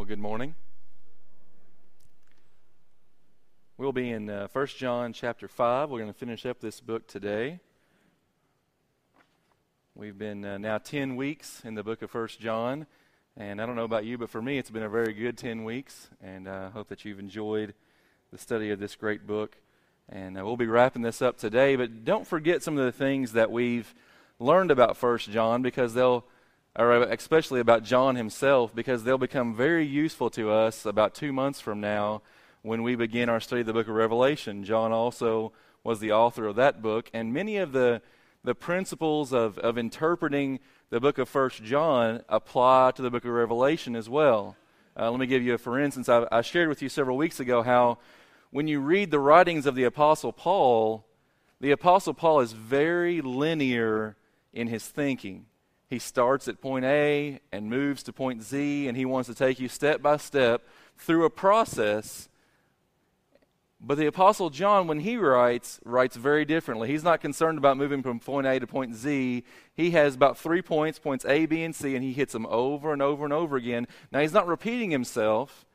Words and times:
Well, 0.00 0.06
good 0.06 0.18
morning. 0.18 0.54
We'll 3.76 3.92
be 3.92 4.08
in 4.08 4.30
uh, 4.30 4.48
1 4.50 4.66
John 4.78 5.12
chapter 5.12 5.46
5. 5.46 5.90
We're 5.90 5.98
going 5.98 6.10
to 6.10 6.18
finish 6.18 6.46
up 6.46 6.58
this 6.58 6.80
book 6.80 7.06
today. 7.06 7.60
We've 9.94 10.16
been 10.16 10.42
uh, 10.42 10.56
now 10.56 10.78
10 10.78 11.16
weeks 11.16 11.60
in 11.66 11.74
the 11.74 11.82
book 11.82 12.00
of 12.00 12.14
1 12.14 12.28
John. 12.40 12.86
And 13.36 13.60
I 13.60 13.66
don't 13.66 13.76
know 13.76 13.84
about 13.84 14.06
you, 14.06 14.16
but 14.16 14.30
for 14.30 14.40
me, 14.40 14.56
it's 14.56 14.70
been 14.70 14.84
a 14.84 14.88
very 14.88 15.12
good 15.12 15.36
10 15.36 15.64
weeks. 15.64 16.08
And 16.22 16.48
I 16.48 16.52
uh, 16.52 16.70
hope 16.70 16.88
that 16.88 17.04
you've 17.04 17.20
enjoyed 17.20 17.74
the 18.32 18.38
study 18.38 18.70
of 18.70 18.80
this 18.80 18.96
great 18.96 19.26
book. 19.26 19.58
And 20.08 20.38
uh, 20.38 20.46
we'll 20.46 20.56
be 20.56 20.66
wrapping 20.66 21.02
this 21.02 21.20
up 21.20 21.36
today. 21.36 21.76
But 21.76 22.06
don't 22.06 22.26
forget 22.26 22.62
some 22.62 22.78
of 22.78 22.86
the 22.86 22.92
things 22.92 23.32
that 23.32 23.50
we've 23.50 23.94
learned 24.38 24.70
about 24.70 24.96
1 24.96 25.18
John 25.18 25.60
because 25.60 25.92
they'll 25.92 26.24
or 26.76 26.92
especially 27.02 27.60
about 27.60 27.82
John 27.82 28.16
himself, 28.16 28.74
because 28.74 29.04
they'll 29.04 29.18
become 29.18 29.56
very 29.56 29.86
useful 29.86 30.30
to 30.30 30.50
us 30.50 30.86
about 30.86 31.14
two 31.14 31.32
months 31.32 31.60
from 31.60 31.80
now 31.80 32.22
when 32.62 32.82
we 32.82 32.94
begin 32.94 33.28
our 33.28 33.40
study 33.40 33.62
of 33.62 33.66
the 33.66 33.72
book 33.72 33.88
of 33.88 33.94
Revelation. 33.94 34.64
John 34.64 34.92
also 34.92 35.52
was 35.82 35.98
the 36.00 36.12
author 36.12 36.46
of 36.46 36.56
that 36.56 36.82
book, 36.82 37.10
and 37.12 37.32
many 37.32 37.56
of 37.56 37.72
the, 37.72 38.02
the 38.44 38.54
principles 38.54 39.32
of, 39.32 39.58
of 39.58 39.78
interpreting 39.78 40.60
the 40.90 41.00
book 41.00 41.18
of 41.18 41.28
First 41.28 41.62
John 41.64 42.22
apply 42.28 42.92
to 42.92 43.02
the 43.02 43.10
book 43.10 43.24
of 43.24 43.30
Revelation 43.30 43.96
as 43.96 44.08
well. 44.08 44.56
Uh, 44.98 45.10
let 45.10 45.20
me 45.20 45.26
give 45.26 45.42
you 45.42 45.54
a 45.54 45.58
for 45.58 45.78
instance. 45.78 46.08
I, 46.08 46.26
I 46.30 46.42
shared 46.42 46.68
with 46.68 46.82
you 46.82 46.88
several 46.88 47.16
weeks 47.16 47.40
ago 47.40 47.62
how 47.62 47.98
when 48.50 48.68
you 48.68 48.80
read 48.80 49.10
the 49.10 49.20
writings 49.20 49.66
of 49.66 49.74
the 49.74 49.84
Apostle 49.84 50.32
Paul, 50.32 51.06
the 51.60 51.70
Apostle 51.70 52.14
Paul 52.14 52.40
is 52.40 52.52
very 52.52 53.20
linear 53.20 54.16
in 54.52 54.66
his 54.66 54.86
thinking 54.86 55.46
he 55.90 55.98
starts 55.98 56.46
at 56.46 56.60
point 56.60 56.84
A 56.84 57.40
and 57.50 57.68
moves 57.68 58.04
to 58.04 58.12
point 58.12 58.44
Z, 58.44 58.86
and 58.86 58.96
he 58.96 59.04
wants 59.04 59.28
to 59.28 59.34
take 59.34 59.58
you 59.58 59.68
step 59.68 60.00
by 60.00 60.16
step 60.18 60.62
through 60.96 61.24
a 61.24 61.30
process. 61.30 62.28
But 63.80 63.98
the 63.98 64.06
Apostle 64.06 64.50
John, 64.50 64.86
when 64.86 65.00
he 65.00 65.16
writes, 65.16 65.80
writes 65.84 66.14
very 66.14 66.44
differently. 66.44 66.88
He's 66.88 67.02
not 67.02 67.20
concerned 67.20 67.58
about 67.58 67.76
moving 67.76 68.02
from 68.02 68.20
point 68.20 68.46
A 68.46 68.60
to 68.60 68.68
point 68.68 68.94
Z. 68.94 69.42
He 69.74 69.90
has 69.90 70.14
about 70.14 70.38
three 70.38 70.62
points, 70.62 71.00
points 71.00 71.24
A, 71.24 71.46
B, 71.46 71.64
and 71.64 71.74
C, 71.74 71.96
and 71.96 72.04
he 72.04 72.12
hits 72.12 72.34
them 72.34 72.46
over 72.46 72.92
and 72.92 73.02
over 73.02 73.24
and 73.24 73.32
over 73.32 73.56
again. 73.56 73.88
Now, 74.12 74.20
he's 74.20 74.32
not 74.32 74.46
repeating 74.46 74.92
himself 74.92 75.66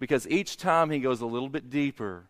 because 0.00 0.26
each 0.28 0.56
time 0.56 0.90
he 0.90 0.98
goes 0.98 1.20
a 1.20 1.26
little 1.26 1.48
bit 1.48 1.70
deeper, 1.70 2.24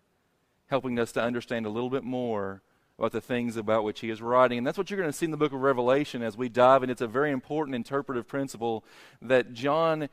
helping 0.66 0.98
us 0.98 1.12
to 1.12 1.22
understand 1.22 1.64
a 1.64 1.70
little 1.70 1.90
bit 1.90 2.04
more 2.04 2.60
about 2.98 3.12
the 3.12 3.20
things 3.20 3.56
about 3.56 3.84
which 3.84 4.00
he 4.00 4.10
is 4.10 4.22
writing. 4.22 4.58
And 4.58 4.66
that's 4.66 4.78
what 4.78 4.90
you're 4.90 4.98
going 4.98 5.10
to 5.10 5.16
see 5.16 5.24
in 5.24 5.30
the 5.30 5.36
book 5.36 5.52
of 5.52 5.60
Revelation 5.60 6.22
as 6.22 6.36
we 6.36 6.48
dive 6.48 6.82
in. 6.82 6.90
It's 6.90 7.00
a 7.00 7.08
very 7.08 7.32
important 7.32 7.74
interpretive 7.74 8.28
principle 8.28 8.84
that 9.20 9.52
John 9.52 10.08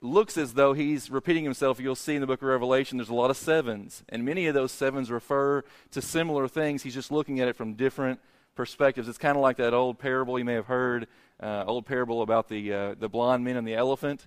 looks 0.00 0.38
as 0.38 0.54
though 0.54 0.72
he's 0.72 1.10
repeating 1.10 1.44
himself. 1.44 1.78
You'll 1.78 1.94
see 1.94 2.14
in 2.14 2.20
the 2.20 2.26
book 2.26 2.40
of 2.40 2.48
Revelation 2.48 2.96
there's 2.96 3.10
a 3.10 3.14
lot 3.14 3.30
of 3.30 3.36
sevens, 3.36 4.02
and 4.08 4.24
many 4.24 4.46
of 4.46 4.54
those 4.54 4.72
sevens 4.72 5.10
refer 5.10 5.62
to 5.90 6.02
similar 6.02 6.48
things. 6.48 6.82
He's 6.82 6.94
just 6.94 7.10
looking 7.10 7.40
at 7.40 7.48
it 7.48 7.56
from 7.56 7.74
different 7.74 8.20
perspectives. 8.54 9.08
It's 9.08 9.18
kind 9.18 9.36
of 9.36 9.42
like 9.42 9.58
that 9.58 9.74
old 9.74 9.98
parable 9.98 10.38
you 10.38 10.44
may 10.44 10.54
have 10.54 10.66
heard, 10.66 11.08
uh, 11.40 11.64
old 11.66 11.84
parable 11.84 12.22
about 12.22 12.48
the 12.48 12.72
uh, 12.72 12.94
the 12.98 13.08
blind 13.08 13.44
men 13.44 13.56
and 13.56 13.66
the 13.66 13.74
elephant. 13.74 14.26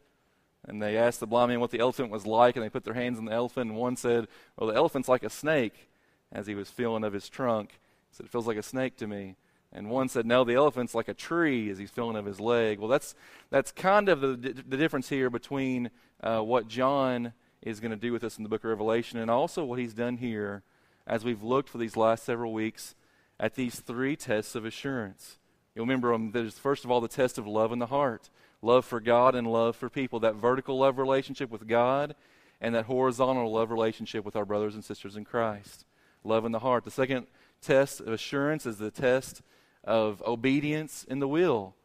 And 0.68 0.82
they 0.82 0.98
asked 0.98 1.22
the 1.22 1.28
blind 1.28 1.50
man 1.50 1.62
what 1.62 1.72
the 1.72 1.80
elephant 1.80 2.12
was 2.12 2.28
like, 2.28 2.56
and 2.56 2.64
they 2.64 2.70
put 2.70 2.84
their 2.84 2.94
hands 2.94 3.18
on 3.18 3.26
the 3.26 3.32
elephant, 3.32 3.72
and 3.72 3.80
one 3.80 3.96
said, 3.96 4.28
Well, 4.58 4.70
the 4.70 4.76
elephant's 4.76 5.08
like 5.08 5.24
a 5.24 5.30
snake 5.30 5.89
as 6.32 6.48
he 6.48 6.56
was 6.56 6.70
feeling 6.70 7.04
of 7.04 7.14
his 7.14 7.30
trunk. 7.30 7.80
He 8.10 8.16
said, 8.16 8.26
It 8.26 8.32
feels 8.32 8.48
like 8.48 8.58
a 8.58 8.64
snake 8.64 8.98
to 8.98 9.08
me. 9.08 9.36
And 9.72 9.90
one 9.90 10.10
said, 10.10 10.26
No, 10.26 10.44
the 10.44 10.56
elephant's 10.56 10.96
like 10.96 11.08
a 11.08 11.14
tree 11.14 11.70
as 11.70 11.78
he's 11.78 11.92
feeling 11.92 12.16
of 12.16 12.26
his 12.26 12.40
leg. 12.40 12.80
Well, 12.80 12.88
that's, 12.88 13.16
that's 13.50 13.72
kind 13.72 14.10
of 14.10 14.22
the, 14.22 14.36
the 14.38 14.78
difference 14.78 15.10
here 15.10 15.30
between 15.30 15.90
uh, 16.22 16.42
what 16.42 16.68
John 16.68 17.34
is 17.62 17.80
going 17.80 17.92
to 17.92 17.98
do 17.98 18.12
with 18.12 18.24
us 18.24 18.38
in 18.38 18.44
the 18.44 18.50
book 18.50 18.64
of 18.64 18.70
Revelation 18.70 19.20
and 19.20 19.30
also 19.30 19.64
what 19.64 19.80
he's 19.80 19.94
done 19.94 20.18
here 20.18 20.64
as 21.06 21.24
we've 21.24 21.44
looked 21.44 21.70
for 21.70 21.78
these 21.78 21.98
last 21.98 22.24
several 22.24 22.54
weeks 22.54 22.96
at 23.40 23.56
these 23.56 23.80
three 23.80 24.16
tests 24.16 24.56
of 24.56 24.66
assurance. 24.66 25.38
You'll 25.76 25.86
remember 25.86 26.12
them. 26.12 26.32
There's, 26.32 26.58
first 26.58 26.86
of 26.86 26.92
all, 26.92 27.02
the 27.02 27.08
test 27.08 27.38
of 27.38 27.48
love 27.48 27.72
in 27.72 27.80
the 27.80 27.88
heart 27.88 28.30
love 28.62 28.84
for 28.84 29.00
God 29.00 29.36
and 29.36 29.50
love 29.50 29.76
for 29.76 29.90
people. 29.90 30.20
That 30.20 30.36
vertical 30.36 30.78
love 30.78 30.98
relationship 30.98 31.50
with 31.50 31.66
God 31.68 32.16
and 32.60 32.76
that 32.76 32.86
horizontal 32.86 33.52
love 33.52 33.72
relationship 33.72 34.26
with 34.26 34.36
our 34.36 34.44
brothers 34.46 34.76
and 34.76 34.84
sisters 34.84 35.16
in 35.16 35.24
Christ 35.24 35.86
love 36.24 36.46
in 36.46 36.52
the 36.52 36.60
heart. 36.60 36.84
The 36.84 36.92
second 36.92 37.28
test 37.62 38.00
of 38.00 38.08
assurance 38.08 38.66
is 38.66 38.78
the 38.78 38.92
test 38.92 39.42
of 39.84 40.22
obedience 40.26 41.06
in 41.10 41.20
the 41.20 41.28
will. 41.28 41.76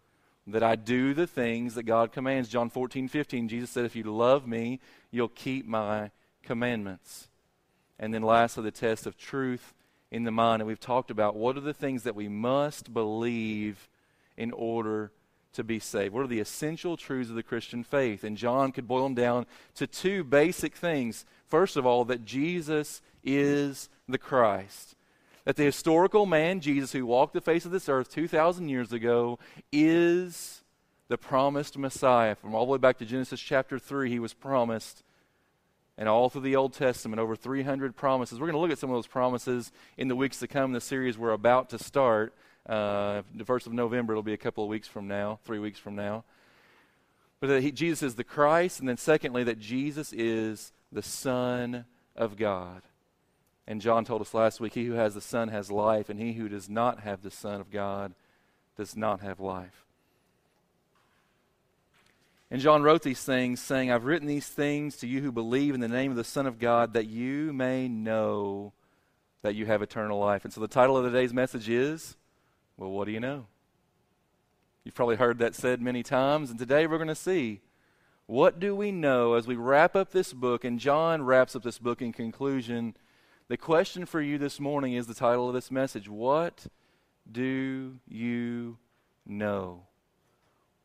That 0.47 0.62
I 0.62 0.77
do 0.77 1.15
the 1.15 1.27
things 1.27 1.75
that 1.75 1.84
God 1.84 2.12
commands. 2.12 2.50
John 2.50 2.69
14, 2.69 3.09
15, 3.09 3.49
Jesus 3.49 3.71
said, 3.71 3.87
If 3.87 3.97
you 3.97 4.05
love 4.05 4.47
me, 4.47 4.78
you'll 5.11 5.28
keep 5.28 5.67
my 5.67 6.11
commandments. 6.43 7.28
And 7.99 8.12
then 8.12 8.23
lastly, 8.23 8.65
the 8.65 8.71
test 8.71 9.06
of 9.06 9.17
truth 9.17 9.73
in 10.11 10.25
the 10.25 10.31
mind. 10.31 10.61
And 10.61 10.67
we've 10.67 10.78
talked 10.78 11.11
about 11.11 11.34
what 11.34 11.56
are 11.56 11.62
the 11.62 11.73
things 11.73 12.03
that 12.03 12.15
we 12.15 12.28
must 12.28 12.93
believe 12.93 13.89
in 14.37 14.53
order 14.53 15.12
to 15.54 15.65
be 15.65 15.78
saved. 15.78 16.15
What 16.15 16.25
are 16.25 16.28
the 16.28 16.41
essential 16.41 16.97
truths 16.97 17.31
of 17.31 17.37
the 17.37 17.42
Christian 17.42 17.82
faith? 17.82 18.25
And 18.25 18.37
John 18.37 18.72
could 18.72 18.87
boil 18.87 19.04
them 19.04 19.15
down 19.15 19.47
to 19.76 19.87
two 19.87 20.22
basic 20.25 20.76
things. 20.76 21.25
First 21.47 21.76
of 21.76 21.87
all, 21.87 22.04
that 22.04 22.25
Jesus 22.25 23.03
is 23.25 23.88
the 24.09 24.19
Christ. 24.19 24.94
That 25.44 25.56
the 25.56 25.64
historical 25.64 26.26
man, 26.26 26.60
Jesus, 26.60 26.93
who 26.93 27.06
walked 27.06 27.34
the 27.34 27.41
face 27.41 27.64
of 27.64 27.70
this 27.70 27.88
earth 27.88 28.10
2,000 28.10 28.69
years 28.69 28.93
ago, 28.93 29.38
is 29.72 30.62
the 31.09 31.19
promised 31.19 31.76
Messiah. 31.76 32.34
From 32.34 32.54
all 32.54 32.66
the 32.66 32.72
way 32.72 32.78
back 32.78 32.98
to 32.98 33.04
Genesis 33.04 33.41
chapter 33.41 33.78
3, 33.78 34.10
he 34.10 34.19
was 34.19 34.32
promised. 34.32 35.03
And 35.97 36.09
all 36.09 36.28
through 36.28 36.43
the 36.43 36.56
Old 36.56 36.72
Testament, 36.72 37.20
over 37.20 37.37
300 37.37 37.94
promises. 37.94 38.41
We're 38.41 38.47
going 38.47 38.56
to 38.56 38.60
look 38.60 38.72
at 38.72 38.78
some 38.78 38.91
of 38.91 38.97
those 38.97 39.06
promises 39.06 39.70
in 39.97 40.09
the 40.09 40.16
weeks 40.16 40.41
to 40.41 40.48
come, 40.48 40.72
the 40.72 40.81
series 40.81 41.16
we're 41.16 41.31
about 41.31 41.70
to 41.70 41.78
start. 41.78 42.34
Uh, 42.66 43.22
the 43.34 43.44
first 43.44 43.66
of 43.66 43.72
November, 43.72 44.12
it'll 44.12 44.22
be 44.22 44.32
a 44.32 44.38
couple 44.38 44.64
of 44.64 44.70
weeks 44.70 44.88
from 44.88 45.06
now, 45.06 45.38
three 45.44 45.58
weeks 45.58 45.78
from 45.78 45.94
now. 45.94 46.25
But 47.41 47.48
that 47.48 47.62
he, 47.62 47.72
Jesus 47.72 48.02
is 48.02 48.14
the 48.14 48.25
Christ, 48.25 48.80
and 48.80 48.88
then 48.88 48.97
secondly, 48.97 49.44
that 49.44 49.58
Jesus 49.58 50.12
is 50.12 50.72
the 50.91 51.02
Son 51.02 51.84
of 52.16 52.36
God. 52.36 52.82
And 53.66 53.80
John 53.80 54.04
told 54.04 54.20
us 54.20 54.34
last 54.34 54.60
week 54.60 54.75
He 54.75 54.84
who 54.84 54.94
has 54.94 55.14
the 55.14 55.20
Son 55.20 55.48
has 55.48 55.70
life, 55.70 56.08
and 56.08 56.19
he 56.19 56.34
who 56.34 56.48
does 56.48 56.69
not 56.69 57.00
have 57.00 57.22
the 57.22 57.30
Son 57.30 57.60
of 57.60 57.70
God 57.70 58.14
does 58.76 58.96
not 58.96 59.20
have 59.20 59.41
life. 59.41 59.84
And 62.50 62.60
John 62.60 62.82
wrote 62.82 63.02
these 63.02 63.22
things, 63.22 63.60
saying, 63.60 63.91
I've 63.91 64.04
written 64.04 64.28
these 64.28 64.48
things 64.48 64.96
to 64.98 65.06
you 65.06 65.20
who 65.20 65.32
believe 65.32 65.75
in 65.75 65.81
the 65.81 65.88
name 65.88 66.10
of 66.10 66.16
the 66.16 66.25
Son 66.25 66.46
of 66.46 66.58
God, 66.58 66.92
that 66.92 67.06
you 67.06 67.52
may 67.52 67.88
know 67.88 68.72
that 69.42 69.54
you 69.54 69.66
have 69.66 69.82
eternal 69.82 70.19
life. 70.19 70.44
And 70.44 70.52
so 70.52 70.60
the 70.60 70.69
title 70.69 70.96
of 70.96 71.04
today's 71.04 71.34
message 71.34 71.69
is, 71.69 72.16
Well, 72.77 72.91
what 72.91 73.07
do 73.07 73.12
you 73.12 73.21
know? 73.21 73.47
You've 74.85 74.95
probably 74.95 75.17
heard 75.17 75.39
that 75.39 75.55
said 75.55 75.81
many 75.81 76.03
times, 76.03 76.51
and 76.51 76.59
today 76.59 76.87
we're 76.87 76.99
going 76.99 77.09
to 77.09 77.15
see 77.15 77.61
what 78.27 78.59
do 78.59 78.75
we 78.75 78.91
know 78.91 79.35
as 79.35 79.47
we 79.47 79.55
wrap 79.55 79.95
up 79.95 80.11
this 80.11 80.33
book, 80.33 80.65
and 80.65 80.79
John 80.79 81.23
wraps 81.23 81.55
up 81.55 81.62
this 81.62 81.79
book 81.79 82.03
in 82.03 82.12
conclusion 82.12 82.97
the 83.47 83.57
question 83.59 84.07
for 84.07 84.23
you 84.23 84.39
this 84.39 84.59
morning 84.59 84.95
is 84.95 85.07
the 85.07 85.12
title 85.12 85.49
of 85.49 85.55
this 85.55 85.71
message 85.71 86.09
What 86.09 86.67
do 87.31 87.99
you 88.09 88.79
know? 89.27 89.83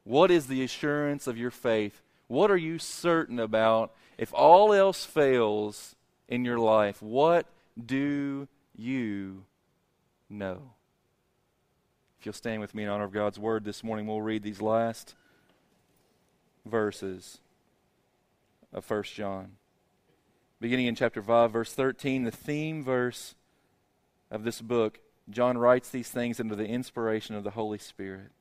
What 0.03 0.29
is 0.29 0.47
the 0.47 0.63
assurance 0.63 1.25
of 1.25 1.37
your 1.37 1.51
faith? 1.51 2.01
What 2.27 2.51
are 2.51 2.57
you 2.57 2.77
certain 2.77 3.39
about? 3.39 3.93
If 4.17 4.33
all 4.33 4.73
else 4.73 5.05
fails 5.05 5.95
in 6.27 6.43
your 6.43 6.59
life, 6.59 7.01
what 7.01 7.45
do 7.83 8.49
you 8.75 9.45
know? 10.29 10.73
If 12.19 12.25
you'll 12.25 12.33
stand 12.33 12.61
with 12.61 12.75
me 12.75 12.83
in 12.83 12.89
honor 12.89 13.05
of 13.05 13.13
God's 13.13 13.39
word 13.39 13.63
this 13.63 13.83
morning, 13.83 14.05
we'll 14.05 14.21
read 14.21 14.43
these 14.43 14.61
last 14.61 15.15
verses 16.65 17.39
of 18.73 18.89
1 18.89 19.03
John 19.03 19.53
beginning 20.59 20.87
in 20.87 20.95
chapter 20.95 21.21
5, 21.21 21.51
verse 21.51 21.73
13, 21.73 22.23
the 22.23 22.31
theme 22.31 22.83
verse 22.83 23.35
of 24.29 24.43
this 24.43 24.61
book, 24.61 24.99
John 25.29 25.57
writes 25.57 25.89
these 25.89 26.09
things 26.09 26.39
under 26.39 26.55
the 26.55 26.67
inspiration 26.67 27.35
of 27.35 27.43
the 27.43 27.51
Holy 27.51 27.77
Spirit. 27.77 28.31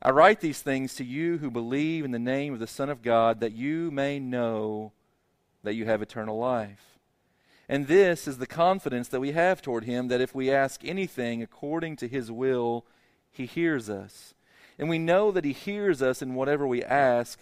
I 0.00 0.10
write 0.10 0.40
these 0.40 0.62
things 0.62 0.94
to 0.96 1.04
you 1.04 1.38
who 1.38 1.50
believe 1.50 2.04
in 2.04 2.10
the 2.10 2.18
name 2.18 2.52
of 2.52 2.60
the 2.60 2.66
Son 2.66 2.88
of 2.88 3.02
God, 3.02 3.40
that 3.40 3.52
you 3.52 3.90
may 3.90 4.18
know 4.18 4.92
that 5.62 5.74
you 5.74 5.86
have 5.86 6.02
eternal 6.02 6.38
life. 6.38 6.93
And 7.68 7.86
this 7.86 8.28
is 8.28 8.38
the 8.38 8.46
confidence 8.46 9.08
that 9.08 9.20
we 9.20 9.32
have 9.32 9.62
toward 9.62 9.84
him 9.84 10.08
that 10.08 10.20
if 10.20 10.34
we 10.34 10.50
ask 10.50 10.84
anything 10.84 11.42
according 11.42 11.96
to 11.96 12.08
his 12.08 12.30
will, 12.30 12.84
he 13.30 13.46
hears 13.46 13.88
us. 13.88 14.34
And 14.78 14.88
we 14.88 14.98
know 14.98 15.30
that 15.30 15.44
he 15.44 15.52
hears 15.52 16.02
us 16.02 16.20
in 16.20 16.34
whatever 16.34 16.66
we 16.66 16.82
ask 16.82 17.38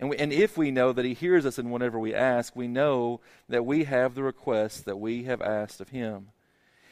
and, 0.00 0.08
we, 0.08 0.16
and 0.16 0.32
if 0.32 0.56
we 0.56 0.70
know 0.70 0.92
that 0.92 1.04
He 1.04 1.12
hears 1.12 1.44
us 1.44 1.58
in 1.58 1.68
whatever 1.68 1.98
we 1.98 2.14
ask, 2.14 2.56
we 2.56 2.66
know 2.66 3.20
that 3.50 3.66
we 3.66 3.84
have 3.84 4.14
the 4.14 4.22
request 4.22 4.86
that 4.86 4.98
we 4.98 5.24
have 5.24 5.42
asked 5.42 5.78
of 5.78 5.90
Him. 5.90 6.28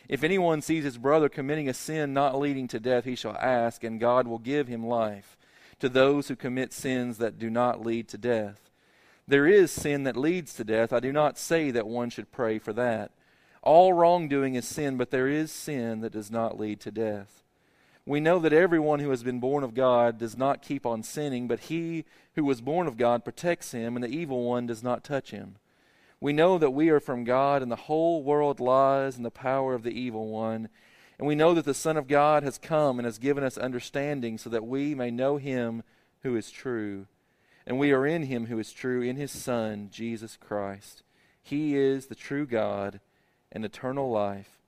If 0.08 0.22
anyone 0.22 0.62
sees 0.62 0.84
his 0.84 0.96
brother 0.96 1.28
committing 1.28 1.68
a 1.68 1.74
sin 1.74 2.14
not 2.14 2.38
leading 2.38 2.66
to 2.68 2.80
death, 2.80 3.04
he 3.04 3.14
shall 3.14 3.36
ask, 3.36 3.84
and 3.84 4.00
God 4.00 4.26
will 4.26 4.38
give 4.38 4.68
him 4.68 4.86
life. 4.86 5.36
to 5.80 5.88
those 5.88 6.26
who 6.26 6.34
commit 6.34 6.72
sins 6.72 7.18
that 7.18 7.38
do 7.38 7.48
not 7.48 7.86
lead 7.86 8.08
to 8.08 8.18
death. 8.18 8.67
There 9.28 9.46
is 9.46 9.70
sin 9.70 10.04
that 10.04 10.16
leads 10.16 10.54
to 10.54 10.64
death. 10.64 10.90
I 10.90 11.00
do 11.00 11.12
not 11.12 11.36
say 11.36 11.70
that 11.70 11.86
one 11.86 12.08
should 12.08 12.32
pray 12.32 12.58
for 12.58 12.72
that. 12.72 13.10
All 13.62 13.92
wrongdoing 13.92 14.54
is 14.54 14.66
sin, 14.66 14.96
but 14.96 15.10
there 15.10 15.28
is 15.28 15.52
sin 15.52 16.00
that 16.00 16.12
does 16.12 16.30
not 16.30 16.58
lead 16.58 16.80
to 16.80 16.90
death. 16.90 17.44
We 18.06 18.20
know 18.20 18.38
that 18.38 18.54
everyone 18.54 19.00
who 19.00 19.10
has 19.10 19.22
been 19.22 19.38
born 19.38 19.62
of 19.62 19.74
God 19.74 20.16
does 20.16 20.38
not 20.38 20.62
keep 20.62 20.86
on 20.86 21.02
sinning, 21.02 21.46
but 21.46 21.60
he 21.60 22.06
who 22.36 22.44
was 22.44 22.62
born 22.62 22.86
of 22.86 22.96
God 22.96 23.22
protects 23.22 23.72
him, 23.72 23.96
and 23.96 24.02
the 24.02 24.08
evil 24.08 24.44
one 24.44 24.66
does 24.66 24.82
not 24.82 25.04
touch 25.04 25.30
him. 25.30 25.56
We 26.18 26.32
know 26.32 26.56
that 26.56 26.70
we 26.70 26.88
are 26.88 26.98
from 26.98 27.24
God, 27.24 27.60
and 27.60 27.70
the 27.70 27.76
whole 27.76 28.22
world 28.22 28.60
lies 28.60 29.18
in 29.18 29.24
the 29.24 29.30
power 29.30 29.74
of 29.74 29.82
the 29.82 29.90
evil 29.90 30.28
one. 30.28 30.70
And 31.18 31.28
we 31.28 31.34
know 31.34 31.52
that 31.52 31.66
the 31.66 31.74
Son 31.74 31.98
of 31.98 32.08
God 32.08 32.44
has 32.44 32.56
come 32.56 32.98
and 32.98 33.04
has 33.04 33.18
given 33.18 33.44
us 33.44 33.58
understanding 33.58 34.38
so 34.38 34.48
that 34.48 34.66
we 34.66 34.94
may 34.94 35.10
know 35.10 35.36
him 35.36 35.82
who 36.22 36.34
is 36.34 36.50
true. 36.50 37.06
And 37.68 37.78
we 37.78 37.92
are 37.92 38.06
in 38.06 38.22
him 38.22 38.46
who 38.46 38.58
is 38.58 38.72
true, 38.72 39.02
in 39.02 39.16
his 39.16 39.30
Son, 39.30 39.90
Jesus 39.92 40.38
Christ. 40.40 41.02
He 41.42 41.76
is 41.76 42.06
the 42.06 42.14
true 42.14 42.46
God 42.46 42.98
and 43.52 43.62
eternal 43.62 44.10
life. 44.10 44.58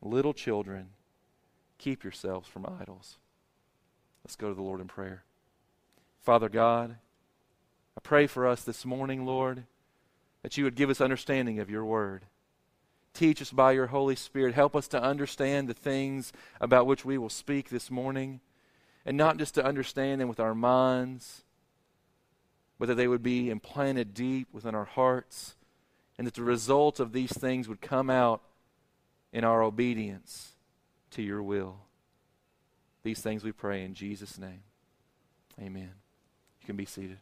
Little 0.00 0.32
children, 0.32 0.90
keep 1.76 2.04
yourselves 2.04 2.48
from 2.48 2.64
idols. 2.80 3.18
Let's 4.24 4.36
go 4.36 4.48
to 4.48 4.54
the 4.54 4.62
Lord 4.62 4.80
in 4.80 4.86
prayer. 4.86 5.24
Father 6.22 6.48
God, 6.48 6.98
I 7.96 8.00
pray 8.00 8.28
for 8.28 8.46
us 8.46 8.62
this 8.62 8.84
morning, 8.84 9.26
Lord, 9.26 9.64
that 10.42 10.56
you 10.56 10.62
would 10.62 10.76
give 10.76 10.88
us 10.88 11.00
understanding 11.00 11.58
of 11.58 11.68
your 11.68 11.84
word. 11.84 12.26
Teach 13.12 13.42
us 13.42 13.50
by 13.50 13.72
your 13.72 13.88
Holy 13.88 14.14
Spirit. 14.14 14.54
Help 14.54 14.76
us 14.76 14.86
to 14.88 15.02
understand 15.02 15.68
the 15.68 15.74
things 15.74 16.32
about 16.60 16.86
which 16.86 17.04
we 17.04 17.18
will 17.18 17.28
speak 17.28 17.70
this 17.70 17.90
morning, 17.90 18.40
and 19.04 19.16
not 19.16 19.36
just 19.36 19.54
to 19.54 19.64
understand 19.64 20.20
them 20.20 20.28
with 20.28 20.38
our 20.38 20.54
minds, 20.54 21.42
but 22.78 22.88
that 22.88 22.94
they 22.94 23.08
would 23.08 23.22
be 23.22 23.50
implanted 23.50 24.14
deep 24.14 24.48
within 24.52 24.74
our 24.74 24.84
hearts, 24.84 25.56
and 26.18 26.26
that 26.26 26.34
the 26.34 26.42
result 26.42 27.00
of 27.00 27.12
these 27.12 27.32
things 27.32 27.68
would 27.68 27.80
come 27.80 28.10
out 28.10 28.42
in 29.32 29.44
our 29.44 29.62
obedience 29.62 30.52
to 31.10 31.22
your 31.22 31.42
will. 31.42 31.78
These 33.02 33.20
things 33.20 33.44
we 33.44 33.52
pray 33.52 33.84
in 33.84 33.94
Jesus' 33.94 34.38
name. 34.38 34.62
Amen. 35.60 35.92
You 36.60 36.66
can 36.66 36.76
be 36.76 36.84
seated. 36.84 37.18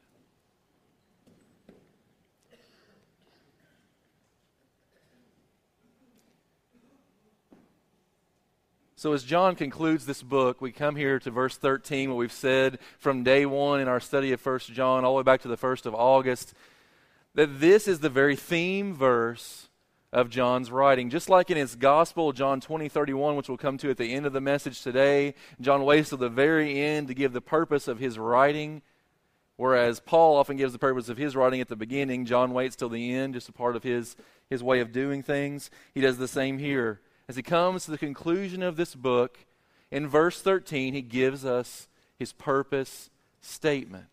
So, 9.05 9.13
as 9.13 9.23
John 9.23 9.55
concludes 9.55 10.07
this 10.07 10.23
book, 10.23 10.63
we 10.63 10.73
come 10.73 10.97
here 10.97 11.19
to 11.19 11.31
verse 11.31 11.59
13, 11.59 12.09
what 12.09 12.17
we've 12.17 12.33
said 12.33 12.79
from 12.99 13.23
day 13.23 13.45
one 13.45 13.81
in 13.81 13.87
our 13.87 14.01
study 14.01 14.33
of 14.33 14.41
1 14.43 14.61
John, 14.73 15.05
all 15.05 15.13
the 15.13 15.19
way 15.19 15.23
back 15.23 15.43
to 15.43 15.49
the 15.49 15.59
1st 15.59 15.85
of 15.85 15.95
August, 15.95 16.55
that 17.35 17.61
this 17.61 17.87
is 17.87 18.01
the 18.01 18.09
very 18.09 18.35
theme 18.35 18.95
verse 18.95 19.69
of 20.11 20.31
John's 20.31 20.71
writing. 20.71 21.11
Just 21.11 21.29
like 21.29 21.51
in 21.51 21.59
his 21.59 21.77
gospel, 21.77 22.33
John 22.33 22.63
20, 22.63 22.89
31, 22.89 23.37
which 23.37 23.47
we'll 23.47 23.59
come 23.59 23.77
to 23.77 23.91
at 23.91 23.99
the 23.99 24.15
end 24.15 24.25
of 24.25 24.33
the 24.33 24.41
message 24.41 24.81
today, 24.81 25.35
John 25.61 25.85
waits 25.85 26.09
till 26.09 26.17
the 26.17 26.31
very 26.31 26.81
end 26.81 27.09
to 27.09 27.15
give 27.15 27.35
the 27.35 27.43
purpose 27.43 27.89
of 27.89 27.99
his 27.99 28.19
writing. 28.19 28.81
Whereas 29.57 30.01
Paul 30.01 30.39
often 30.39 30.57
gives 30.57 30.73
the 30.73 30.79
purpose 30.79 31.11
of 31.11 31.19
his 31.19 31.37
writing 31.37 31.61
at 31.61 31.69
the 31.69 31.77
beginning, 31.77 32.25
John 32.25 32.55
waits 32.55 32.75
till 32.75 32.89
the 32.89 33.13
end, 33.13 33.35
just 33.35 33.51
a 33.51 33.53
part 33.53 33.77
of 33.77 33.83
his, 33.83 34.17
his 34.49 34.63
way 34.63 34.81
of 34.81 34.93
doing 34.93 35.23
things. 35.23 35.69
He 35.93 36.01
does 36.01 36.17
the 36.17 36.27
same 36.27 36.57
here. 36.57 37.03
As 37.29 37.37
he 37.37 37.43
comes 37.43 37.85
to 37.85 37.91
the 37.91 37.99
conclusion 37.99 38.63
of 38.63 38.77
this 38.77 38.95
book, 38.95 39.39
in 39.91 40.07
verse 40.07 40.41
13, 40.43 40.93
he 40.93 41.03
gives 41.03 41.45
us 41.45 41.89
his 42.19 42.33
purpose 42.33 43.11
statement. 43.41 44.07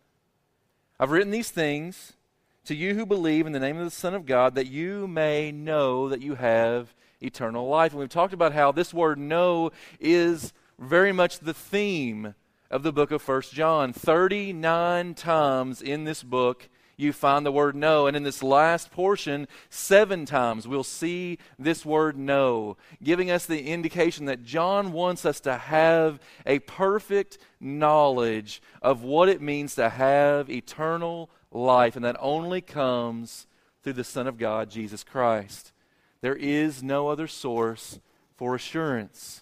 I've 0.98 1.10
written 1.10 1.30
these 1.30 1.50
things 1.50 2.14
to 2.64 2.74
you 2.74 2.94
who 2.94 3.04
believe 3.04 3.46
in 3.46 3.52
the 3.52 3.60
name 3.60 3.76
of 3.76 3.84
the 3.84 3.90
Son 3.90 4.14
of 4.14 4.24
God, 4.24 4.54
that 4.54 4.68
you 4.68 5.06
may 5.06 5.52
know 5.52 6.08
that 6.08 6.22
you 6.22 6.36
have 6.36 6.94
eternal 7.20 7.68
life. 7.68 7.92
And 7.92 8.00
we've 8.00 8.08
talked 8.08 8.32
about 8.32 8.52
how 8.52 8.72
this 8.72 8.94
word 8.94 9.18
know 9.18 9.72
is 10.00 10.52
very 10.78 11.12
much 11.12 11.40
the 11.40 11.54
theme 11.54 12.34
of 12.70 12.82
the 12.82 12.92
book 12.92 13.10
of 13.10 13.20
First 13.20 13.52
John. 13.52 13.92
39 13.92 15.14
times 15.14 15.82
in 15.82 16.04
this 16.04 16.22
book, 16.22 16.68
you 16.96 17.12
find 17.12 17.44
the 17.44 17.52
word 17.52 17.74
know. 17.74 18.06
And 18.06 18.16
in 18.16 18.22
this 18.22 18.42
last 18.42 18.90
portion, 18.90 19.48
seven 19.70 20.26
times 20.26 20.66
we'll 20.68 20.84
see 20.84 21.38
this 21.58 21.84
word 21.84 22.16
know, 22.16 22.76
giving 23.02 23.30
us 23.30 23.46
the 23.46 23.66
indication 23.68 24.26
that 24.26 24.44
John 24.44 24.92
wants 24.92 25.24
us 25.24 25.40
to 25.40 25.56
have 25.56 26.20
a 26.46 26.60
perfect 26.60 27.38
knowledge 27.60 28.62
of 28.80 29.02
what 29.02 29.28
it 29.28 29.40
means 29.40 29.74
to 29.76 29.88
have 29.88 30.50
eternal 30.50 31.30
life, 31.50 31.96
and 31.96 32.04
that 32.04 32.16
only 32.20 32.60
comes 32.60 33.46
through 33.82 33.94
the 33.94 34.04
Son 34.04 34.26
of 34.26 34.38
God, 34.38 34.70
Jesus 34.70 35.04
Christ. 35.04 35.72
There 36.20 36.36
is 36.36 36.82
no 36.82 37.08
other 37.08 37.26
source 37.26 37.98
for 38.36 38.54
assurance. 38.54 39.41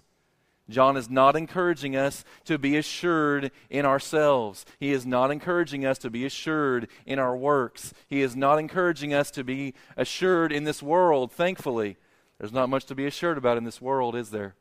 John 0.70 0.96
is 0.96 1.10
not 1.10 1.36
encouraging 1.36 1.96
us 1.96 2.24
to 2.44 2.58
be 2.58 2.76
assured 2.76 3.50
in 3.68 3.84
ourselves. 3.84 4.64
He 4.78 4.92
is 4.92 5.04
not 5.04 5.30
encouraging 5.30 5.84
us 5.84 5.98
to 5.98 6.10
be 6.10 6.24
assured 6.24 6.88
in 7.06 7.18
our 7.18 7.36
works. 7.36 7.92
He 8.06 8.22
is 8.22 8.36
not 8.36 8.58
encouraging 8.58 9.12
us 9.12 9.30
to 9.32 9.44
be 9.44 9.74
assured 9.96 10.52
in 10.52 10.64
this 10.64 10.82
world, 10.82 11.32
thankfully. 11.32 11.96
There's 12.38 12.52
not 12.52 12.68
much 12.68 12.86
to 12.86 12.94
be 12.94 13.06
assured 13.06 13.38
about 13.38 13.58
in 13.58 13.64
this 13.64 13.80
world, 13.80 14.16
is 14.16 14.30
there? 14.30 14.54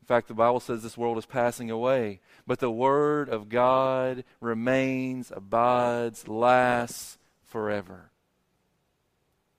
In 0.00 0.06
fact, 0.06 0.28
the 0.28 0.34
Bible 0.34 0.60
says 0.60 0.82
this 0.82 0.96
world 0.96 1.18
is 1.18 1.26
passing 1.26 1.70
away, 1.70 2.20
but 2.46 2.60
the 2.60 2.70
Word 2.70 3.28
of 3.28 3.48
God 3.48 4.22
remains, 4.40 5.32
abides, 5.34 6.28
lasts 6.28 7.18
forever. 7.44 8.12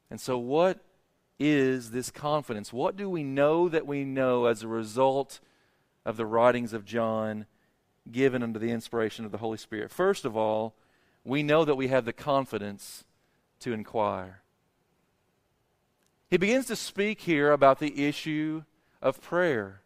And 0.09 0.21
so, 0.21 0.37
what 0.37 0.79
is 1.39 1.91
this 1.91 2.09
confidence? 2.09 2.73
What 2.73 2.95
do 2.95 3.09
we 3.09 3.23
know 3.23 3.69
that 3.69 3.85
we 3.85 4.03
know 4.03 4.45
as 4.45 4.63
a 4.63 4.67
result 4.67 5.39
of 6.05 6.17
the 6.17 6.25
writings 6.25 6.73
of 6.73 6.85
John 6.85 7.45
given 8.11 8.41
under 8.41 8.59
the 8.59 8.71
inspiration 8.71 9.25
of 9.25 9.31
the 9.31 9.37
Holy 9.37 9.57
Spirit? 9.57 9.91
First 9.91 10.25
of 10.25 10.35
all, 10.35 10.73
we 11.23 11.43
know 11.43 11.65
that 11.65 11.75
we 11.75 11.89
have 11.89 12.05
the 12.05 12.13
confidence 12.13 13.03
to 13.59 13.73
inquire. 13.73 14.41
He 16.29 16.37
begins 16.37 16.65
to 16.67 16.75
speak 16.75 17.21
here 17.21 17.51
about 17.51 17.79
the 17.79 18.07
issue 18.07 18.63
of 19.01 19.21
prayer. 19.21 19.81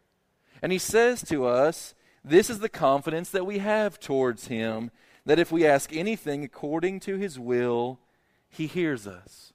And 0.60 0.72
he 0.72 0.78
says 0.78 1.22
to 1.24 1.46
us, 1.46 1.94
This 2.24 2.48
is 2.48 2.60
the 2.60 2.68
confidence 2.68 3.30
that 3.30 3.46
we 3.46 3.58
have 3.58 4.00
towards 4.00 4.46
him, 4.48 4.90
that 5.26 5.38
if 5.38 5.52
we 5.52 5.66
ask 5.66 5.94
anything 5.94 6.44
according 6.44 7.00
to 7.00 7.16
his 7.16 7.38
will, 7.38 8.00
he 8.48 8.66
hears 8.66 9.06
us. 9.06 9.51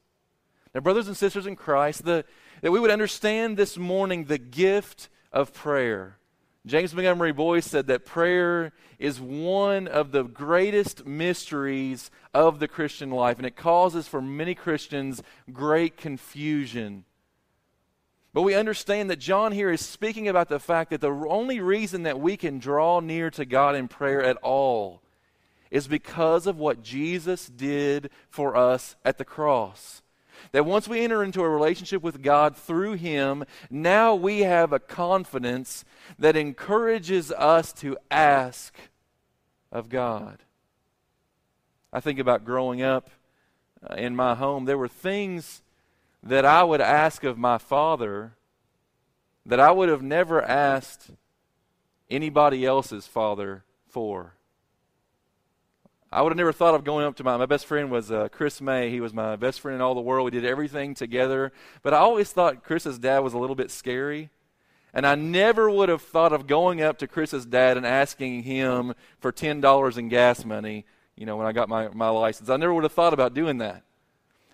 Now, 0.74 0.82
brothers 0.82 1.08
and 1.08 1.18
sisters 1.18 1.48
in 1.48 1.56
Christ, 1.56 2.06
the, 2.06 2.26
that 2.62 2.72
we 2.72 2.80
would 2.80 2.92
understand 2.92 3.58
this 3.58 3.78
morning 3.78 4.26
the 4.26 4.38
gift 4.38 5.10
of 5.32 5.54
prayer. 5.54 6.18
James 6.66 6.94
Montgomery 6.94 7.32
Boice 7.32 7.66
said 7.66 7.88
that 7.88 8.06
prayer 8.06 8.74
is 9.00 9.22
one 9.22 9.88
of 9.88 10.12
the 10.12 10.24
greatest 10.24 11.06
mysteries 11.06 12.12
of 12.34 12.60
the 12.60 12.68
Christian 12.68 13.10
life, 13.10 13.38
and 13.38 13.46
it 13.46 13.56
causes 13.56 14.08
for 14.08 14.22
many 14.22 14.54
Christians 14.54 15.24
great 15.52 15.96
confusion 15.96 17.06
but 18.38 18.44
we 18.44 18.54
understand 18.54 19.10
that 19.10 19.18
John 19.18 19.52
here 19.52 19.72
is 19.72 19.84
speaking 19.84 20.28
about 20.28 20.48
the 20.48 20.60
fact 20.60 20.92
that 20.92 21.02
the 21.02 21.10
only 21.10 21.60
reason 21.60 22.04
that 22.04 22.20
we 22.20 22.38
can 22.38 22.60
draw 22.60 23.00
near 23.00 23.32
to 23.32 23.46
God 23.46 23.76
in 23.76 23.88
prayer 23.88 24.22
at 24.22 24.38
all 24.44 25.02
is 25.72 25.88
because 25.88 26.46
of 26.46 26.60
what 26.60 26.84
Jesus 26.84 27.48
did 27.48 28.12
for 28.30 28.56
us 28.56 28.96
at 29.04 29.18
the 29.18 29.26
cross. 29.26 30.04
That 30.52 30.66
once 30.66 30.88
we 30.88 31.02
enter 31.02 31.24
into 31.24 31.42
a 31.42 31.50
relationship 31.50 32.02
with 32.02 32.22
God 32.22 32.56
through 32.56 32.94
Him, 32.94 33.44
now 33.70 34.16
we 34.16 34.40
have 34.42 34.74
a 34.74 34.80
confidence 34.80 35.84
that 36.18 36.36
encourages 36.36 37.32
us 37.32 37.74
to 37.74 37.98
ask 38.10 38.74
of 39.72 39.90
God. 39.90 40.40
I 41.92 42.00
think 42.00 42.20
about 42.20 42.46
growing 42.46 42.82
up 42.82 43.10
uh, 43.88 43.96
in 43.96 44.16
my 44.16 44.36
home, 44.36 44.66
there 44.66 44.78
were 44.78 44.88
things 44.88 45.62
that 46.24 46.46
I 46.46 46.64
would 46.64 46.82
ask 46.82 47.24
of 47.24 47.38
my 47.38 47.58
father 47.58 48.34
that 49.46 49.60
I 49.60 49.72
would 49.72 49.90
have 49.90 50.02
never 50.02 50.42
asked 50.42 51.12
anybody 52.10 52.66
else's 52.66 53.08
father 53.08 53.64
for. 53.88 54.37
I 56.12 56.22
would 56.22 56.32
have 56.32 56.38
never 56.38 56.54
thought 56.54 56.74
of 56.74 56.86
going 56.86 57.06
up 57.06 57.16
to 57.18 57.24
my, 57.24 57.36
my 57.36 57.46
best 57.46 57.66
friend 57.66 57.92
was 57.92 58.12
uh, 58.12 58.30
Chris 58.30 58.62
May. 58.62 58.90
He 58.90 59.02
was 59.02 59.14
my 59.14 59.36
best 59.36 59.60
friend 59.60 59.76
in 59.76 59.82
all 59.82 59.94
the 59.94 60.02
world. 60.02 60.26
We 60.26 60.32
did 60.32 60.46
everything 60.46 60.94
together. 60.94 61.52
But 61.84 61.94
I 61.94 61.98
always 61.98 62.32
thought 62.32 62.64
Chris's 62.64 62.98
dad 62.98 63.20
was 63.20 63.34
a 63.34 63.38
little 63.38 63.58
bit 63.58 63.72
scary. 63.72 64.30
And 64.94 65.06
I 65.06 65.16
never 65.16 65.70
would 65.70 65.90
have 65.90 66.02
thought 66.02 66.32
of 66.32 66.48
going 66.48 66.82
up 66.82 66.98
to 67.00 67.08
Chris's 67.08 67.46
dad 67.46 67.76
and 67.76 67.86
asking 67.86 68.44
him 68.44 68.94
for 69.20 69.34
$10 69.34 69.98
in 69.98 70.08
gas 70.08 70.46
money, 70.46 70.86
you 71.18 71.26
know, 71.26 71.36
when 71.36 71.46
I 71.46 71.52
got 71.52 71.68
my, 71.68 71.90
my 71.90 72.10
license. 72.10 72.50
I 72.50 72.56
never 72.56 72.74
would 72.74 72.84
have 72.84 72.94
thought 72.94 73.14
about 73.14 73.34
doing 73.34 73.58
that. 73.58 73.84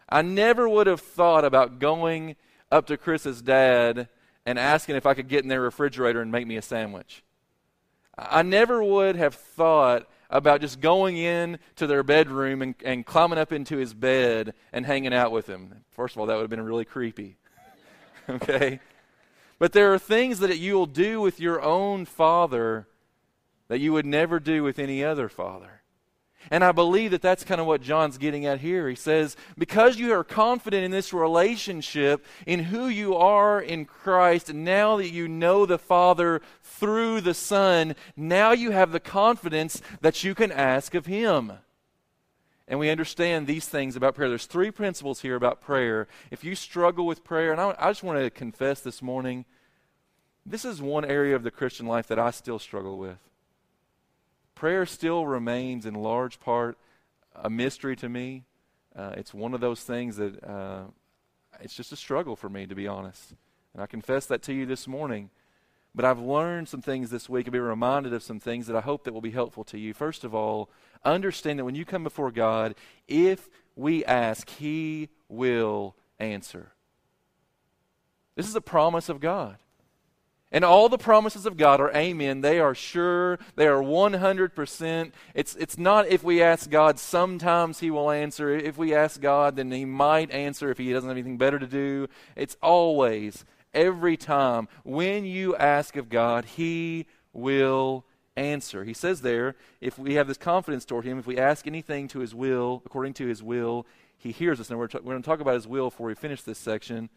I 0.10 0.24
never 0.24 0.68
would 0.68 0.88
have 0.88 1.02
thought 1.02 1.46
about 1.46 1.78
going 1.78 2.36
up 2.72 2.88
to 2.88 2.98
Chris's 2.98 3.44
dad 3.44 4.10
and 4.46 4.58
asking 4.58 4.96
if 4.96 5.06
I 5.06 5.14
could 5.14 5.28
get 5.28 5.44
in 5.44 5.50
their 5.50 5.62
refrigerator 5.62 6.20
and 6.20 6.32
make 6.32 6.48
me 6.48 6.58
a 6.58 6.62
sandwich. 6.64 7.24
I 8.18 8.42
never 8.42 8.84
would 8.84 9.16
have 9.16 9.36
thought 9.36 10.08
about 10.34 10.62
just 10.62 10.82
going 10.82 11.16
in 11.16 11.60
to 11.76 11.86
their 11.86 12.02
bedroom 12.02 12.64
and, 12.64 12.76
and 12.84 13.06
climbing 13.06 13.38
up 13.38 13.54
into 13.54 13.78
his 13.78 13.94
bed 13.94 14.56
and 14.74 14.84
hanging 14.84 15.14
out 15.14 15.32
with 15.32 15.46
him. 15.46 15.86
First 15.92 16.16
of 16.16 16.20
all, 16.20 16.26
that 16.26 16.34
would 16.34 16.42
have 16.42 16.50
been 16.50 16.62
really 16.62 16.86
creepy. 16.86 17.38
okay? 18.30 18.80
But 19.60 19.74
there 19.74 19.94
are 19.94 20.00
things 20.00 20.40
that 20.40 20.58
you 20.58 20.74
will 20.74 20.88
do 20.88 21.22
with 21.22 21.40
your 21.40 21.62
own 21.62 22.06
father 22.06 22.88
that 23.68 23.80
you 23.80 23.94
would 23.94 24.08
never 24.08 24.40
do 24.40 24.64
with 24.64 24.80
any 24.80 25.04
other 25.04 25.30
father. 25.30 25.83
And 26.52 26.64
I 26.64 26.72
believe 26.72 27.12
that 27.12 27.22
that's 27.22 27.44
kind 27.44 27.62
of 27.62 27.68
what 27.68 27.82
John's 27.82 28.18
getting 28.18 28.46
at 28.46 28.60
here. 28.60 28.90
He 28.90 28.96
says, 28.96 29.36
because 29.58 29.98
you 29.98 30.14
are 30.14 30.24
confident 30.24 30.84
in 30.84 30.92
this 30.92 31.14
relationship, 31.14 32.26
in 32.46 32.64
who 32.66 32.88
you 32.88 33.16
are 33.16 33.62
in 33.62 33.86
Christ, 33.86 34.54
now 34.54 34.98
that 34.98 35.10
you 35.10 35.28
know 35.28 35.66
the 35.66 35.78
Father 35.78 36.42
through 36.62 37.22
the 37.22 37.34
Son, 37.34 37.96
now 38.16 38.52
you 38.52 38.72
have 38.72 38.92
the 38.92 39.00
confidence 39.00 39.82
that 40.02 40.24
you 40.24 40.36
can 40.36 40.52
ask 40.52 40.96
of 40.96 41.06
Him. 41.06 41.54
And 42.68 42.80
we 42.80 42.90
understand 42.90 43.46
these 43.46 43.68
things 43.68 43.96
about 43.96 44.16
prayer. 44.16 44.30
There's 44.30 44.46
three 44.46 44.72
principles 44.72 45.22
here 45.22 45.36
about 45.36 45.62
prayer. 45.62 46.08
If 46.32 46.44
you 46.44 46.56
struggle 46.56 47.06
with 47.06 47.24
prayer, 47.24 47.52
and 47.52 47.60
I, 47.60 47.76
I 47.78 47.90
just 47.90 48.04
want 48.04 48.20
to 48.20 48.30
confess 48.30 48.80
this 48.80 49.02
morning, 49.02 49.46
this 50.46 50.66
is 50.66 50.82
one 50.82 51.06
area 51.06 51.36
of 51.36 51.44
the 51.44 51.52
Christian 51.52 51.86
life 51.86 52.08
that 52.08 52.20
I 52.20 52.32
still 52.32 52.60
struggle 52.60 52.98
with 52.98 53.18
prayer 54.64 54.86
still 54.86 55.28
remains 55.28 55.86
in 55.86 55.94
large 55.94 56.40
part 56.40 56.78
a 57.36 57.50
mystery 57.50 57.98
to 57.98 58.08
me. 58.08 58.46
Uh, 58.96 59.12
it's 59.18 59.34
one 59.34 59.54
of 59.54 59.60
those 59.60 59.82
things 59.82 60.16
that 60.16 60.42
uh, 60.42 60.84
it's 61.60 61.76
just 61.76 61.92
a 61.92 61.98
struggle 61.98 62.38
for 62.38 62.48
me, 62.48 62.66
to 62.66 62.74
be 62.74 62.88
honest. 62.88 63.34
And 63.74 63.84
I 63.84 63.88
confess 63.88 64.26
that 64.28 64.42
to 64.44 64.54
you 64.54 64.66
this 64.66 64.88
morning. 64.88 65.32
But 65.94 66.06
I've 66.06 66.22
learned 66.22 66.70
some 66.70 66.82
things 66.82 67.10
this 67.10 67.28
week. 67.28 67.46
I've 67.46 67.52
been 67.52 67.62
reminded 67.62 68.14
of 68.14 68.24
some 68.24 68.40
things 68.40 68.68
that 68.68 68.76
I 68.78 68.80
hope 68.80 69.04
that 69.04 69.14
will 69.14 69.20
be 69.20 69.32
helpful 69.32 69.66
to 69.66 69.78
you. 69.78 69.94
First 69.94 70.24
of 70.24 70.34
all, 70.34 70.70
understand 71.04 71.60
that 71.60 71.66
when 71.66 71.76
you 71.76 71.84
come 71.84 72.06
before 72.06 72.32
God, 72.32 72.74
if 73.06 73.50
we 73.76 74.06
ask, 74.06 74.50
He 74.50 75.10
will 75.28 75.94
answer. 76.20 76.72
This 78.38 78.48
is 78.48 78.56
a 78.56 78.62
promise 78.62 79.10
of 79.10 79.20
God. 79.20 79.58
And 80.54 80.64
all 80.64 80.88
the 80.88 81.00
promises 81.00 81.48
of 81.48 81.58
God 81.58 81.82
are 81.82 81.92
amen. 81.96 82.42
They 82.42 82.60
are 82.60 82.76
sure. 82.76 83.40
They 83.56 83.66
are 83.66 83.82
100%. 83.82 85.12
It's, 85.34 85.56
it's 85.56 85.80
not 85.80 86.08
if 86.08 86.24
we 86.24 86.44
ask 86.44 86.70
God, 86.70 87.00
sometimes 87.00 87.80
He 87.80 87.90
will 87.90 88.12
answer. 88.12 88.52
If 88.52 88.78
we 88.78 88.94
ask 88.94 89.20
God, 89.20 89.56
then 89.56 89.72
He 89.72 89.84
might 89.84 90.30
answer 90.30 90.70
if 90.70 90.78
He 90.78 90.94
doesn't 90.94 91.10
have 91.10 91.18
anything 91.18 91.40
better 91.40 91.58
to 91.58 91.66
do. 91.66 92.08
It's 92.36 92.56
always, 92.62 93.46
every 93.74 94.16
time, 94.16 94.68
when 94.84 95.26
you 95.26 95.56
ask 95.56 95.96
of 95.96 96.08
God, 96.08 96.46
He 96.46 97.08
will 97.34 98.06
answer. 98.38 98.84
He 98.84 98.94
says 98.94 99.22
there, 99.22 99.56
if 99.82 99.98
we 99.98 100.14
have 100.14 100.28
this 100.28 100.38
confidence 100.38 100.86
toward 100.86 101.06
Him, 101.06 101.18
if 101.18 101.26
we 101.26 101.40
ask 101.40 101.66
anything 101.66 102.08
to 102.10 102.20
His 102.20 102.36
will, 102.36 102.84
according 102.86 103.16
to 103.16 103.26
His 103.26 103.42
will, 103.42 103.88
He 104.20 104.32
hears 104.32 104.60
us. 104.60 104.70
And 104.70 104.78
we're, 104.78 104.88
t- 104.88 105.00
we're 105.00 105.14
going 105.14 105.24
to 105.24 105.28
talk 105.28 105.40
about 105.40 105.56
His 105.56 105.68
will 105.68 105.90
before 105.90 106.06
we 106.06 106.14
finish 106.14 106.44
this 106.44 106.60
section. 106.60 107.10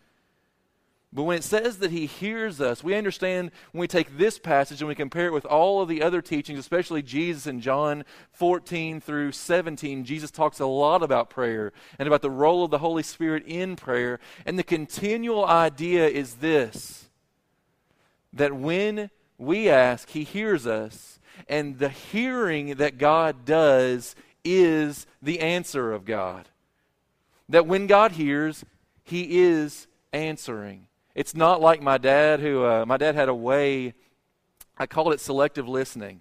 But 1.17 1.23
when 1.23 1.39
it 1.39 1.45
says 1.45 1.79
that 1.79 1.93
he 1.93 2.05
hears 2.05 2.61
us, 2.61 2.85
we 2.85 2.95
understand 2.95 3.51
when 3.73 3.81
we 3.81 3.89
take 3.89 4.19
this 4.19 4.39
passage 4.39 4.83
and 4.83 4.89
we 4.89 4.95
compare 4.95 5.29
it 5.29 5.33
with 5.33 5.47
all 5.47 5.81
of 5.81 5.89
the 5.89 6.03
other 6.03 6.21
teachings, 6.21 6.59
especially 6.59 7.01
Jesus 7.01 7.47
in 7.47 7.63
John 7.63 8.05
14 8.33 9.01
through 9.01 9.33
17, 9.33 10.05
Jesus 10.05 10.31
talks 10.31 10.61
a 10.61 10.67
lot 10.67 11.03
about 11.03 11.31
prayer 11.31 11.73
and 11.99 12.07
about 12.07 12.21
the 12.21 12.31
role 12.31 12.65
of 12.65 12.71
the 12.71 12.81
Holy 12.81 13.03
Spirit 13.03 13.45
in 13.47 13.77
prayer. 13.77 14.21
And 14.45 14.59
the 14.59 14.63
continual 14.63 15.47
idea 15.47 16.07
is 16.07 16.35
this 16.35 17.09
that 18.35 18.53
when 18.53 19.09
we 19.39 19.71
ask, 19.71 20.11
he 20.11 20.23
hears 20.23 20.67
us, 20.67 21.19
and 21.49 21.79
the 21.79 21.89
hearing 21.89 22.75
that 22.75 22.99
God 22.99 23.47
does 23.47 24.15
is 24.45 25.07
the 25.23 25.41
answer 25.41 25.95
of 25.95 26.05
God. 26.05 26.51
That 27.49 27.67
when 27.67 27.87
God 27.87 28.13
hears, 28.13 28.67
he 29.03 29.45
is 29.45 29.87
answering. 30.13 30.89
It's 31.17 31.35
not 31.35 31.63
like 31.63 31.81
my 31.81 31.97
dad, 31.97 32.41
who 32.41 32.67
uh, 32.67 32.85
my 32.87 32.99
dad 32.99 33.15
had 33.15 33.31
a 33.31 33.35
way. 33.35 33.95
I 34.77 34.85
called 34.87 35.15
it 35.15 35.21
selective 35.21 35.67
listening. 35.67 36.21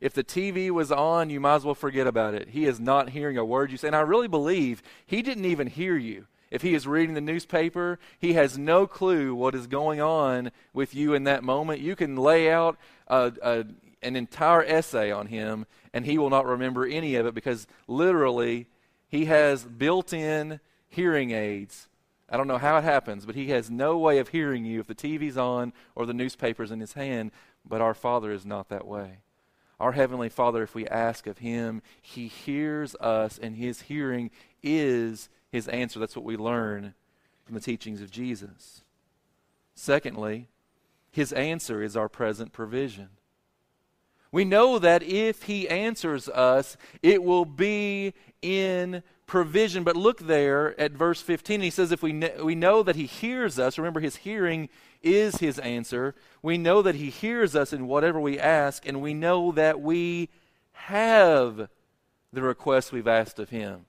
If 0.00 0.14
the 0.14 0.24
TV 0.24 0.70
was 0.70 0.90
on, 0.90 1.28
you 1.28 1.38
might 1.38 1.56
as 1.56 1.64
well 1.66 1.74
forget 1.74 2.06
about 2.06 2.32
it. 2.32 2.48
He 2.48 2.64
is 2.64 2.80
not 2.80 3.10
hearing 3.10 3.36
a 3.36 3.44
word 3.44 3.70
you 3.70 3.76
say. 3.76 3.88
And 3.88 3.94
I 3.94 4.00
really 4.00 4.28
believe 4.28 4.82
he 5.04 5.20
didn't 5.20 5.44
even 5.44 5.66
hear 5.66 5.98
you. 5.98 6.28
If 6.50 6.62
he 6.62 6.72
is 6.72 6.86
reading 6.86 7.14
the 7.14 7.20
newspaper, 7.20 7.98
he 8.18 8.32
has 8.32 8.56
no 8.56 8.86
clue 8.86 9.34
what 9.34 9.54
is 9.54 9.66
going 9.66 10.00
on 10.00 10.50
with 10.72 10.94
you 10.94 11.12
in 11.12 11.24
that 11.24 11.44
moment. 11.44 11.80
You 11.80 11.94
can 11.94 12.16
lay 12.16 12.50
out 12.50 12.78
a, 13.08 13.32
a, 13.42 13.64
an 14.02 14.16
entire 14.16 14.64
essay 14.64 15.10
on 15.10 15.26
him, 15.26 15.66
and 15.92 16.06
he 16.06 16.16
will 16.16 16.30
not 16.30 16.46
remember 16.46 16.86
any 16.86 17.16
of 17.16 17.26
it 17.26 17.34
because 17.34 17.66
literally 17.86 18.66
he 19.08 19.26
has 19.26 19.66
built 19.66 20.14
in 20.14 20.58
hearing 20.88 21.32
aids 21.32 21.88
I 22.32 22.38
don't 22.38 22.48
know 22.48 22.58
how 22.58 22.78
it 22.78 22.84
happens, 22.84 23.26
but 23.26 23.34
he 23.34 23.50
has 23.50 23.70
no 23.70 23.98
way 23.98 24.18
of 24.18 24.28
hearing 24.28 24.64
you 24.64 24.80
if 24.80 24.86
the 24.86 24.94
TV's 24.94 25.36
on 25.36 25.74
or 25.94 26.06
the 26.06 26.14
newspaper's 26.14 26.70
in 26.70 26.80
his 26.80 26.94
hand. 26.94 27.30
But 27.64 27.82
our 27.82 27.92
Father 27.92 28.32
is 28.32 28.46
not 28.46 28.70
that 28.70 28.86
way. 28.86 29.18
Our 29.78 29.92
Heavenly 29.92 30.28
Father, 30.28 30.62
if 30.62 30.74
we 30.74 30.86
ask 30.86 31.26
of 31.26 31.38
Him, 31.38 31.82
He 32.00 32.28
hears 32.28 32.94
us, 32.96 33.36
and 33.36 33.56
His 33.56 33.82
hearing 33.82 34.30
is 34.62 35.28
His 35.50 35.66
answer. 35.68 35.98
That's 35.98 36.14
what 36.14 36.24
we 36.24 36.36
learn 36.36 36.94
from 37.44 37.56
the 37.56 37.60
teachings 37.60 38.00
of 38.00 38.10
Jesus. 38.10 38.82
Secondly, 39.74 40.48
His 41.10 41.32
answer 41.32 41.82
is 41.82 41.96
our 41.96 42.08
present 42.08 42.52
provision. 42.52 43.08
We 44.30 44.44
know 44.44 44.78
that 44.78 45.02
if 45.02 45.42
He 45.42 45.68
answers 45.68 46.28
us, 46.28 46.76
it 47.02 47.24
will 47.24 47.44
be 47.44 48.14
in 48.40 49.02
provision. 49.32 49.82
But 49.82 49.96
look 49.96 50.18
there 50.18 50.78
at 50.78 50.92
verse 50.92 51.22
15. 51.22 51.62
He 51.62 51.70
says, 51.70 51.90
If 51.90 52.02
we, 52.02 52.12
kn- 52.12 52.44
we 52.44 52.54
know 52.54 52.82
that 52.82 52.96
he 52.96 53.06
hears 53.06 53.58
us, 53.58 53.78
remember 53.78 54.00
his 54.00 54.16
hearing 54.16 54.68
is 55.02 55.36
his 55.36 55.58
answer. 55.58 56.14
We 56.42 56.58
know 56.58 56.82
that 56.82 56.96
he 56.96 57.08
hears 57.08 57.56
us 57.56 57.72
in 57.72 57.88
whatever 57.88 58.20
we 58.20 58.38
ask, 58.38 58.86
and 58.86 59.00
we 59.00 59.14
know 59.14 59.50
that 59.52 59.80
we 59.80 60.28
have 60.72 61.70
the 62.30 62.42
request 62.42 62.92
we've 62.92 63.08
asked 63.08 63.38
of 63.38 63.48
him. 63.48 63.86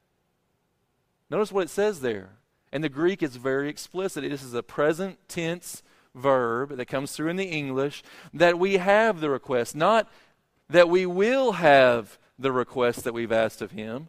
Notice 1.30 1.52
what 1.52 1.66
it 1.66 1.70
says 1.70 2.00
there. 2.00 2.30
And 2.72 2.82
the 2.82 2.88
Greek 2.88 3.22
is 3.22 3.36
very 3.36 3.68
explicit. 3.68 4.24
This 4.24 4.44
is 4.44 4.54
a 4.54 4.64
present 4.64 5.18
tense 5.28 5.84
verb 6.16 6.78
that 6.78 6.86
comes 6.86 7.12
through 7.12 7.28
in 7.28 7.36
the 7.36 7.44
English 7.44 8.02
that 8.34 8.58
we 8.58 8.78
have 8.78 9.20
the 9.20 9.30
request, 9.30 9.76
not 9.76 10.10
that 10.70 10.88
we 10.88 11.06
will 11.06 11.52
have 11.52 12.18
the 12.40 12.54
request 12.54 13.04
that 13.04 13.14
we've 13.14 13.34
asked 13.34 13.62
of 13.62 13.72
him. 13.72 14.08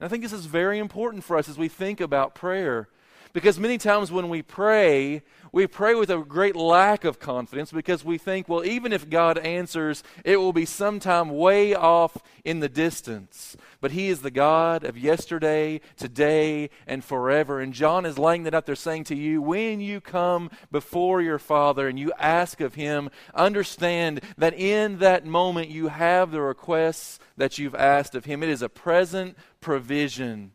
And 0.00 0.06
I 0.06 0.08
think 0.08 0.22
this 0.22 0.32
is 0.32 0.46
very 0.46 0.78
important 0.78 1.24
for 1.24 1.36
us 1.36 1.48
as 1.48 1.58
we 1.58 1.68
think 1.68 2.00
about 2.00 2.34
prayer. 2.34 2.88
Because 3.32 3.58
many 3.58 3.78
times 3.78 4.10
when 4.10 4.28
we 4.28 4.42
pray, 4.42 5.22
we 5.52 5.66
pray 5.66 5.94
with 5.94 6.10
a 6.10 6.18
great 6.18 6.56
lack 6.56 7.04
of 7.04 7.18
confidence 7.18 7.70
because 7.72 8.04
we 8.04 8.18
think, 8.18 8.48
well, 8.48 8.64
even 8.64 8.92
if 8.92 9.08
God 9.08 9.38
answers, 9.38 10.02
it 10.24 10.36
will 10.36 10.52
be 10.52 10.64
sometime 10.64 11.30
way 11.30 11.74
off 11.74 12.16
in 12.44 12.60
the 12.60 12.68
distance. 12.68 13.56
But 13.80 13.92
He 13.92 14.08
is 14.08 14.22
the 14.22 14.30
God 14.30 14.84
of 14.84 14.98
yesterday, 14.98 15.80
today, 15.96 16.70
and 16.86 17.04
forever. 17.04 17.60
And 17.60 17.72
John 17.72 18.04
is 18.04 18.18
laying 18.18 18.44
that 18.44 18.54
out 18.54 18.66
there 18.66 18.74
saying 18.74 19.04
to 19.04 19.16
you, 19.16 19.40
when 19.42 19.80
you 19.80 20.00
come 20.00 20.50
before 20.70 21.22
your 21.22 21.38
Father 21.38 21.88
and 21.88 21.98
you 21.98 22.12
ask 22.18 22.60
of 22.60 22.74
Him, 22.74 23.10
understand 23.34 24.20
that 24.38 24.54
in 24.54 24.98
that 24.98 25.24
moment 25.24 25.68
you 25.68 25.88
have 25.88 26.30
the 26.30 26.40
requests 26.40 27.18
that 27.36 27.58
you've 27.58 27.74
asked 27.74 28.14
of 28.14 28.24
Him. 28.24 28.42
It 28.42 28.48
is 28.48 28.62
a 28.62 28.68
present 28.68 29.36
provision 29.60 30.52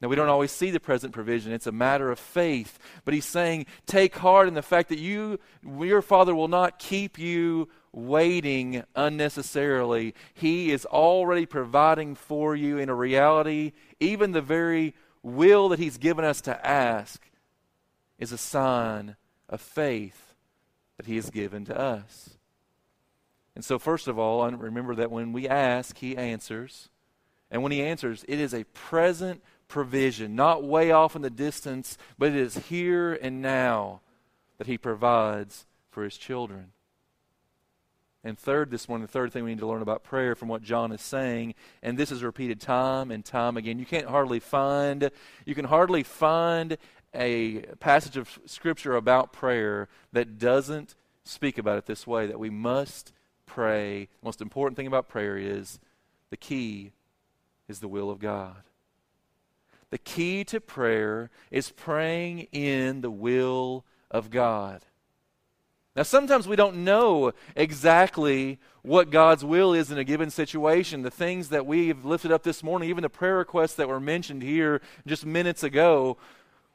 now, 0.00 0.08
we 0.08 0.16
don't 0.16 0.28
always 0.28 0.52
see 0.52 0.70
the 0.70 0.80
present 0.80 1.14
provision. 1.14 1.52
It's 1.52 1.66
a 1.66 1.72
matter 1.72 2.10
of 2.10 2.18
faith. 2.18 2.78
But 3.06 3.14
he's 3.14 3.24
saying, 3.24 3.64
take 3.86 4.16
heart 4.16 4.46
in 4.46 4.52
the 4.52 4.60
fact 4.60 4.90
that 4.90 4.98
you, 4.98 5.40
your 5.62 6.02
Father 6.02 6.34
will 6.34 6.48
not 6.48 6.78
keep 6.78 7.18
you 7.18 7.70
waiting 7.92 8.84
unnecessarily. 8.94 10.14
He 10.34 10.70
is 10.70 10.84
already 10.84 11.46
providing 11.46 12.14
for 12.14 12.54
you 12.54 12.76
in 12.76 12.90
a 12.90 12.94
reality. 12.94 13.72
Even 13.98 14.32
the 14.32 14.42
very 14.42 14.94
will 15.22 15.70
that 15.70 15.78
he's 15.78 15.96
given 15.96 16.26
us 16.26 16.42
to 16.42 16.66
ask 16.66 17.30
is 18.18 18.32
a 18.32 18.38
sign 18.38 19.16
of 19.48 19.62
faith 19.62 20.34
that 20.98 21.06
he 21.06 21.16
has 21.16 21.30
given 21.30 21.64
to 21.64 21.78
us. 21.78 22.36
And 23.54 23.64
so, 23.64 23.78
first 23.78 24.08
of 24.08 24.18
all, 24.18 24.46
remember 24.50 24.94
that 24.96 25.10
when 25.10 25.32
we 25.32 25.48
ask, 25.48 25.96
he 25.96 26.18
answers. 26.18 26.90
And 27.50 27.62
when 27.62 27.72
he 27.72 27.82
answers, 27.82 28.24
it 28.28 28.38
is 28.38 28.52
a 28.52 28.64
present 28.64 29.42
provision, 29.68 30.34
not 30.34 30.64
way 30.64 30.90
off 30.90 31.16
in 31.16 31.22
the 31.22 31.30
distance, 31.30 31.98
but 32.18 32.30
it 32.30 32.36
is 32.36 32.56
here 32.68 33.14
and 33.14 33.42
now 33.42 34.00
that 34.58 34.66
He 34.66 34.78
provides 34.78 35.66
for 35.90 36.04
His 36.04 36.16
children. 36.16 36.72
And 38.24 38.36
third, 38.36 38.70
this 38.72 38.88
morning, 38.88 39.06
the 39.06 39.12
third 39.12 39.32
thing 39.32 39.44
we 39.44 39.50
need 39.50 39.60
to 39.60 39.68
learn 39.68 39.82
about 39.82 40.02
prayer 40.02 40.34
from 40.34 40.48
what 40.48 40.62
John 40.62 40.90
is 40.90 41.00
saying, 41.00 41.54
and 41.82 41.96
this 41.96 42.10
is 42.10 42.24
repeated 42.24 42.60
time 42.60 43.12
and 43.12 43.24
time 43.24 43.56
again. 43.56 43.78
You 43.78 43.86
can't 43.86 44.08
hardly 44.08 44.40
find, 44.40 45.10
you 45.44 45.54
can 45.54 45.66
hardly 45.66 46.02
find 46.02 46.76
a 47.14 47.60
passage 47.78 48.16
of 48.16 48.38
Scripture 48.46 48.96
about 48.96 49.32
prayer 49.32 49.88
that 50.12 50.38
doesn't 50.38 50.96
speak 51.24 51.56
about 51.56 51.78
it 51.78 51.86
this 51.86 52.06
way 52.06 52.26
that 52.26 52.38
we 52.38 52.50
must 52.50 53.12
pray. 53.46 54.08
The 54.20 54.24
most 54.24 54.40
important 54.40 54.76
thing 54.76 54.88
about 54.88 55.08
prayer 55.08 55.38
is 55.38 55.78
the 56.30 56.36
key 56.36 56.92
is 57.68 57.80
the 57.80 57.88
will 57.88 58.10
of 58.10 58.18
God. 58.18 58.56
The 59.90 59.98
key 59.98 60.44
to 60.44 60.60
prayer 60.60 61.30
is 61.50 61.70
praying 61.70 62.48
in 62.52 63.00
the 63.00 63.10
will 63.10 63.84
of 64.10 64.30
God. 64.30 64.82
Now, 65.94 66.02
sometimes 66.02 66.46
we 66.46 66.56
don't 66.56 66.84
know 66.84 67.32
exactly 67.54 68.58
what 68.82 69.10
God's 69.10 69.44
will 69.44 69.72
is 69.72 69.90
in 69.90 69.96
a 69.96 70.04
given 70.04 70.28
situation. 70.28 71.02
The 71.02 71.10
things 71.10 71.48
that 71.48 71.64
we've 71.66 72.04
lifted 72.04 72.30
up 72.30 72.42
this 72.42 72.62
morning, 72.62 72.90
even 72.90 73.02
the 73.02 73.08
prayer 73.08 73.38
requests 73.38 73.74
that 73.74 73.88
were 73.88 74.00
mentioned 74.00 74.42
here 74.42 74.82
just 75.06 75.24
minutes 75.24 75.62
ago, 75.62 76.18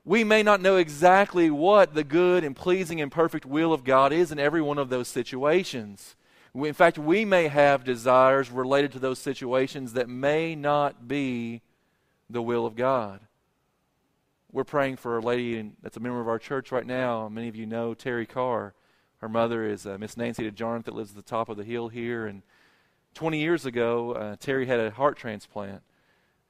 we 0.03 0.23
may 0.23 0.41
not 0.41 0.61
know 0.61 0.77
exactly 0.77 1.51
what 1.51 1.93
the 1.93 2.03
good 2.03 2.43
and 2.43 2.55
pleasing 2.55 2.99
and 2.99 3.11
perfect 3.11 3.45
will 3.45 3.73
of 3.73 3.83
God 3.83 4.11
is 4.11 4.31
in 4.31 4.39
every 4.39 4.61
one 4.61 4.79
of 4.79 4.89
those 4.89 5.07
situations. 5.07 6.15
In 6.55 6.73
fact, 6.73 6.97
we 6.97 7.23
may 7.23 7.47
have 7.47 7.83
desires 7.83 8.49
related 8.49 8.91
to 8.93 8.99
those 8.99 9.19
situations 9.19 9.93
that 9.93 10.09
may 10.09 10.55
not 10.55 11.07
be 11.07 11.61
the 12.31 12.41
will 12.41 12.65
of 12.65 12.75
God. 12.75 13.19
We're 14.51 14.63
praying 14.63 14.97
for 14.97 15.17
a 15.17 15.21
lady 15.21 15.71
that's 15.81 15.97
a 15.97 16.01
member 16.01 16.19
of 16.19 16.27
our 16.27 16.39
church 16.39 16.71
right 16.71 16.85
now. 16.85 17.29
Many 17.29 17.47
of 17.47 17.55
you 17.55 17.65
know 17.65 17.93
Terry 17.93 18.25
Carr. 18.25 18.73
Her 19.19 19.29
mother 19.29 19.65
is 19.65 19.85
uh, 19.85 19.97
Miss 19.99 20.17
Nancy 20.17 20.49
DeJarnett 20.49 20.85
that 20.85 20.95
lives 20.95 21.11
at 21.11 21.15
the 21.15 21.21
top 21.21 21.47
of 21.47 21.57
the 21.57 21.63
hill 21.63 21.89
here. 21.89 22.25
And 22.25 22.41
20 23.13 23.39
years 23.39 23.65
ago, 23.65 24.13
uh, 24.13 24.35
Terry 24.37 24.65
had 24.65 24.79
a 24.79 24.91
heart 24.91 25.17
transplant. 25.17 25.83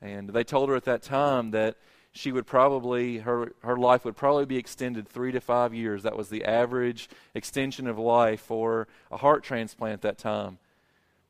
And 0.01 0.29
they 0.29 0.43
told 0.43 0.69
her 0.69 0.75
at 0.75 0.85
that 0.85 1.03
time 1.03 1.51
that 1.51 1.75
she 2.11 2.31
would 2.31 2.47
probably, 2.47 3.19
her, 3.19 3.53
her 3.63 3.77
life 3.77 4.03
would 4.03 4.15
probably 4.15 4.45
be 4.45 4.57
extended 4.57 5.07
three 5.07 5.31
to 5.31 5.41
five 5.41 5.73
years. 5.73 6.03
That 6.03 6.17
was 6.17 6.29
the 6.29 6.43
average 6.43 7.09
extension 7.35 7.87
of 7.87 7.99
life 7.99 8.41
for 8.41 8.87
a 9.11 9.17
heart 9.17 9.43
transplant 9.43 9.93
at 9.93 10.01
that 10.01 10.17
time. 10.17 10.57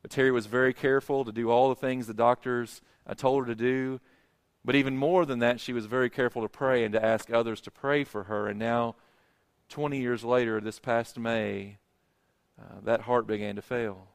But 0.00 0.10
Terry 0.10 0.32
was 0.32 0.46
very 0.46 0.72
careful 0.72 1.24
to 1.24 1.32
do 1.32 1.50
all 1.50 1.68
the 1.68 1.76
things 1.76 2.06
the 2.06 2.14
doctors 2.14 2.80
uh, 3.06 3.14
told 3.14 3.46
her 3.46 3.54
to 3.54 3.54
do. 3.54 4.00
But 4.64 4.76
even 4.76 4.96
more 4.96 5.26
than 5.26 5.40
that, 5.40 5.60
she 5.60 5.72
was 5.72 5.86
very 5.86 6.08
careful 6.08 6.42
to 6.42 6.48
pray 6.48 6.84
and 6.84 6.92
to 6.92 7.04
ask 7.04 7.32
others 7.32 7.60
to 7.62 7.70
pray 7.70 8.04
for 8.04 8.24
her. 8.24 8.46
And 8.46 8.58
now 8.58 8.94
20 9.68 10.00
years 10.00 10.22
later, 10.22 10.60
this 10.60 10.78
past 10.78 11.18
May, 11.18 11.78
uh, 12.60 12.80
that 12.84 13.02
heart 13.02 13.26
began 13.26 13.56
to 13.56 13.62
fail. 13.62 14.08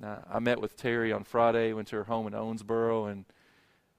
Now, 0.00 0.24
I 0.30 0.38
met 0.38 0.60
with 0.60 0.76
Terry 0.76 1.12
on 1.12 1.24
Friday, 1.24 1.72
went 1.72 1.88
to 1.88 1.96
her 1.96 2.04
home 2.04 2.26
in 2.26 2.32
Owensboro, 2.32 3.10
and, 3.10 3.24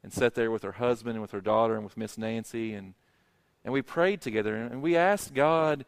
and 0.04 0.12
sat 0.12 0.34
there 0.34 0.52
with 0.52 0.64
her 0.64 0.74
husband 0.74 1.14
and 1.14 1.22
with 1.22 1.32
her 1.32 1.42
daughter 1.42 1.76
and 1.76 1.84
with 1.84 1.98
Miss 1.98 2.18
Nancy, 2.18 2.74
and, 2.74 2.96
and 3.64 3.72
we 3.72 3.82
prayed 3.82 4.22
together. 4.22 4.56
And 4.56 4.82
we 4.82 4.96
asked 4.96 5.34
God 5.34 5.86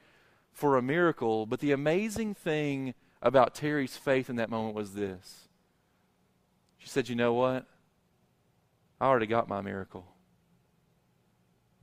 for 0.51 0.77
a 0.77 0.81
miracle. 0.81 1.45
But 1.45 1.59
the 1.59 1.71
amazing 1.71 2.35
thing 2.35 2.93
about 3.21 3.55
Terry's 3.55 3.97
faith 3.97 4.29
in 4.29 4.35
that 4.35 4.49
moment 4.49 4.75
was 4.75 4.93
this 4.93 5.47
she 6.87 6.91
said, 6.91 7.09
You 7.09 7.15
know 7.15 7.33
what? 7.33 7.65
I 8.99 9.05
already 9.05 9.27
got 9.27 9.47
my 9.47 9.61
miracle. 9.61 10.05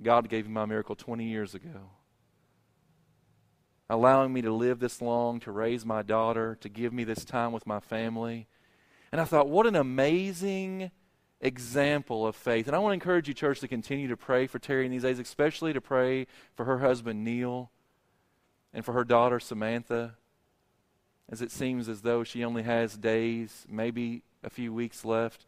God 0.03 0.29
gave 0.29 0.47
me 0.47 0.53
my 0.53 0.67
miracle 0.67 0.97
20 0.97 1.25
years 1.25 1.55
ago 1.55 1.91
allowing 3.89 4.33
me 4.33 4.43
to 4.43 4.53
live 4.53 4.81
this 4.81 5.03
long, 5.03 5.41
to 5.41 5.53
raise 5.53 5.85
my 5.85 6.03
daughter, 6.03 6.57
to 6.61 6.69
give 6.69 6.93
me 6.93 7.05
this 7.05 7.25
time 7.25 7.53
with 7.53 7.67
my 7.67 7.81
family. 7.81 8.47
And 9.13 9.21
I 9.21 9.25
thought, 9.25 9.49
what 9.49 9.67
an 9.67 9.77
amazing 9.77 10.91
example 11.41 12.27
of 12.27 12.35
faith. 12.35 12.67
And 12.67 12.75
I 12.75 12.79
want 12.79 12.91
to 12.91 12.95
encourage 12.95 13.29
you, 13.29 13.35
church, 13.35 13.61
to 13.61 13.69
continue 13.69 14.09
to 14.09 14.17
pray 14.17 14.47
for 14.47 14.59
Terry 14.59 14.87
in 14.87 14.93
these 14.93 15.03
days, 15.03 15.19
especially 15.19 15.73
to 15.73 15.81
pray 15.81 16.27
for 16.55 16.65
her 16.65 16.79
husband, 16.79 17.25
Neil, 17.25 17.71
and 18.73 18.85
for 18.85 18.93
her 18.93 19.05
daughter, 19.05 19.39
Samantha, 19.39 20.15
as 21.31 21.43
it 21.43 21.51
seems 21.51 21.89
as 21.89 22.03
though 22.03 22.25
she 22.25 22.45
only 22.45 22.63
has 22.63 22.97
days, 22.97 23.67
maybe 23.69 24.23
a 24.43 24.51
few 24.51 24.73
weeks 24.73 25.05
left. 25.05 25.47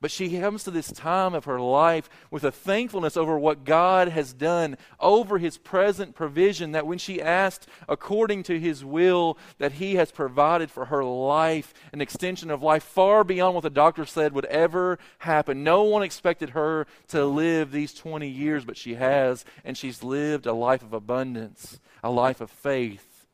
But 0.00 0.10
she 0.10 0.40
comes 0.40 0.64
to 0.64 0.70
this 0.70 0.90
time 0.90 1.34
of 1.34 1.44
her 1.44 1.60
life 1.60 2.08
with 2.30 2.42
a 2.42 2.50
thankfulness 2.50 3.18
over 3.18 3.38
what 3.38 3.64
God 3.64 4.08
has 4.08 4.32
done, 4.32 4.78
over 4.98 5.36
his 5.36 5.58
present 5.58 6.14
provision, 6.14 6.72
that 6.72 6.86
when 6.86 6.96
she 6.96 7.20
asked 7.20 7.68
according 7.86 8.44
to 8.44 8.58
his 8.58 8.82
will, 8.82 9.36
that 9.58 9.72
he 9.72 9.96
has 9.96 10.10
provided 10.10 10.70
for 10.70 10.86
her 10.86 11.04
life, 11.04 11.74
an 11.92 12.00
extension 12.00 12.50
of 12.50 12.62
life 12.62 12.82
far 12.82 13.24
beyond 13.24 13.54
what 13.54 13.62
the 13.62 13.68
doctor 13.68 14.06
said 14.06 14.32
would 14.32 14.46
ever 14.46 14.98
happen. 15.18 15.62
No 15.62 15.82
one 15.82 16.02
expected 16.02 16.50
her 16.50 16.86
to 17.08 17.26
live 17.26 17.70
these 17.70 17.92
20 17.92 18.26
years, 18.26 18.64
but 18.64 18.78
she 18.78 18.94
has, 18.94 19.44
and 19.66 19.76
she's 19.76 20.02
lived 20.02 20.46
a 20.46 20.54
life 20.54 20.82
of 20.82 20.94
abundance, 20.94 21.78
a 22.02 22.10
life 22.10 22.40
of 22.40 22.50
faith, 22.50 23.26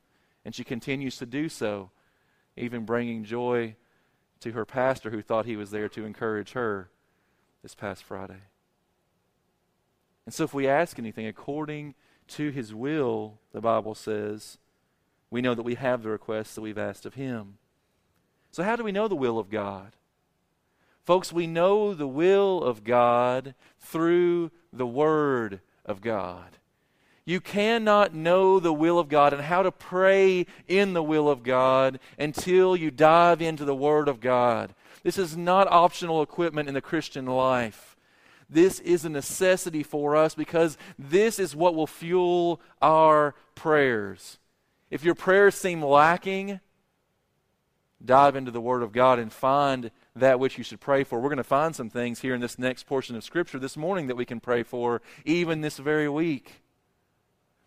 and 0.44 0.52
she 0.52 0.64
continues 0.64 1.16
to 1.18 1.26
do 1.26 1.48
so, 1.48 1.90
even 2.56 2.84
bringing 2.84 3.22
joy 3.22 3.76
to 4.40 4.52
her 4.52 4.64
pastor 4.64 5.10
who 5.10 5.22
thought 5.22 5.46
he 5.46 5.56
was 5.56 5.70
there 5.70 5.88
to 5.88 6.04
encourage 6.04 6.52
her 6.52 6.90
this 7.62 7.74
past 7.74 8.02
Friday. 8.02 8.42
And 10.24 10.34
so, 10.34 10.44
if 10.44 10.52
we 10.52 10.66
ask 10.66 10.98
anything 10.98 11.26
according 11.26 11.94
to 12.28 12.50
his 12.50 12.74
will, 12.74 13.38
the 13.52 13.60
Bible 13.60 13.94
says, 13.94 14.58
we 15.30 15.40
know 15.40 15.54
that 15.54 15.62
we 15.62 15.74
have 15.74 16.02
the 16.02 16.10
requests 16.10 16.54
that 16.54 16.60
we've 16.60 16.78
asked 16.78 17.06
of 17.06 17.14
him. 17.14 17.58
So, 18.50 18.62
how 18.62 18.76
do 18.76 18.84
we 18.84 18.92
know 18.92 19.08
the 19.08 19.14
will 19.14 19.38
of 19.38 19.50
God? 19.50 19.92
Folks, 21.04 21.32
we 21.32 21.46
know 21.46 21.94
the 21.94 22.08
will 22.08 22.62
of 22.62 22.82
God 22.82 23.54
through 23.78 24.50
the 24.72 24.86
Word 24.86 25.60
of 25.84 26.00
God. 26.00 26.58
You 27.26 27.40
cannot 27.40 28.14
know 28.14 28.60
the 28.60 28.72
will 28.72 29.00
of 29.00 29.08
God 29.08 29.32
and 29.32 29.42
how 29.42 29.64
to 29.64 29.72
pray 29.72 30.46
in 30.68 30.94
the 30.94 31.02
will 31.02 31.28
of 31.28 31.42
God 31.42 31.98
until 32.16 32.76
you 32.76 32.92
dive 32.92 33.42
into 33.42 33.64
the 33.64 33.74
Word 33.74 34.06
of 34.06 34.20
God. 34.20 34.72
This 35.02 35.18
is 35.18 35.36
not 35.36 35.66
optional 35.70 36.22
equipment 36.22 36.68
in 36.68 36.74
the 36.74 36.80
Christian 36.80 37.26
life. 37.26 37.96
This 38.48 38.78
is 38.78 39.04
a 39.04 39.08
necessity 39.08 39.82
for 39.82 40.14
us 40.14 40.36
because 40.36 40.78
this 40.96 41.40
is 41.40 41.56
what 41.56 41.74
will 41.74 41.88
fuel 41.88 42.60
our 42.80 43.34
prayers. 43.56 44.38
If 44.88 45.02
your 45.02 45.16
prayers 45.16 45.56
seem 45.56 45.82
lacking, 45.82 46.60
dive 48.04 48.36
into 48.36 48.52
the 48.52 48.60
Word 48.60 48.84
of 48.84 48.92
God 48.92 49.18
and 49.18 49.32
find 49.32 49.90
that 50.14 50.38
which 50.38 50.58
you 50.58 50.62
should 50.62 50.80
pray 50.80 51.02
for. 51.02 51.18
We're 51.18 51.28
going 51.28 51.38
to 51.38 51.44
find 51.44 51.74
some 51.74 51.90
things 51.90 52.20
here 52.20 52.36
in 52.36 52.40
this 52.40 52.56
next 52.56 52.84
portion 52.84 53.16
of 53.16 53.24
Scripture 53.24 53.58
this 53.58 53.76
morning 53.76 54.06
that 54.06 54.16
we 54.16 54.24
can 54.24 54.38
pray 54.38 54.62
for, 54.62 55.02
even 55.24 55.60
this 55.60 55.78
very 55.78 56.08
week. 56.08 56.62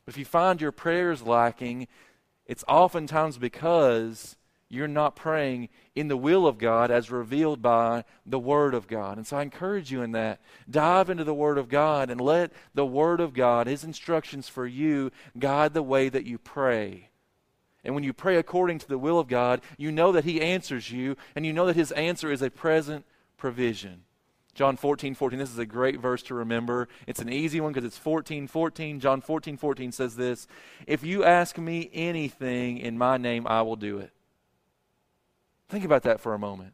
If 0.09 0.17
you 0.17 0.25
find 0.25 0.59
your 0.59 0.71
prayers 0.71 1.21
lacking, 1.21 1.87
it's 2.45 2.63
oftentimes 2.67 3.37
because 3.37 4.35
you're 4.69 4.87
not 4.87 5.15
praying 5.15 5.69
in 5.95 6.07
the 6.07 6.17
will 6.17 6.45
of 6.45 6.57
God 6.57 6.91
as 6.91 7.09
revealed 7.09 7.61
by 7.61 8.03
the 8.25 8.39
Word 8.39 8.73
of 8.73 8.87
God. 8.87 9.17
And 9.17 9.25
so 9.25 9.37
I 9.37 9.41
encourage 9.41 9.91
you 9.91 10.03
in 10.03 10.11
that. 10.11 10.39
Dive 10.69 11.09
into 11.09 11.23
the 11.23 11.33
Word 11.33 11.57
of 11.57 11.69
God 11.69 12.09
and 12.09 12.21
let 12.21 12.51
the 12.75 12.85
Word 12.85 13.19
of 13.19 13.33
God, 13.33 13.65
His 13.65 13.83
instructions 13.83 14.47
for 14.47 14.67
you, 14.67 15.11
guide 15.37 15.73
the 15.73 15.83
way 15.83 16.09
that 16.09 16.25
you 16.25 16.37
pray. 16.37 17.09
And 17.83 17.95
when 17.95 18.03
you 18.03 18.13
pray 18.13 18.37
according 18.37 18.77
to 18.79 18.87
the 18.87 18.99
will 18.99 19.19
of 19.19 19.27
God, 19.27 19.61
you 19.77 19.91
know 19.91 20.11
that 20.11 20.25
He 20.25 20.41
answers 20.41 20.91
you, 20.91 21.17
and 21.35 21.45
you 21.45 21.53
know 21.53 21.65
that 21.65 21.75
His 21.75 21.91
answer 21.93 22.31
is 22.31 22.41
a 22.41 22.51
present 22.51 23.05
provision. 23.37 24.03
John 24.59 24.75
14, 24.75 25.15
14. 25.15 25.39
This 25.39 25.51
is 25.51 25.57
a 25.57 25.65
great 25.65 26.01
verse 26.01 26.21
to 26.23 26.33
remember. 26.33 26.89
It's 27.07 27.21
an 27.21 27.31
easy 27.31 27.61
one 27.61 27.71
because 27.71 27.87
it's 27.87 27.97
14, 27.97 28.45
14. 28.45 28.99
John 28.99 29.21
14, 29.21 29.55
14 29.55 29.93
says 29.93 30.17
this 30.17 30.49
If 30.85 31.01
you 31.01 31.23
ask 31.23 31.57
me 31.57 31.89
anything 31.93 32.77
in 32.77 32.97
my 32.97 33.15
name, 33.15 33.47
I 33.47 33.61
will 33.61 33.77
do 33.77 33.99
it. 33.99 34.11
Think 35.69 35.85
about 35.85 36.03
that 36.03 36.19
for 36.19 36.33
a 36.33 36.37
moment. 36.37 36.73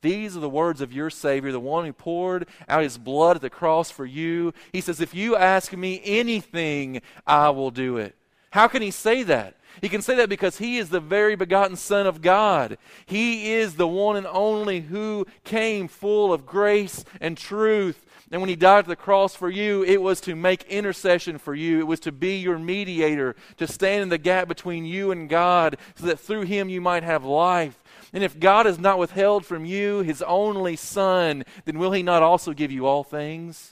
These 0.00 0.38
are 0.38 0.40
the 0.40 0.48
words 0.48 0.80
of 0.80 0.90
your 0.90 1.10
Savior, 1.10 1.52
the 1.52 1.60
one 1.60 1.84
who 1.84 1.92
poured 1.92 2.48
out 2.66 2.82
his 2.82 2.96
blood 2.96 3.36
at 3.36 3.42
the 3.42 3.50
cross 3.50 3.90
for 3.90 4.06
you. 4.06 4.54
He 4.72 4.80
says, 4.80 4.98
If 4.98 5.14
you 5.14 5.36
ask 5.36 5.74
me 5.74 6.00
anything, 6.06 7.02
I 7.26 7.50
will 7.50 7.70
do 7.70 7.98
it. 7.98 8.16
How 8.52 8.68
can 8.68 8.80
he 8.80 8.90
say 8.90 9.22
that? 9.24 9.56
He 9.80 9.88
can 9.88 10.02
say 10.02 10.16
that 10.16 10.28
because 10.28 10.58
he 10.58 10.78
is 10.78 10.90
the 10.90 11.00
very 11.00 11.34
begotten 11.34 11.76
Son 11.76 12.06
of 12.06 12.22
God. 12.22 12.78
He 13.06 13.52
is 13.52 13.74
the 13.74 13.88
one 13.88 14.16
and 14.16 14.26
only 14.26 14.80
who 14.80 15.26
came 15.44 15.88
full 15.88 16.32
of 16.32 16.46
grace 16.46 17.04
and 17.20 17.36
truth. 17.36 18.04
And 18.30 18.40
when 18.40 18.48
he 18.48 18.56
died 18.56 18.80
at 18.80 18.86
the 18.86 18.96
cross 18.96 19.34
for 19.34 19.50
you, 19.50 19.84
it 19.84 20.00
was 20.00 20.20
to 20.22 20.34
make 20.34 20.62
intercession 20.64 21.36
for 21.36 21.54
you. 21.54 21.80
It 21.80 21.86
was 21.86 22.00
to 22.00 22.12
be 22.12 22.38
your 22.38 22.58
mediator, 22.58 23.36
to 23.58 23.66
stand 23.66 24.02
in 24.02 24.08
the 24.08 24.16
gap 24.16 24.48
between 24.48 24.86
you 24.86 25.10
and 25.10 25.28
God, 25.28 25.76
so 25.96 26.06
that 26.06 26.18
through 26.18 26.42
him 26.42 26.70
you 26.70 26.80
might 26.80 27.02
have 27.02 27.24
life. 27.24 27.78
And 28.14 28.24
if 28.24 28.40
God 28.40 28.64
has 28.66 28.78
not 28.78 28.98
withheld 28.98 29.44
from 29.44 29.66
you 29.66 30.00
his 30.00 30.22
only 30.22 30.76
Son, 30.76 31.44
then 31.66 31.78
will 31.78 31.92
he 31.92 32.02
not 32.02 32.22
also 32.22 32.52
give 32.52 32.72
you 32.72 32.86
all 32.86 33.04
things? 33.04 33.71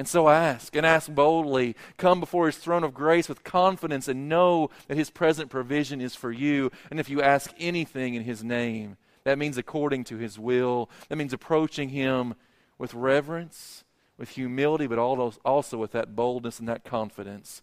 And 0.00 0.08
so 0.08 0.30
ask, 0.30 0.74
and 0.74 0.86
ask 0.86 1.14
boldly. 1.14 1.76
Come 1.98 2.20
before 2.20 2.46
his 2.46 2.56
throne 2.56 2.84
of 2.84 2.94
grace 2.94 3.28
with 3.28 3.44
confidence 3.44 4.08
and 4.08 4.30
know 4.30 4.70
that 4.88 4.96
his 4.96 5.10
present 5.10 5.50
provision 5.50 6.00
is 6.00 6.14
for 6.14 6.32
you. 6.32 6.72
And 6.90 6.98
if 6.98 7.10
you 7.10 7.20
ask 7.20 7.52
anything 7.58 8.14
in 8.14 8.22
his 8.22 8.42
name, 8.42 8.96
that 9.24 9.36
means 9.36 9.58
according 9.58 10.04
to 10.04 10.16
his 10.16 10.38
will. 10.38 10.88
That 11.10 11.16
means 11.16 11.34
approaching 11.34 11.90
him 11.90 12.34
with 12.78 12.94
reverence, 12.94 13.84
with 14.16 14.30
humility, 14.30 14.86
but 14.86 14.98
also 14.98 15.76
with 15.76 15.92
that 15.92 16.16
boldness 16.16 16.58
and 16.60 16.66
that 16.66 16.82
confidence. 16.82 17.60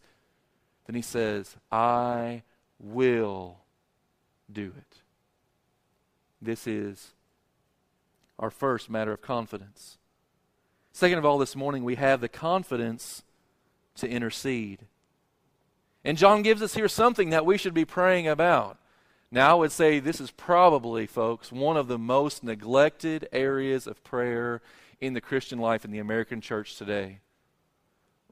Then 0.86 0.96
he 0.96 1.02
says, 1.02 1.56
I 1.72 2.44
will 2.80 3.62
do 4.52 4.74
it. 4.78 4.98
This 6.40 6.68
is 6.68 7.16
our 8.38 8.52
first 8.52 8.92
matter 8.92 9.14
of 9.14 9.24
confidence. 9.24 9.98
Second 10.98 11.20
of 11.20 11.26
all, 11.26 11.38
this 11.38 11.56
morning 11.56 11.84
we 11.84 11.94
have 11.94 12.22
the 12.22 12.28
confidence 12.28 13.22
to 13.98 14.10
intercede. 14.10 14.88
And 16.04 16.18
John 16.18 16.42
gives 16.42 16.64
us 16.64 16.74
here 16.74 16.88
something 16.88 17.30
that 17.30 17.46
we 17.46 17.60
should 17.60 17.76
be 17.76 17.86
praying 17.86 18.28
about. 18.28 18.80
Now, 19.30 19.52
I 19.52 19.54
would 19.60 19.72
say 19.72 20.00
this 20.00 20.20
is 20.20 20.32
probably, 20.32 21.06
folks, 21.06 21.52
one 21.52 21.78
of 21.78 21.88
the 21.88 22.00
most 22.00 22.44
neglected 22.44 23.30
areas 23.32 23.86
of 23.86 24.04
prayer 24.04 24.60
in 25.00 25.14
the 25.14 25.22
Christian 25.22 25.60
life 25.60 25.86
in 25.86 25.92
the 25.92 26.00
American 26.00 26.42
church 26.42 26.78
today. 26.78 27.20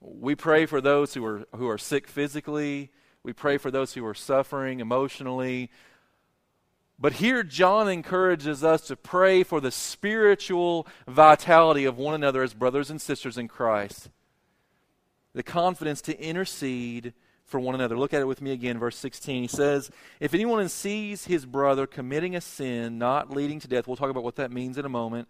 We 0.01 0.33
pray 0.33 0.65
for 0.65 0.81
those 0.81 1.13
who 1.13 1.23
are, 1.23 1.45
who 1.55 1.69
are 1.69 1.77
sick 1.77 2.07
physically, 2.07 2.89
we 3.21 3.31
pray 3.31 3.59
for 3.59 3.69
those 3.69 3.93
who 3.93 4.03
are 4.07 4.15
suffering 4.15 4.79
emotionally. 4.79 5.69
But 6.97 7.13
here, 7.13 7.43
John 7.43 7.89
encourages 7.89 8.63
us 8.63 8.81
to 8.87 8.95
pray 8.95 9.43
for 9.43 9.59
the 9.59 9.71
spiritual 9.71 10.87
vitality 11.07 11.83
of 11.85 11.97
one 11.97 12.15
another 12.15 12.41
as 12.41 12.53
brothers 12.53 12.89
and 12.89 13.01
sisters 13.01 13.37
in 13.37 13.47
Christ. 13.47 14.09
The 15.33 15.43
confidence 15.43 16.01
to 16.03 16.17
intercede 16.17 17.13
for 17.43 17.59
one 17.59 17.75
another. 17.75 17.97
Look 17.97 18.13
at 18.13 18.21
it 18.21 18.27
with 18.27 18.41
me 18.41 18.51
again, 18.51 18.79
verse 18.79 18.97
16. 18.97 19.43
He 19.43 19.47
says, 19.47 19.91
If 20.19 20.33
anyone 20.33 20.67
sees 20.69 21.25
his 21.25 21.45
brother 21.45 21.85
committing 21.85 22.35
a 22.35 22.41
sin 22.41 22.97
not 22.97 23.29
leading 23.29 23.59
to 23.59 23.67
death, 23.67 23.87
we'll 23.87 23.97
talk 23.97 24.09
about 24.09 24.23
what 24.23 24.37
that 24.37 24.51
means 24.51 24.77
in 24.77 24.85
a 24.85 24.89
moment, 24.89 25.27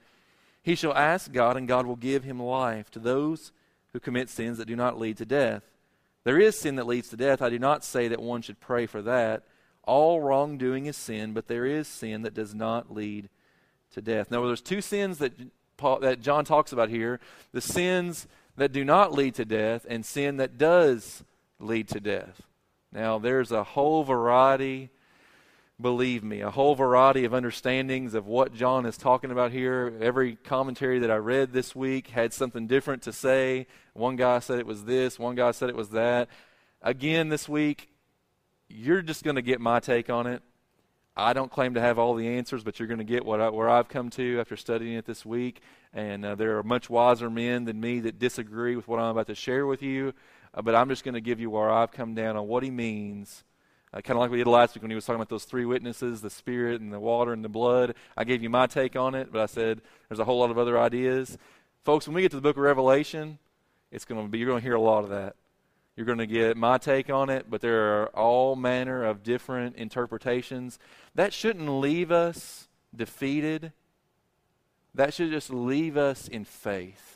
he 0.62 0.76
shall 0.76 0.96
ask 0.96 1.32
God, 1.32 1.58
and 1.58 1.68
God 1.68 1.86
will 1.86 1.96
give 1.96 2.24
him 2.24 2.42
life 2.42 2.90
to 2.92 3.00
those 3.00 3.52
who 3.94 4.00
commit 4.00 4.30
sins 4.30 4.58
that 4.58 4.68
do 4.68 4.76
not 4.76 5.00
lead 5.00 5.18
to 5.18 5.26
death. 5.26 5.64
There 6.24 6.40
is 6.40 6.58
sin 6.58 6.76
that 6.76 6.88
leads 6.88 7.10
to 7.10 7.18
death. 7.18 7.42
I 7.42 7.50
do 7.50 7.60
not 7.60 7.84
say 7.84 8.08
that 8.08 8.22
one 8.22 8.42
should 8.42 8.60
pray 8.60 8.86
for 8.86 9.02
that. 9.04 9.44
All 9.86 10.22
wrongdoing 10.22 10.86
is 10.86 10.98
sin, 10.98 11.34
but 11.34 11.48
there 11.48 11.66
is 11.66 11.88
sin 11.88 12.24
that 12.24 12.34
does 12.34 12.54
not 12.54 12.94
lead 12.94 13.30
to 13.94 14.02
death. 14.02 14.32
Now, 14.32 14.46
there's 14.46 14.62
two 14.62 14.82
sins 14.82 15.20
that, 15.20 15.34
Paul, 15.78 16.00
that 16.00 16.22
John 16.22 16.46
talks 16.46 16.72
about 16.72 16.90
here 16.90 17.20
the 17.52 17.62
sins 17.62 18.28
that 18.58 18.72
do 18.72 18.86
not 18.86 19.14
lead 19.14 19.36
to 19.36 19.46
death, 19.46 19.86
and 19.90 20.06
sin 20.06 20.38
that 20.38 20.58
does 20.58 21.24
lead 21.60 21.88
to 21.90 22.00
death. 22.00 22.42
Now, 22.92 23.20
there's 23.20 23.52
a 23.52 23.64
whole 23.64 24.04
variety, 24.06 24.90
believe 25.80 26.24
me, 26.24 26.40
a 26.40 26.50
whole 26.52 26.76
variety 26.76 27.26
of 27.26 27.34
understandings 27.34 28.14
of 28.14 28.28
what 28.28 28.54
John 28.54 28.86
is 28.86 28.96
talking 28.96 29.32
about 29.32 29.52
here. 29.52 29.94
Every 30.00 30.38
commentary 30.38 31.00
that 31.00 31.12
I 31.12 31.18
read 31.18 31.52
this 31.52 31.76
week 31.76 32.08
had 32.08 32.32
something 32.32 32.68
different 32.68 33.02
to 33.04 33.12
say. 33.12 33.68
One 33.94 34.16
guy 34.16 34.40
said 34.40 34.60
it 34.60 34.66
was 34.66 34.86
this, 34.86 35.20
one 35.20 35.36
guy 35.36 35.52
said 35.52 35.70
it 35.70 35.76
was 35.76 35.90
that. 35.90 36.30
Again, 36.82 37.30
this 37.30 37.50
week, 37.50 37.90
you're 38.70 39.02
just 39.02 39.24
going 39.24 39.36
to 39.36 39.42
get 39.42 39.62
my 39.62 39.80
take 39.80 40.10
on 40.10 40.28
it. 40.28 40.42
I 41.18 41.32
don't 41.32 41.52
claim 41.52 41.76
to 41.76 41.82
have 41.82 41.98
all 41.98 42.14
the 42.14 42.28
answers, 42.28 42.64
but 42.64 42.78
you're 42.78 42.90
going 42.90 42.98
to 42.98 43.06
get 43.06 43.26
what 43.26 43.40
I, 43.40 43.50
where 43.50 43.70
I've 43.70 43.88
come 43.88 44.10
to 44.12 44.40
after 44.40 44.58
studying 44.58 44.96
it 44.96 45.06
this 45.06 45.26
week. 45.26 45.62
And 45.94 46.26
uh, 46.26 46.36
there 46.36 46.58
are 46.58 46.64
much 46.64 46.90
wiser 46.90 47.30
men 47.30 47.64
than 47.64 47.80
me 47.80 48.02
that 48.02 48.20
disagree 48.20 48.76
with 48.76 48.88
what 48.88 49.00
I'm 49.00 49.12
about 49.12 49.28
to 49.28 49.36
share 49.36 49.66
with 49.66 49.82
you. 49.82 50.14
Uh, 50.54 50.62
but 50.62 50.76
I'm 50.76 50.90
just 50.90 51.06
going 51.06 51.14
to 51.14 51.22
give 51.22 51.40
you 51.40 51.50
where 51.50 51.70
I've 51.70 51.92
come 51.92 52.16
down 52.16 52.36
on 52.36 52.48
what 52.48 52.64
he 52.64 52.72
means. 52.72 53.46
Uh, 53.94 54.02
kind 54.02 54.18
of 54.18 54.22
like 54.22 54.32
we 54.32 54.40
did 54.40 54.48
last 54.48 54.76
week 54.76 54.82
when 54.82 54.92
he 54.92 54.96
was 54.96 55.06
talking 55.06 55.16
about 55.16 55.30
those 55.30 55.46
three 55.46 55.64
witnesses 55.64 56.20
the 56.20 56.30
spirit 56.30 56.82
and 56.82 56.92
the 56.92 57.00
water 57.00 57.32
and 57.32 57.46
the 57.46 57.50
blood. 57.50 57.96
I 58.18 58.26
gave 58.26 58.44
you 58.44 58.50
my 58.50 58.68
take 58.68 58.98
on 58.98 59.16
it, 59.16 59.32
but 59.32 59.42
I 59.42 59.46
said 59.46 59.82
there's 60.10 60.20
a 60.20 60.26
whole 60.26 60.40
lot 60.40 60.52
of 60.52 60.58
other 60.58 60.78
ideas. 60.78 61.38
Folks, 61.86 62.08
when 62.08 62.16
we 62.16 62.22
get 62.22 62.32
to 62.32 62.38
the 62.38 62.42
book 62.42 62.58
of 62.58 62.64
Revelation, 62.64 63.40
it's 63.92 64.04
going 64.04 64.22
to 64.22 64.28
be, 64.28 64.40
you're 64.40 64.50
going 64.50 64.60
to 64.60 64.66
hear 64.66 64.76
a 64.76 64.82
lot 64.82 65.06
of 65.06 65.12
that. 65.12 65.38
You're 65.96 66.06
going 66.06 66.18
to 66.18 66.28
get 66.28 66.58
my 66.58 66.78
take 66.78 67.10
on 67.10 67.30
it, 67.30 67.46
but 67.50 67.62
there 67.62 68.02
are 68.02 68.08
all 68.08 68.56
manner 68.56 69.04
of 69.04 69.24
different 69.24 69.78
interpretations. 69.78 70.78
That 71.16 71.34
shouldn't 71.34 71.70
leave 71.70 72.12
us 72.12 72.68
defeated. 72.94 73.72
That 74.94 75.14
should 75.14 75.32
just 75.32 75.50
leave 75.50 75.96
us 75.96 76.28
in 76.28 76.44
faith 76.46 77.16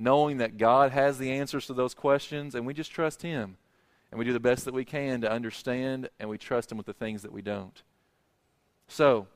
knowing 0.00 0.38
that 0.38 0.56
God 0.56 0.92
has 0.92 1.18
the 1.18 1.30
answers 1.30 1.66
to 1.66 1.74
those 1.74 1.92
questions, 1.92 2.54
and 2.54 2.66
we 2.66 2.72
just 2.72 2.90
trust 2.90 3.20
Him. 3.20 3.58
And 4.10 4.18
we 4.18 4.24
do 4.24 4.32
the 4.32 4.40
best 4.40 4.64
that 4.64 4.74
we 4.74 4.84
can 4.84 5.20
to 5.20 5.30
understand, 5.30 6.08
and 6.18 6.28
we 6.28 6.38
trust 6.38 6.72
Him 6.72 6.78
with 6.78 6.86
the 6.86 6.94
things 6.94 7.20
that 7.20 7.30
we 7.30 7.42
don't. 7.42 7.82
So, 8.88 9.28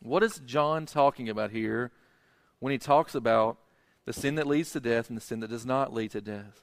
what 0.00 0.22
is 0.22 0.40
John 0.46 0.86
talking 0.86 1.28
about 1.28 1.50
here 1.50 1.90
when 2.60 2.70
he 2.70 2.78
talks 2.78 3.14
about 3.14 3.58
the 4.04 4.12
sin 4.12 4.36
that 4.36 4.46
leads 4.46 4.70
to 4.70 4.80
death 4.80 5.08
and 5.08 5.16
the 5.16 5.20
sin 5.20 5.40
that 5.40 5.50
does 5.50 5.66
not 5.66 5.92
lead 5.92 6.12
to 6.12 6.20
death? 6.20 6.62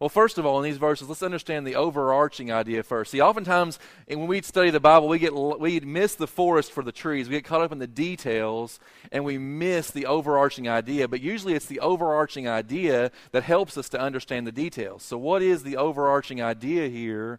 Well, 0.00 0.08
first 0.08 0.38
of 0.38 0.44
all, 0.44 0.58
in 0.58 0.64
these 0.64 0.76
verses, 0.76 1.08
let's 1.08 1.22
understand 1.22 1.66
the 1.66 1.76
overarching 1.76 2.50
idea 2.50 2.82
first. 2.82 3.12
See, 3.12 3.20
oftentimes 3.20 3.78
when 4.08 4.26
we 4.26 4.42
study 4.42 4.70
the 4.70 4.80
Bible, 4.80 5.06
we 5.08 5.20
get 5.20 5.32
we 5.34 5.78
miss 5.80 6.16
the 6.16 6.26
forest 6.26 6.72
for 6.72 6.82
the 6.82 6.92
trees. 6.92 7.28
We 7.28 7.36
get 7.36 7.44
caught 7.44 7.62
up 7.62 7.70
in 7.70 7.78
the 7.78 7.86
details 7.86 8.80
and 9.12 9.24
we 9.24 9.38
miss 9.38 9.92
the 9.92 10.06
overarching 10.06 10.68
idea. 10.68 11.06
But 11.06 11.20
usually, 11.20 11.54
it's 11.54 11.66
the 11.66 11.80
overarching 11.80 12.48
idea 12.48 13.12
that 13.30 13.44
helps 13.44 13.78
us 13.78 13.88
to 13.90 14.00
understand 14.00 14.48
the 14.48 14.52
details. 14.52 15.04
So, 15.04 15.16
what 15.16 15.42
is 15.42 15.62
the 15.62 15.76
overarching 15.76 16.42
idea 16.42 16.88
here? 16.88 17.38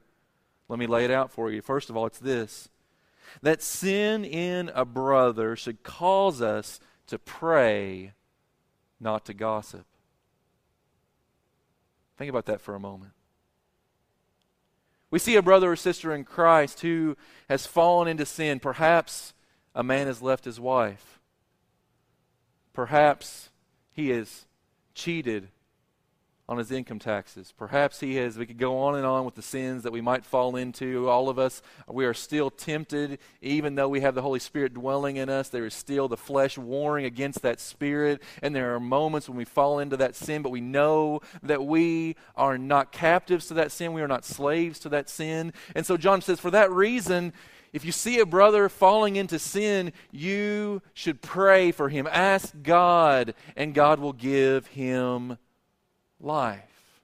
Let 0.70 0.80
me 0.80 0.88
lay 0.88 1.04
it 1.04 1.12
out 1.12 1.32
for 1.32 1.52
you. 1.52 1.62
First 1.62 1.90
of 1.90 1.98
all, 1.98 2.06
it's 2.06 2.20
this: 2.20 2.70
that 3.42 3.62
sin 3.62 4.24
in 4.24 4.72
a 4.74 4.86
brother 4.86 5.58
should 5.58 5.84
cause 5.84 6.42
us 6.42 6.80
to 7.08 7.20
pray, 7.20 8.14
not 8.98 9.26
to 9.26 9.34
gossip. 9.34 9.86
Think 12.18 12.30
about 12.30 12.46
that 12.46 12.62
for 12.62 12.76
a 12.76 12.80
moment. 12.80 13.12
We 15.12 15.20
see 15.20 15.36
a 15.36 15.42
brother 15.42 15.72
or 15.72 15.76
sister 15.76 16.14
in 16.14 16.24
Christ 16.24 16.82
who 16.82 17.16
has 17.50 17.66
fallen 17.66 18.08
into 18.08 18.26
sin. 18.26 18.60
Perhaps 18.60 19.34
a 19.74 19.84
man 19.84 20.08
has 20.08 20.22
left 20.22 20.46
his 20.46 20.60
wife. 20.60 21.20
Perhaps 22.74 23.50
he 23.92 24.10
has 24.10 24.46
cheated 24.94 25.50
on 26.48 26.58
his 26.60 26.72
income 26.72 27.00
taxes. 27.00 27.54
Perhaps 27.58 28.00
he 28.00 28.16
has, 28.18 28.38
we 28.38 28.46
could 28.46 28.60
go 28.60 28.78
on 28.78 28.96
and 28.96 29.06
on 29.06 29.26
with 29.26 29.34
the 29.34 29.42
sins 29.42 29.82
that 29.82 29.92
we 29.92 30.02
might 30.02 30.24
fall 30.24 30.56
into. 30.56 31.10
All 31.10 31.28
of 31.28 31.40
us, 31.40 31.64
we 31.88 32.06
are 32.06 32.14
still 32.14 32.52
tempted, 32.52 33.18
even 33.42 33.74
though 33.74 33.90
we 33.90 34.02
have 34.02 34.14
the 34.14 34.22
Holy 34.22 34.40
Spirit 34.40 34.76
dwelling 34.76 35.16
in 35.16 35.28
us. 35.28 35.50
There 35.50 35.66
is 35.66 35.74
still 35.74 36.08
the 36.08 36.18
flesh 36.18 36.56
warring 36.58 37.06
against 37.06 37.42
that 37.42 37.60
spirit. 37.60 38.22
And 38.44 38.56
there 38.56 38.76
are 38.76 38.80
moments 38.80 39.28
when 39.28 39.38
we 39.38 39.46
fall 39.46 39.80
into 39.80 39.98
that 39.98 40.16
sin, 40.16 40.44
but 40.44 40.52
we 40.52 40.62
know 40.62 41.22
that 41.42 41.66
we 41.66 42.16
are 42.36 42.60
not 42.60 42.92
captives 42.92 43.48
to 43.48 43.56
that 43.56 43.72
sin. 43.72 43.94
We 43.94 44.04
are 44.04 44.08
not 44.08 44.24
slaves 44.24 44.78
to 44.82 44.90
that 44.90 45.10
sin. 45.10 45.52
And 45.74 45.84
so 45.84 45.98
John 45.98 46.22
says, 46.22 46.40
for 46.40 46.52
that 46.52 46.72
reason, 46.72 47.34
if 47.74 47.84
you 47.84 47.92
see 47.92 48.20
a 48.20 48.26
brother 48.26 48.70
falling 48.70 49.16
into 49.16 49.40
sin, 49.40 49.94
you 50.12 50.84
should 50.94 51.22
pray 51.22 51.72
for 51.72 51.90
him. 51.90 52.08
Ask 52.10 52.54
God, 52.62 53.34
and 53.58 53.74
God 53.74 54.00
will 54.00 54.14
give 54.14 54.68
him 54.68 55.38
life. 56.20 57.02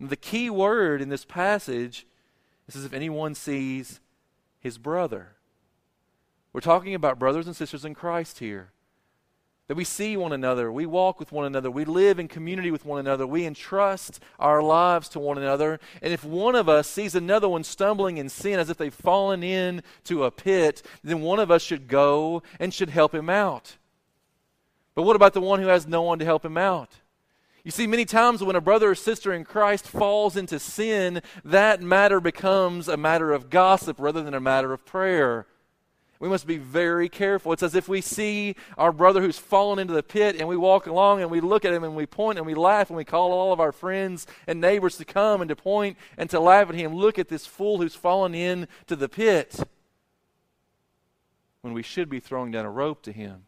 The 0.00 0.16
key 0.16 0.50
word 0.50 1.00
in 1.00 1.08
this 1.08 1.24
passage 1.24 2.06
is 2.68 2.84
if 2.84 2.92
anyone 2.92 3.34
sees 3.34 4.00
his 4.60 4.78
brother. 4.78 5.32
We're 6.52 6.60
talking 6.60 6.94
about 6.94 7.18
brothers 7.18 7.46
and 7.46 7.56
sisters 7.56 7.84
in 7.84 7.94
Christ 7.94 8.38
here. 8.38 8.70
That 9.68 9.76
we 9.76 9.84
see 9.84 10.16
one 10.16 10.32
another, 10.32 10.70
we 10.70 10.86
walk 10.86 11.18
with 11.18 11.32
one 11.32 11.46
another, 11.46 11.70
we 11.70 11.84
live 11.84 12.18
in 12.18 12.28
community 12.28 12.70
with 12.70 12.84
one 12.84 12.98
another, 12.98 13.26
we 13.26 13.46
entrust 13.46 14.20
our 14.38 14.60
lives 14.60 15.08
to 15.10 15.20
one 15.20 15.38
another. 15.38 15.78
And 16.02 16.12
if 16.12 16.24
one 16.24 16.56
of 16.56 16.68
us 16.68 16.88
sees 16.88 17.14
another 17.14 17.48
one 17.48 17.64
stumbling 17.64 18.18
in 18.18 18.28
sin 18.28 18.58
as 18.58 18.70
if 18.70 18.76
they've 18.76 18.92
fallen 18.92 19.42
into 19.42 20.24
a 20.24 20.30
pit, 20.30 20.82
then 21.02 21.22
one 21.22 21.38
of 21.38 21.50
us 21.50 21.62
should 21.62 21.88
go 21.88 22.42
and 22.58 22.74
should 22.74 22.90
help 22.90 23.14
him 23.14 23.30
out. 23.30 23.76
But 24.94 25.04
what 25.04 25.16
about 25.16 25.32
the 25.32 25.40
one 25.40 25.60
who 25.60 25.68
has 25.68 25.86
no 25.86 26.02
one 26.02 26.18
to 26.18 26.24
help 26.24 26.44
him 26.44 26.58
out? 26.58 26.90
You 27.64 27.70
see, 27.70 27.86
many 27.86 28.04
times 28.04 28.42
when 28.42 28.56
a 28.56 28.60
brother 28.60 28.90
or 28.90 28.94
sister 28.96 29.32
in 29.32 29.44
Christ 29.44 29.86
falls 29.86 30.36
into 30.36 30.58
sin, 30.58 31.22
that 31.44 31.80
matter 31.80 32.20
becomes 32.20 32.88
a 32.88 32.96
matter 32.96 33.32
of 33.32 33.50
gossip 33.50 33.98
rather 34.00 34.22
than 34.22 34.34
a 34.34 34.40
matter 34.40 34.72
of 34.72 34.84
prayer. 34.84 35.46
We 36.18 36.28
must 36.28 36.46
be 36.46 36.58
very 36.58 37.08
careful. 37.08 37.52
It's 37.52 37.62
as 37.62 37.74
if 37.74 37.88
we 37.88 38.00
see 38.00 38.56
our 38.78 38.92
brother 38.92 39.20
who's 39.20 39.38
fallen 39.38 39.78
into 39.78 39.92
the 39.92 40.02
pit 40.02 40.36
and 40.38 40.48
we 40.48 40.56
walk 40.56 40.86
along 40.86 41.20
and 41.20 41.30
we 41.30 41.40
look 41.40 41.64
at 41.64 41.72
him 41.72 41.84
and 41.84 41.96
we 41.96 42.06
point 42.06 42.38
and 42.38 42.46
we 42.46 42.54
laugh 42.54 42.90
and 42.90 42.96
we 42.96 43.04
call 43.04 43.32
all 43.32 43.52
of 43.52 43.60
our 43.60 43.72
friends 43.72 44.26
and 44.46 44.60
neighbors 44.60 44.96
to 44.96 45.04
come 45.04 45.40
and 45.40 45.48
to 45.48 45.56
point 45.56 45.96
and 46.16 46.30
to 46.30 46.38
laugh 46.38 46.68
at 46.68 46.74
him. 46.76 46.94
Look 46.94 47.18
at 47.18 47.28
this 47.28 47.46
fool 47.46 47.78
who's 47.78 47.96
fallen 47.96 48.34
into 48.34 48.96
the 48.96 49.08
pit. 49.08 49.58
When 51.60 51.74
we 51.74 51.82
should 51.82 52.08
be 52.08 52.20
throwing 52.20 52.52
down 52.52 52.66
a 52.66 52.70
rope 52.70 53.02
to 53.02 53.12
him 53.12 53.44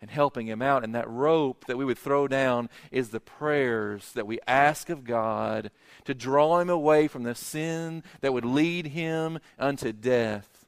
and 0.00 0.10
helping 0.10 0.46
him 0.46 0.62
out. 0.62 0.84
And 0.84 0.94
that 0.94 1.08
rope 1.08 1.64
that 1.66 1.76
we 1.76 1.84
would 1.84 1.98
throw 1.98 2.28
down 2.28 2.68
is 2.90 3.08
the 3.08 3.20
prayers 3.20 4.12
that 4.12 4.26
we 4.26 4.38
ask 4.46 4.88
of 4.90 5.04
God 5.04 5.70
to 6.04 6.14
draw 6.14 6.60
him 6.60 6.70
away 6.70 7.08
from 7.08 7.24
the 7.24 7.34
sin 7.34 8.02
that 8.20 8.32
would 8.32 8.44
lead 8.44 8.88
him 8.88 9.38
unto 9.58 9.92
death 9.92 10.66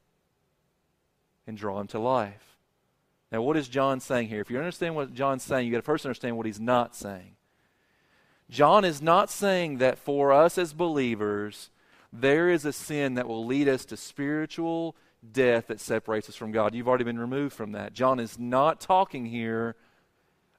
and 1.47 1.57
draw 1.57 1.81
him 1.81 1.87
to 1.89 1.99
life. 1.99 2.57
Now, 3.33 3.43
what 3.43 3.57
is 3.57 3.69
John 3.69 4.01
saying 4.01 4.29
here? 4.29 4.41
If 4.41 4.51
you 4.51 4.59
understand 4.59 4.97
what 4.97 5.15
John's 5.15 5.45
saying, 5.45 5.67
you've 5.67 5.73
got 5.73 5.79
to 5.79 5.83
first 5.83 6.05
understand 6.05 6.37
what 6.37 6.47
he's 6.47 6.61
not 6.61 6.97
saying. 6.97 7.37
John 8.51 8.85
is 8.85 9.01
not 9.01 9.31
saying 9.31 9.79
that 9.79 9.99
for 9.99 10.33
us 10.33 10.59
as 10.59 10.73
believers, 10.73 11.71
there 12.13 12.51
is 12.51 12.65
a 12.65 12.73
sin 12.73 13.15
that 13.15 13.29
will 13.29 13.47
lead 13.47 13.69
us 13.69 13.85
to 13.87 13.97
spiritual 13.97 14.97
death 15.33 15.67
that 15.69 15.81
separates 15.81 16.29
us 16.29 16.37
from 16.37 16.53
God. 16.53 16.75
You've 16.75 16.89
already 16.89 17.05
been 17.05 17.19
removed 17.19 17.55
from 17.55 17.73
that. 17.73 17.93
John 17.93 18.21
is 18.21 18.39
not 18.39 18.81
talking 18.81 19.27
here 19.27 19.77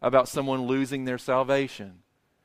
about 0.02 0.28
someone 0.28 0.64
losing 0.64 1.06
their 1.06 1.18
salvation. 1.18 2.00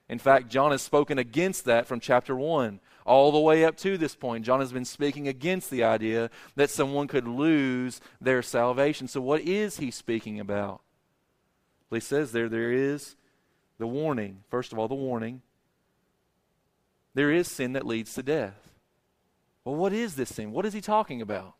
In 0.09 0.19
fact, 0.19 0.49
John 0.49 0.71
has 0.71 0.83
spoken 0.83 1.19
against 1.19 1.65
that 1.65 1.87
from 1.87 2.01
chapter 2.01 2.37
1 2.37 2.81
all 3.05 3.33
the 3.33 3.41
way 3.41 3.65
up 3.65 3.77
to 3.79 3.99
this 3.99 4.15
point. 4.15 4.45
John 4.45 4.61
has 4.61 4.73
been 4.73 4.85
speaking 4.85 5.27
against 5.27 5.71
the 5.71 5.85
idea 5.85 6.31
that 6.55 6.71
someone 6.71 7.09
could 7.09 7.27
lose 7.27 8.01
their 8.21 8.43
salvation. 8.43 9.09
So, 9.09 9.21
what 9.21 9.41
is 9.41 9.79
he 9.79 9.91
speaking 9.91 10.39
about? 10.39 10.81
Well, 11.91 11.97
he 11.97 12.01
says 12.01 12.33
there, 12.33 12.49
there 12.49 12.73
is 12.73 13.17
the 13.79 13.87
warning. 13.87 14.43
First 14.49 14.73
of 14.73 14.79
all, 14.79 14.89
the 14.89 14.95
warning. 14.95 15.43
There 17.15 17.33
is 17.33 17.49
sin 17.49 17.73
that 17.73 17.87
leads 17.87 18.15
to 18.15 18.23
death. 18.23 18.69
Well, 19.65 19.75
what 19.75 19.93
is 19.93 20.15
this 20.15 20.35
sin? 20.35 20.53
What 20.53 20.67
is 20.67 20.75
he 20.75 20.81
talking 20.81 21.23
about? 21.23 21.55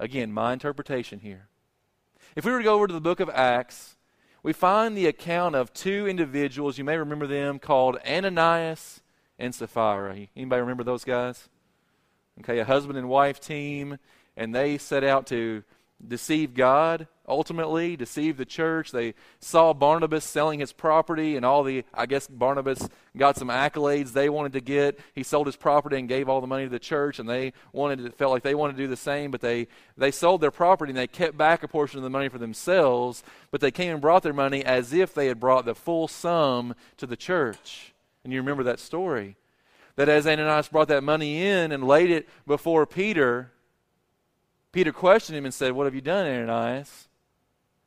Again, 0.00 0.32
my 0.32 0.54
interpretation 0.54 1.18
here. 1.18 1.48
If 2.34 2.46
we 2.46 2.52
were 2.52 2.58
to 2.58 2.64
go 2.64 2.74
over 2.74 2.86
to 2.86 2.94
the 2.94 3.02
book 3.02 3.20
of 3.20 3.28
Acts, 3.28 3.96
we 4.42 4.54
find 4.54 4.96
the 4.96 5.06
account 5.06 5.54
of 5.54 5.74
two 5.74 6.08
individuals. 6.08 6.78
You 6.78 6.84
may 6.84 6.96
remember 6.96 7.26
them 7.26 7.58
called 7.58 7.98
Ananias 8.08 9.02
and 9.38 9.54
Sapphira. 9.54 10.26
Anybody 10.34 10.62
remember 10.62 10.84
those 10.84 11.04
guys? 11.04 11.50
Okay, 12.40 12.60
a 12.60 12.64
husband 12.64 12.96
and 12.96 13.10
wife 13.10 13.40
team, 13.40 13.98
and 14.38 14.54
they 14.54 14.78
set 14.78 15.04
out 15.04 15.26
to 15.26 15.64
deceive 16.08 16.54
God, 16.54 17.06
ultimately, 17.30 17.96
deceive 17.96 18.36
the 18.36 18.44
church. 18.44 18.90
They 18.90 19.14
saw 19.38 19.72
Barnabas 19.72 20.24
selling 20.24 20.60
his 20.60 20.72
property, 20.72 21.36
and 21.36 21.46
all 21.46 21.62
the, 21.62 21.84
I 21.94 22.06
guess 22.06 22.26
Barnabas 22.26 22.88
got 23.16 23.36
some 23.36 23.48
accolades 23.48 24.12
they 24.12 24.28
wanted 24.28 24.52
to 24.54 24.60
get. 24.60 24.98
He 25.14 25.22
sold 25.22 25.46
his 25.46 25.56
property 25.56 25.98
and 25.98 26.08
gave 26.08 26.28
all 26.28 26.40
the 26.40 26.46
money 26.46 26.64
to 26.64 26.70
the 26.70 26.78
church, 26.78 27.18
and 27.18 27.28
they 27.28 27.52
wanted 27.72 28.04
to, 28.04 28.10
felt 28.10 28.32
like 28.32 28.42
they 28.42 28.54
wanted 28.54 28.76
to 28.76 28.82
do 28.82 28.88
the 28.88 28.96
same, 28.96 29.30
but 29.30 29.40
they, 29.40 29.68
they 29.96 30.10
sold 30.10 30.40
their 30.40 30.50
property 30.50 30.90
and 30.90 30.98
they 30.98 31.06
kept 31.06 31.38
back 31.38 31.62
a 31.62 31.68
portion 31.68 31.98
of 31.98 32.04
the 32.04 32.10
money 32.10 32.28
for 32.28 32.38
themselves, 32.38 33.22
but 33.50 33.60
they 33.60 33.70
came 33.70 33.92
and 33.92 34.00
brought 34.00 34.22
their 34.22 34.32
money 34.32 34.64
as 34.64 34.92
if 34.92 35.14
they 35.14 35.28
had 35.28 35.40
brought 35.40 35.64
the 35.64 35.74
full 35.74 36.08
sum 36.08 36.74
to 36.96 37.06
the 37.06 37.16
church. 37.16 37.94
And 38.24 38.32
you 38.32 38.40
remember 38.40 38.64
that 38.64 38.80
story. 38.80 39.36
That 39.96 40.08
as 40.08 40.26
Ananias 40.26 40.68
brought 40.68 40.88
that 40.88 41.02
money 41.02 41.46
in 41.46 41.72
and 41.72 41.86
laid 41.86 42.10
it 42.10 42.28
before 42.46 42.86
Peter, 42.86 43.52
Peter 44.72 44.92
questioned 44.92 45.36
him 45.36 45.44
and 45.44 45.54
said, 45.54 45.72
What 45.72 45.84
have 45.84 45.94
you 45.94 46.00
done, 46.00 46.26
Ananias? 46.26 47.08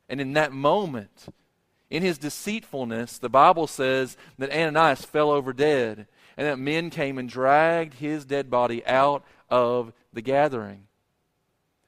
And 0.08 0.20
in 0.20 0.34
that 0.34 0.52
moment, 0.52 1.26
in 1.90 2.02
his 2.02 2.18
deceitfulness, 2.18 3.18
the 3.18 3.28
Bible 3.28 3.66
says 3.66 4.16
that 4.38 4.50
Ananias 4.50 5.04
fell 5.04 5.30
over 5.30 5.52
dead, 5.52 6.06
and 6.36 6.46
that 6.46 6.58
men 6.58 6.90
came 6.90 7.18
and 7.18 7.28
dragged 7.28 7.94
his 7.94 8.24
dead 8.24 8.50
body 8.50 8.84
out 8.86 9.24
of 9.48 9.92
the 10.12 10.22
gathering. 10.22 10.86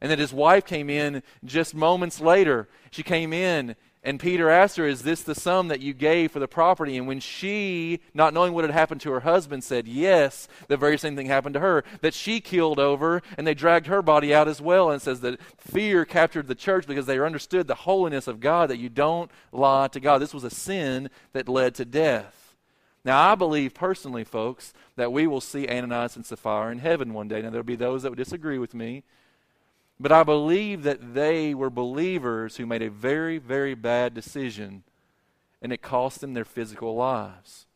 And 0.01 0.11
that 0.11 0.19
his 0.19 0.33
wife 0.33 0.65
came 0.65 0.91
in 0.91 1.23
just 1.45 1.75
moments 1.75 2.21
later. 2.21 2.69
She 2.91 3.03
came 3.03 3.33
in 3.33 3.77
and 4.07 4.21
Peter 4.21 4.49
asked 4.49 4.77
her, 4.77 4.87
Is 4.87 5.03
this 5.03 5.23
the 5.23 5.35
sum 5.35 5.67
that 5.67 5.81
you 5.81 5.93
gave 5.93 6.31
for 6.31 6.39
the 6.39 6.47
property? 6.47 6.97
And 6.97 7.09
when 7.09 7.19
she, 7.19 7.99
not 8.15 8.33
knowing 8.33 8.53
what 8.53 8.63
had 8.63 8.73
happened 8.73 9.01
to 9.01 9.11
her 9.11 9.21
husband, 9.21 9.65
said 9.65 9.89
yes, 9.89 10.47
the 10.69 10.77
very 10.77 10.97
same 10.97 11.17
thing 11.17 11.27
happened 11.27 11.55
to 11.55 11.61
her, 11.61 11.83
that 12.03 12.15
she 12.15 12.41
killed 12.41 12.79
over, 12.79 13.21
and 13.37 13.45
they 13.45 13.53
dragged 13.53 13.89
her 13.89 14.03
body 14.03 14.33
out 14.33 14.47
as 14.47 14.61
well. 14.61 14.93
And 14.93 15.03
says 15.03 15.23
that 15.23 15.43
fear 15.59 16.05
captured 16.05 16.47
the 16.47 16.55
church 16.55 16.87
because 16.87 17.07
they 17.07 17.19
understood 17.19 17.67
the 17.67 17.75
holiness 17.75 18.29
of 18.29 18.39
God, 18.39 18.71
that 18.71 18.79
you 18.79 18.89
don't 18.89 19.29
lie 19.51 19.89
to 19.89 19.99
God. 19.99 20.19
This 20.19 20.33
was 20.33 20.45
a 20.45 20.51
sin 20.51 21.11
that 21.33 21.49
led 21.49 21.75
to 21.75 21.85
death. 21.85 22.55
Now, 23.05 23.33
I 23.33 23.35
believe 23.35 23.75
personally, 23.75 24.23
folks, 24.23 24.73
that 24.95 25.13
we 25.13 25.27
will 25.27 25.41
see 25.41 25.67
Ananias 25.67 26.15
and 26.15 26.25
Sapphira 26.25 26.71
in 26.71 26.79
heaven 26.79 27.13
one 27.13 27.27
day. 27.27 27.43
Now, 27.43 27.51
there'll 27.51 27.65
be 27.65 27.75
those 27.75 28.05
that 28.05 28.11
would 28.11 28.19
disagree 28.19 28.59
with 28.59 28.73
me. 28.73 29.03
But 29.99 30.13
I 30.13 30.23
believe 30.23 30.83
that 30.83 31.15
they 31.15 31.55
were 31.55 31.71
believers 31.71 32.57
who 32.57 32.67
made 32.67 32.83
a 32.83 32.91
very, 32.91 33.39
very 33.39 33.75
bad 33.75 34.13
decision, 34.13 34.83
and 35.63 35.73
it 35.73 35.81
cost 35.81 36.21
them 36.21 36.35
their 36.35 36.45
physical 36.45 36.95
lives. 36.95 37.67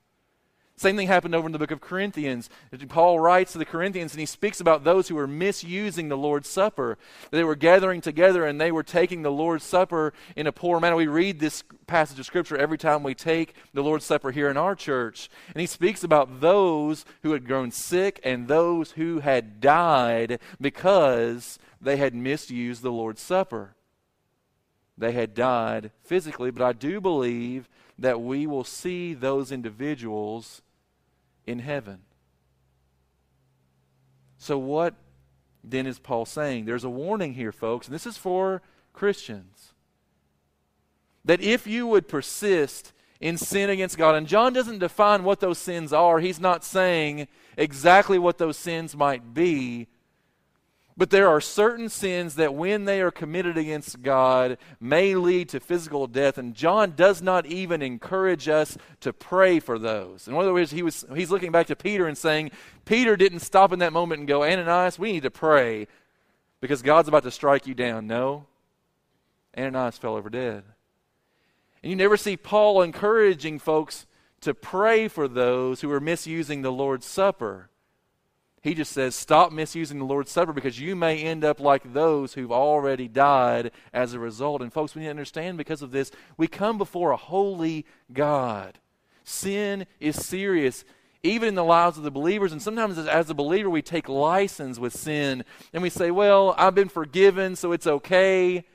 Same 0.81 0.97
thing 0.97 1.09
happened 1.09 1.35
over 1.35 1.45
in 1.45 1.53
the 1.53 1.59
book 1.59 1.73
of 1.73 1.83
Corinthians. 1.83 2.49
Paul 2.89 3.21
writes 3.21 3.53
to 3.53 3.59
the 3.59 3.67
Corinthians 3.67 4.15
and 4.15 4.21
he 4.21 4.25
speaks 4.25 4.63
about 4.63 4.83
those 4.83 5.09
who 5.09 5.15
were 5.15 5.27
misusing 5.27 6.09
the 6.09 6.17
Lord's 6.17 6.49
Supper. 6.49 6.97
They 7.31 7.45
were 7.45 7.55
gathering 7.55 8.01
together 8.01 8.47
and 8.47 8.59
they 8.59 8.73
were 8.73 8.83
taking 8.83 9.21
the 9.21 9.31
Lord's 9.31 9.63
Supper 9.63 10.15
in 10.37 10.47
a 10.47 10.53
poor 10.53 10.81
manner. 10.81 10.97
We 10.97 11.07
read 11.07 11.39
this 11.39 11.65
passage 11.87 12.19
of 12.19 12.25
Scripture 12.25 12.57
every 12.57 12.79
time 12.79 13.03
we 13.03 13.15
take 13.15 13.55
the 13.75 13.83
Lord's 13.83 14.07
Supper 14.07 14.31
here 14.31 14.49
in 14.49 14.57
our 14.57 14.75
church. 14.75 15.29
And 15.53 15.61
he 15.61 15.67
speaks 15.67 16.03
about 16.03 16.41
those 16.41 17.05
who 17.23 17.33
had 17.33 17.47
grown 17.47 17.73
sick 17.73 18.19
and 18.25 18.49
those 18.49 18.93
who 18.93 19.19
had 19.19 19.61
died 19.61 20.41
because 20.63 21.59
they 21.81 21.97
had 21.97 22.15
misused 22.15 22.83
the 22.83 22.93
Lord's 22.93 23.23
Supper. 23.23 23.75
They 24.99 25.13
had 25.13 25.35
died 25.35 25.93
physically, 26.03 26.51
but 26.51 26.65
I 26.65 26.73
do 26.73 27.01
believe 27.01 27.69
that 27.99 28.21
we 28.21 28.47
will 28.47 28.65
see 28.65 29.15
those 29.15 29.51
individuals 29.51 30.63
in 31.47 31.61
heaven. 31.61 32.01
So, 34.39 34.59
what 34.59 34.95
then 35.63 35.87
is 35.87 35.99
Paul 35.99 36.25
saying? 36.25 36.65
There's 36.65 36.85
a 36.85 36.91
warning 36.91 37.35
here, 37.35 37.53
folks, 37.53 37.87
and 37.87 37.95
this 37.95 38.07
is 38.07 38.17
for 38.17 38.63
Christians. 38.93 39.73
That 41.25 41.43
if 41.43 41.67
you 41.67 41.87
would 41.87 42.09
persist 42.09 42.93
in 43.21 43.37
sin 43.37 43.69
against 43.69 43.99
God, 43.99 44.15
and 44.15 44.27
John 44.27 44.55
doesn't 44.55 44.79
define 44.79 45.25
what 45.25 45.41
those 45.41 45.59
sins 45.59 45.93
are, 45.93 46.21
he's 46.21 46.41
not 46.41 46.65
saying 46.65 47.29
exactly 47.57 48.19
what 48.19 48.39
those 48.39 48.57
sins 48.57 48.97
might 48.97 49.35
be, 49.35 49.89
but 51.01 51.09
there 51.09 51.31
are 51.31 51.41
certain 51.41 51.89
sins 51.89 52.35
that, 52.35 52.53
when 52.53 52.85
they 52.85 53.01
are 53.01 53.11
committed 53.11 53.57
against 53.57 54.03
God, 54.03 54.59
may 54.79 55.15
lead 55.15 55.49
to 55.49 55.59
physical 55.59 56.07
death. 56.07 56.37
And 56.37 56.55
John 56.55 56.93
does 56.95 57.23
not 57.23 57.47
even 57.47 57.81
encourage 57.81 58.51
us 58.51 58.77
to 59.01 59.15
pray 59.15 59.61
for 59.61 59.79
those. 59.79 60.29
In 60.29 60.35
other 60.35 60.53
words, 60.53 60.73
he 60.73 60.83
was, 60.83 61.07
he's 61.15 61.31
looking 61.31 61.53
back 61.53 61.69
to 61.69 61.75
Peter 61.75 62.07
and 62.07 62.19
saying, 62.19 62.51
Peter 62.85 63.17
didn't 63.17 63.39
stop 63.39 63.73
in 63.73 63.79
that 63.79 63.95
moment 63.95 64.19
and 64.19 64.29
go, 64.29 64.45
Ananias, 64.45 64.99
we 64.99 65.11
need 65.11 65.23
to 65.23 65.31
pray 65.31 65.89
because 66.61 66.83
God's 66.83 67.09
about 67.09 67.23
to 67.23 67.31
strike 67.31 67.67
you 67.67 67.73
down. 67.73 68.07
No. 68.07 68.45
Ananias 69.57 69.97
fell 69.97 70.17
over 70.17 70.29
dead. 70.29 70.65
And 71.83 71.89
you 71.89 71.97
never 71.97 72.19
see 72.19 72.37
Paul 72.37 72.83
encouraging 72.83 73.59
folks 73.59 74.05
to 74.43 74.53
pray 74.53 75.09
for 75.09 75.29
those 75.29 75.81
who 75.81 75.91
are 75.93 75.99
misusing 75.99 76.61
the 76.61 76.71
Lord's 76.71 77.07
Supper. 77.07 77.71
He 78.63 78.75
just 78.75 78.93
says, 78.93 79.15
stop 79.15 79.53
misusing 79.53 79.99
the 79.99 80.05
Lord's 80.05 80.31
Supper 80.31 80.53
because 80.53 80.79
you 80.79 80.95
may 80.95 81.19
end 81.23 81.45
up 81.45 81.61
like 81.61 81.95
those 81.95 82.35
who've 82.35 82.53
already 82.53 83.09
died 83.09 83.71
as 83.93 84.13
a 84.13 84.19
result. 84.19 84.61
And, 84.61 84.71
folks, 84.71 84.95
we 84.95 85.01
need 85.01 85.07
to 85.07 85.11
understand 85.11 85.57
because 85.57 85.81
of 85.81 85.93
this, 85.93 86.11
we 86.37 86.47
come 86.47 86.77
before 86.77 87.13
a 87.13 87.17
holy 87.17 87.87
God. 88.13 88.79
Sin 89.25 89.87
is 89.99 90.23
serious, 90.27 90.85
even 91.23 91.49
in 91.49 91.55
the 91.55 91.65
lives 91.65 91.97
of 91.97 92.05
the 92.05 92.11
believers. 92.11 92.53
And 92.53 92.61
sometimes, 92.61 92.99
as 92.99 93.31
a 93.31 93.35
believer, 93.35 93.71
we 93.71 93.81
take 93.81 94.11
license 94.11 94.79
with 94.79 94.93
sin 94.93 95.43
and 95.73 95.83
we 95.83 95.89
say, 95.89 96.11
well, 96.11 96.55
I've 96.59 96.75
been 96.75 96.91
forgiven, 96.91 97.57
so 97.57 97.73
it's 97.73 97.87
okay. 97.87 98.67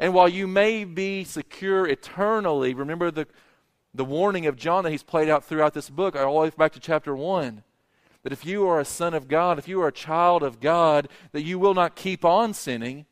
And 0.00 0.14
while 0.14 0.28
you 0.28 0.46
may 0.46 0.84
be 0.84 1.22
secure 1.22 1.86
eternally, 1.86 2.72
remember 2.72 3.10
the, 3.10 3.26
the 3.92 4.06
warning 4.06 4.46
of 4.46 4.56
John 4.56 4.84
that 4.84 4.90
he's 4.90 5.02
played 5.02 5.28
out 5.28 5.44
throughout 5.44 5.74
this 5.74 5.90
book, 5.90 6.16
all 6.16 6.40
the 6.40 6.40
way 6.46 6.50
back 6.56 6.72
to 6.72 6.80
chapter 6.80 7.14
1 7.14 7.62
that 8.24 8.32
if 8.32 8.44
you 8.44 8.66
are 8.66 8.80
a 8.80 8.84
son 8.86 9.14
of 9.14 9.28
God, 9.28 9.58
if 9.58 9.68
you 9.68 9.80
are 9.82 9.88
a 9.88 9.92
child 9.92 10.42
of 10.42 10.58
God, 10.58 11.08
that 11.32 11.42
you 11.42 11.58
will 11.58 11.74
not 11.74 11.94
keep 11.94 12.24
on 12.24 12.54
sinning. 12.54 13.04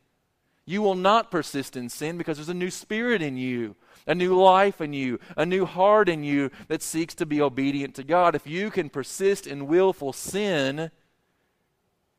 You 0.65 0.81
will 0.81 0.95
not 0.95 1.29
persist 1.29 1.77
in 1.77 1.87
sin 1.89 2.17
because 2.17 2.37
there's 2.37 2.49
a 2.49 2.53
new 2.53 2.71
spirit 2.71 3.21
in 3.21 3.37
you, 3.37 3.75
a 4.07 4.15
new 4.15 4.35
life 4.35 4.81
in 4.81 4.91
you, 4.91 5.19
a 5.37 5.45
new 5.45 5.65
heart 5.65 6.09
in 6.09 6.23
you 6.23 6.49
that 6.67 6.81
seeks 6.81 7.13
to 7.15 7.27
be 7.27 7.41
obedient 7.41 7.93
to 7.95 8.03
God. 8.03 8.33
If 8.33 8.47
you 8.47 8.71
can 8.71 8.89
persist 8.89 9.45
in 9.45 9.67
willful 9.67 10.13
sin 10.13 10.89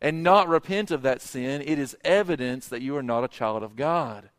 and 0.00 0.22
not 0.22 0.48
repent 0.48 0.92
of 0.92 1.02
that 1.02 1.20
sin, 1.20 1.62
it 1.62 1.80
is 1.80 1.96
evidence 2.04 2.68
that 2.68 2.82
you 2.82 2.96
are 2.96 3.02
not 3.02 3.24
a 3.24 3.28
child 3.28 3.64
of 3.64 3.74
God. 3.74 4.30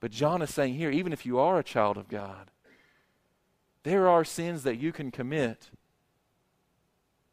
But 0.00 0.10
John 0.10 0.42
is 0.42 0.52
saying 0.52 0.74
here, 0.74 0.90
even 0.90 1.14
if 1.14 1.24
you 1.24 1.38
are 1.38 1.58
a 1.58 1.64
child 1.64 1.96
of 1.96 2.08
God, 2.08 2.50
there 3.82 4.08
are 4.08 4.24
sins 4.24 4.62
that 4.64 4.78
you 4.78 4.92
can 4.92 5.10
commit 5.10 5.70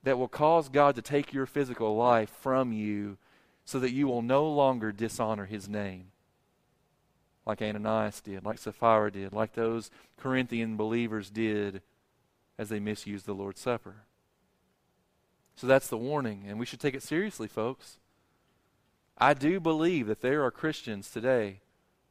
that 0.04 0.18
will 0.18 0.28
cause 0.28 0.70
God 0.70 0.96
to 0.96 1.02
take 1.02 1.34
your 1.34 1.46
physical 1.46 1.96
life 1.96 2.30
from 2.30 2.74
you 2.74 3.18
so 3.66 3.80
that 3.80 3.94
you 3.94 4.08
will 4.08 4.22
no 4.22 4.48
longer 4.48 4.92
dishonor 4.92 5.46
his 5.46 5.70
name. 5.70 6.08
Like 7.46 7.62
Ananias 7.62 8.22
did, 8.22 8.46
like 8.46 8.58
Sapphira 8.58 9.12
did, 9.12 9.34
like 9.34 9.54
those 9.54 9.92
Corinthian 10.18 10.78
believers 10.78 11.30
did 11.30 11.82
as 12.58 12.70
they 12.70 12.80
misused 12.80 13.26
the 13.26 13.34
Lord's 13.34 13.60
Supper. 13.60 14.04
So 15.56 15.68
that's 15.68 15.88
the 15.88 15.98
warning, 15.98 16.46
and 16.48 16.60
we 16.60 16.66
should 16.66 16.80
take 16.80 16.96
it 16.96 17.04
seriously, 17.04 17.48
folks. 17.48 18.00
I 19.18 19.34
do 19.34 19.60
believe 19.60 20.08
that 20.08 20.22
there 20.22 20.44
are 20.44 20.52
Christians 20.52 21.10
today 21.10 21.60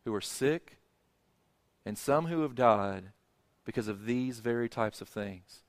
who 0.04 0.14
are 0.14 0.20
sick 0.20 0.78
and 1.84 1.98
some 1.98 2.26
who 2.26 2.42
have 2.42 2.54
died 2.54 3.06
because 3.64 3.88
of 3.88 4.06
these 4.06 4.38
very 4.38 4.68
types 4.68 5.00
of 5.00 5.08
things. 5.08 5.62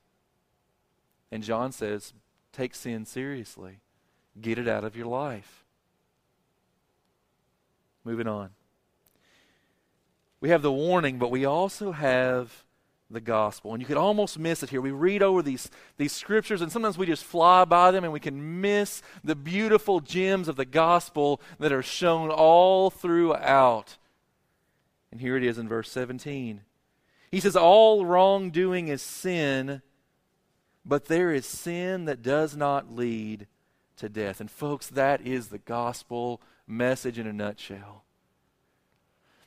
And 1.33 1.41
John 1.41 1.71
says, 1.71 2.13
take 2.51 2.75
sin 2.75 3.07
seriously. 3.07 3.79
Get 4.39 4.59
it 4.59 4.67
out 4.67 4.83
of 4.83 4.95
your 4.95 5.07
life. 5.07 5.65
Moving 8.05 8.27
on. 8.27 8.51
We 10.41 10.49
have 10.49 10.61
the 10.61 10.71
warning, 10.71 11.17
but 11.17 11.31
we 11.31 11.43
also 11.43 11.91
have 11.91 12.63
the 13.09 13.19
gospel. 13.19 13.73
And 13.73 13.81
you 13.81 13.87
could 13.87 13.97
almost 13.97 14.37
miss 14.37 14.61
it 14.61 14.69
here. 14.69 14.79
We 14.79 14.91
read 14.91 15.23
over 15.23 15.41
these, 15.41 15.71
these 15.97 16.11
scriptures, 16.11 16.61
and 16.61 16.71
sometimes 16.71 16.99
we 16.99 17.07
just 17.07 17.23
fly 17.23 17.65
by 17.65 17.89
them 17.89 18.03
and 18.03 18.13
we 18.13 18.19
can 18.19 18.61
miss 18.61 19.01
the 19.23 19.35
beautiful 19.35 20.01
gems 20.01 20.47
of 20.47 20.55
the 20.55 20.65
gospel 20.65 21.41
that 21.57 21.71
are 21.71 21.81
shown 21.81 22.29
all 22.29 22.91
throughout. 22.91 23.97
And 25.11 25.19
here 25.19 25.35
it 25.35 25.43
is 25.43 25.57
in 25.57 25.67
verse 25.67 25.89
17. 25.89 26.61
He 27.31 27.39
says, 27.39 27.55
All 27.55 28.05
wrongdoing 28.05 28.89
is 28.89 29.01
sin, 29.01 29.81
but 30.85 31.05
there 31.05 31.33
is 31.33 31.45
sin 31.45 32.05
that 32.05 32.21
does 32.21 32.55
not 32.55 32.93
lead 32.93 33.47
to 33.97 34.09
death. 34.09 34.39
And 34.39 34.49
folks, 34.49 34.87
that 34.87 35.21
is 35.21 35.47
the 35.47 35.59
gospel 35.59 36.41
message 36.67 37.17
in 37.19 37.27
a 37.27 37.33
nutshell. 37.33 38.03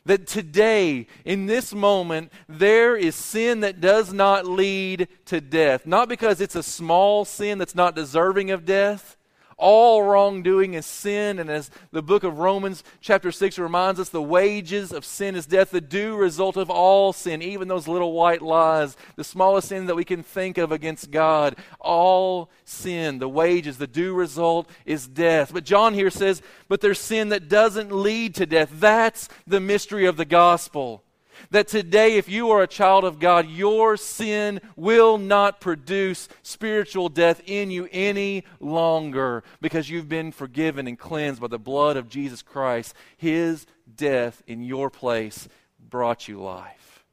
That 0.04 0.26
today, 0.26 1.08
in 1.24 1.46
this 1.46 1.74
moment, 1.74 2.32
there 2.48 2.96
is 2.96 3.16
sin 3.16 3.60
that 3.60 3.80
does 3.80 4.12
not 4.12 4.46
lead 4.46 5.08
to 5.26 5.40
death. 5.40 5.84
Not 5.84 6.08
because 6.08 6.40
it's 6.40 6.54
a 6.54 6.62
small 6.62 7.24
sin 7.24 7.58
that's 7.58 7.74
not 7.74 7.96
deserving 7.96 8.52
of 8.52 8.64
death, 8.64 9.16
all 9.58 10.02
wrongdoing 10.02 10.74
is 10.74 10.84
sin, 10.84 11.38
and 11.38 11.48
as 11.48 11.70
the 11.90 12.02
book 12.02 12.24
of 12.24 12.38
Romans, 12.38 12.84
chapter 13.00 13.32
6, 13.32 13.58
reminds 13.58 13.98
us, 13.98 14.10
the 14.10 14.20
wages 14.20 14.92
of 14.92 15.04
sin 15.04 15.34
is 15.34 15.46
death, 15.46 15.70
the 15.70 15.80
due 15.80 16.14
result 16.14 16.58
of 16.58 16.68
all 16.68 17.14
sin, 17.14 17.40
even 17.40 17.66
those 17.66 17.88
little 17.88 18.12
white 18.12 18.42
lies, 18.42 18.98
the 19.16 19.24
smallest 19.24 19.68
sin 19.68 19.86
that 19.86 19.96
we 19.96 20.04
can 20.04 20.22
think 20.22 20.58
of 20.58 20.72
against 20.72 21.10
God. 21.10 21.56
All 21.80 22.50
sin, 22.66 23.18
the 23.18 23.30
wages, 23.30 23.78
the 23.78 23.86
due 23.86 24.12
result 24.12 24.68
is 24.84 25.08
death. 25.08 25.54
But 25.54 25.64
John 25.64 25.94
here 25.94 26.10
says, 26.10 26.42
but 26.68 26.82
there's 26.82 26.98
sin 26.98 27.30
that 27.30 27.48
doesn't 27.48 27.90
lead 27.90 28.34
to 28.34 28.44
death. 28.44 28.70
That's 28.74 29.28
the 29.46 29.60
mystery 29.60 30.04
of 30.04 30.18
the 30.18 30.26
gospel. 30.26 31.02
That 31.50 31.68
today, 31.68 32.16
if 32.16 32.28
you 32.28 32.50
are 32.50 32.62
a 32.62 32.66
child 32.66 33.04
of 33.04 33.18
God, 33.18 33.48
your 33.48 33.96
sin 33.96 34.60
will 34.74 35.18
not 35.18 35.60
produce 35.60 36.28
spiritual 36.42 37.08
death 37.08 37.42
in 37.46 37.70
you 37.70 37.88
any 37.92 38.44
longer 38.60 39.44
because 39.60 39.90
you've 39.90 40.08
been 40.08 40.32
forgiven 40.32 40.86
and 40.86 40.98
cleansed 40.98 41.40
by 41.40 41.48
the 41.48 41.58
blood 41.58 41.96
of 41.96 42.08
Jesus 42.08 42.42
Christ. 42.42 42.94
His 43.16 43.66
death 43.96 44.42
in 44.46 44.62
your 44.62 44.90
place 44.90 45.48
brought 45.78 46.28
you 46.28 46.40
life. 46.40 47.04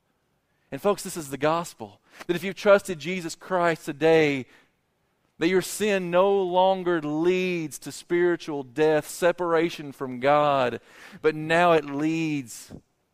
And, 0.71 0.81
folks, 0.81 1.03
this 1.03 1.17
is 1.17 1.29
the 1.29 1.38
gospel. 1.38 1.99
That 2.27 2.36
if 2.36 2.43
you've 2.43 2.55
trusted 2.55 2.99
Jesus 2.99 3.36
Christ 3.36 3.86
today, 3.86 4.47
that 5.39 5.47
your 5.47 5.62
sin 5.62 6.09
no 6.09 6.41
longer 6.41 7.01
leads 7.01 7.77
to 7.79 7.91
spiritual 7.91 8.63
death, 8.63 9.07
separation 9.07 9.91
from 9.91 10.19
God, 10.19 10.79
but 11.21 11.36
now 11.36 11.73
it 11.73 11.86
leads 11.86 12.71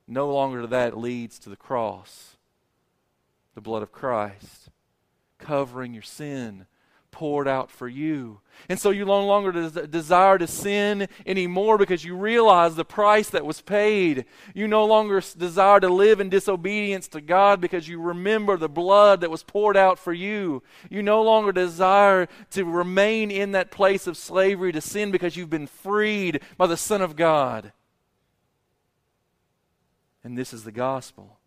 no 0.10 0.34
longer 0.34 0.66
that 0.66 0.98
leads 0.98 1.38
to 1.40 1.50
the 1.50 1.56
cross, 1.56 2.38
the 3.54 3.62
blood 3.62 3.84
of 3.84 3.92
Christ, 3.92 4.70
covering 5.38 5.94
your 5.94 6.04
sin, 6.04 6.66
poured 7.12 7.48
out 7.48 7.72
for 7.72 7.88
you. 7.88 8.40
And 8.68 8.80
so 8.80 8.90
you 8.90 9.06
no 9.06 9.26
longer 9.26 9.52
des- 9.52 9.88
desire 9.88 10.38
to 10.38 10.48
sin 10.48 11.08
anymore 11.26 11.78
because 11.78 12.04
you 12.04 12.16
realize 12.16 12.76
the 12.76 12.86
price 12.86 13.30
that 13.30 13.46
was 13.46 13.62
paid. 13.62 14.26
You 14.54 14.68
no 14.68 14.86
longer 14.86 15.22
desire 15.38 15.80
to 15.80 15.90
live 15.90 16.20
in 16.20 16.30
disobedience 16.30 17.08
to 17.10 17.22
God 17.22 17.62
because 17.62 17.88
you 17.88 18.02
remember 18.02 18.58
the 18.58 18.70
blood 18.70 19.22
that 19.22 19.32
was 19.32 19.44
poured 19.44 19.78
out 19.78 19.98
for 19.98 20.14
you. 20.14 20.62
You 20.90 21.02
no 21.02 21.22
longer 21.22 21.52
desire 21.52 22.28
to 22.52 22.64
remain 22.64 23.32
in 23.32 23.52
that 23.52 23.72
place 23.72 24.08
of 24.08 24.18
slavery 24.18 24.72
to 24.72 24.82
sin 24.82 25.12
because 25.12 25.36
you've 25.36 25.50
been 25.50 25.68
freed 25.68 26.42
by 26.58 26.68
the 26.68 26.78
Son 26.78 27.02
of 27.02 27.16
God. 27.16 27.74
And 30.24 30.38
this 30.38 30.54
is 30.54 30.64
the 30.64 30.72
gospel. 30.72 31.38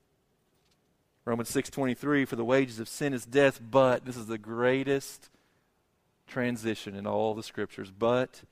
Romans 1.25 1.51
6:23 1.51 2.25
for 2.25 2.37
the 2.37 2.45
wages 2.45 2.81
of 2.81 2.89
sin 2.89 3.13
is 3.13 3.25
death, 3.25 3.61
but 3.63 4.05
this 4.05 4.17
is 4.17 4.27
the 4.27 4.39
greatest 4.39 5.31
transition 6.27 6.95
in 6.95 7.07
all 7.07 7.35
the 7.35 7.43
scriptures, 7.43 7.91
but 7.91 8.43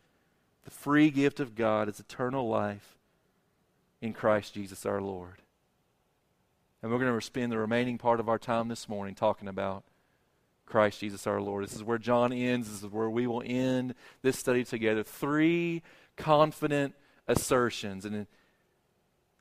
the 0.65 0.71
free 0.71 1.11
gift 1.11 1.41
of 1.41 1.55
God 1.55 1.89
is 1.89 1.99
eternal 1.99 2.49
life 2.49 2.99
in 4.01 4.13
Christ 4.13 4.55
Jesus 4.55 4.87
our 4.87 5.01
Lord. 5.01 5.43
And 6.83 6.91
we're 6.91 6.99
going 6.99 7.19
to 7.19 7.25
spend 7.25 7.53
the 7.53 7.59
remaining 7.59 7.99
part 7.99 8.21
of 8.21 8.29
our 8.29 8.39
time 8.39 8.69
this 8.69 8.89
morning 8.89 9.15
talking 9.15 9.49
about 9.49 9.85
Christ 10.65 11.01
Jesus 11.01 11.27
our 11.27 11.41
Lord. 11.41 11.65
This 11.65 11.75
is 11.75 11.83
where 11.83 11.99
John 11.99 12.33
ends. 12.33 12.69
This 12.71 12.83
is 12.83 12.89
where 12.89 13.11
we 13.11 13.27
will 13.27 13.43
end 13.45 13.95
this 14.23 14.39
study 14.39 14.65
together. 14.65 15.03
Three 15.03 15.83
confident 16.17 16.95
assertions. 17.27 18.05
And 18.05 18.27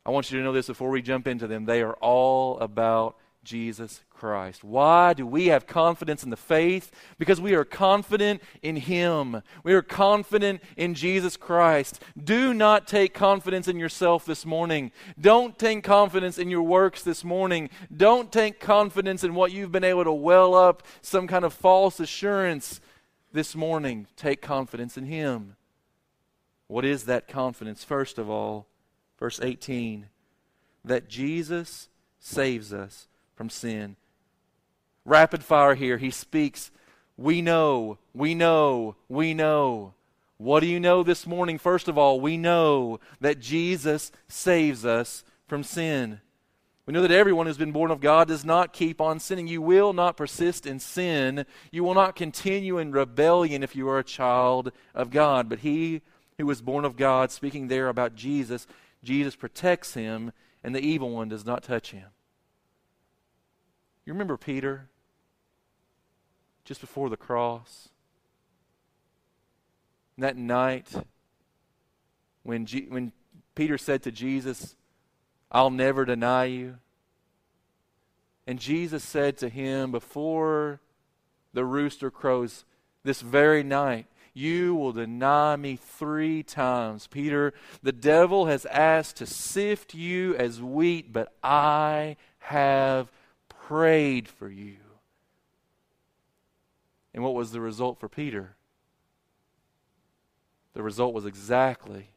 I 0.10 0.12
want 0.12 0.32
you 0.32 0.40
to 0.40 0.44
know 0.44 0.54
this 0.54 0.66
before 0.66 0.90
we 0.90 1.04
jump 1.04 1.28
into 1.28 1.46
them. 1.46 1.66
They 1.66 1.84
are 1.84 1.94
all 1.94 2.58
about 2.62 3.16
Jesus 3.44 4.02
Christ. 4.10 4.64
Why 4.64 5.14
do 5.14 5.24
we 5.24 5.50
have 5.50 5.68
confidence 5.68 6.24
in 6.24 6.32
the 6.32 6.36
faith? 6.36 6.90
Because 7.20 7.40
we 7.40 7.54
are 7.54 7.64
confident 7.64 8.42
in 8.64 8.78
Him. 8.78 9.44
We 9.64 9.72
are 9.76 9.84
confident 9.84 10.64
in 10.76 10.96
Jesus 10.96 11.38
Christ. 11.38 12.02
Do 12.22 12.56
not 12.56 12.88
take 12.88 13.14
confidence 13.14 13.68
in 13.68 13.78
yourself 13.78 14.26
this 14.26 14.48
morning. 14.48 14.92
Don't 15.22 15.60
take 15.60 15.84
confidence 15.84 16.40
in 16.40 16.50
your 16.50 16.64
works 16.64 17.04
this 17.04 17.24
morning. 17.24 17.70
Don't 17.96 18.32
take 18.32 18.60
confidence 18.60 19.24
in 19.24 19.36
what 19.36 19.52
you've 19.52 19.72
been 19.72 19.84
able 19.84 20.06
to 20.06 20.12
well 20.12 20.56
up, 20.56 20.82
some 21.04 21.28
kind 21.28 21.46
of 21.46 21.54
false 21.54 22.00
assurance 22.00 22.82
this 23.32 23.56
morning. 23.56 24.08
Take 24.16 24.42
confidence 24.42 24.98
in 24.98 25.06
Him. 25.06 25.56
What 26.66 26.84
is 26.84 27.04
that 27.04 27.28
confidence? 27.28 27.84
First 27.84 28.18
of 28.18 28.28
all, 28.28 28.66
verse 29.20 29.40
18, 29.42 30.08
that 30.86 31.10
Jesus 31.10 31.90
saves 32.20 32.74
us 32.74 33.08
from 33.36 33.50
sin. 33.50 33.96
Rapid 35.06 35.44
fire 35.44 35.76
here. 35.76 35.98
He 35.98 36.12
speaks, 36.12 36.72
We 37.18 37.42
know, 37.42 37.98
we 38.14 38.34
know, 38.34 38.96
we 39.08 39.34
know. 39.34 39.94
What 40.38 40.62
do 40.62 40.68
you 40.68 40.80
know 40.80 41.04
this 41.04 41.28
morning? 41.28 41.58
First 41.58 41.90
of 41.90 41.98
all, 41.98 42.22
we 42.22 42.38
know 42.38 43.00
that 43.20 43.40
Jesus 43.40 44.12
saves 44.30 44.86
us 44.86 45.26
from 45.48 45.64
sin. 45.64 46.22
We 46.86 46.94
know 46.94 47.02
that 47.02 47.12
everyone 47.12 47.46
who's 47.46 47.58
been 47.58 47.74
born 47.74 47.92
of 47.92 48.00
God 48.00 48.30
does 48.30 48.46
not 48.46 48.74
keep 48.74 49.00
on 49.00 49.20
sinning. 49.20 49.48
You 49.48 49.62
will 49.62 49.94
not 49.94 50.18
persist 50.18 50.66
in 50.66 50.80
sin. 50.80 51.46
You 51.72 51.84
will 51.84 51.94
not 51.94 52.16
continue 52.16 52.78
in 52.78 52.92
rebellion 52.92 53.62
if 53.62 53.76
you 53.76 53.88
are 53.90 54.00
a 54.00 54.04
child 54.04 54.72
of 54.96 55.12
God. 55.12 55.50
But 55.50 55.60
he 55.60 56.02
who 56.40 56.46
was 56.46 56.62
born 56.62 56.86
of 56.86 56.96
God, 56.96 57.32
speaking 57.32 57.68
there 57.68 57.90
about 57.90 58.16
Jesus, 58.16 58.66
Jesus 59.04 59.36
protects 59.36 59.94
him, 59.94 60.32
and 60.64 60.76
the 60.76 60.82
evil 60.82 61.10
one 61.10 61.30
does 61.30 61.46
not 61.46 61.64
touch 61.64 61.92
him. 61.92 62.08
You 64.06 64.14
remember 64.14 64.38
Peter? 64.38 64.90
Just 66.66 66.82
before 66.82 67.10
the 67.10 67.18
cross? 67.18 67.90
That 70.18 70.36
night 70.36 70.94
when, 72.44 72.66
G- 72.66 72.88
when 72.90 73.12
Peter 73.56 73.78
said 73.78 74.04
to 74.04 74.12
Jesus, 74.12 74.76
I'll 75.52 75.70
never 75.70 76.06
deny 76.06 76.46
you. 76.46 76.76
And 78.46 78.60
Jesus 78.60 79.04
said 79.04 79.38
to 79.38 79.50
him 79.50 79.92
before 79.92 80.80
the 81.54 81.66
rooster 81.66 82.10
crows 82.10 82.66
this 83.04 83.22
very 83.22 83.64
night, 83.64 84.08
you 84.34 84.76
will 84.76 84.92
deny 84.92 85.56
me 85.56 85.76
three 85.76 86.44
times. 86.44 87.08
Peter, 87.08 87.54
the 87.84 87.92
devil 87.92 88.46
has 88.46 88.66
asked 88.68 89.18
to 89.18 89.26
sift 89.26 89.94
you 89.94 90.36
as 90.36 90.62
wheat, 90.62 91.12
but 91.12 91.34
I 91.44 92.18
have 92.40 93.12
prayed 93.48 94.28
for 94.28 94.50
you. 94.50 94.78
And 97.14 97.24
what 97.24 97.36
was 97.36 97.52
the 97.52 97.62
result 97.62 98.00
for 98.00 98.08
Peter? 98.08 98.56
The 100.74 100.84
result 100.84 101.14
was 101.14 101.26
exactly 101.26 102.10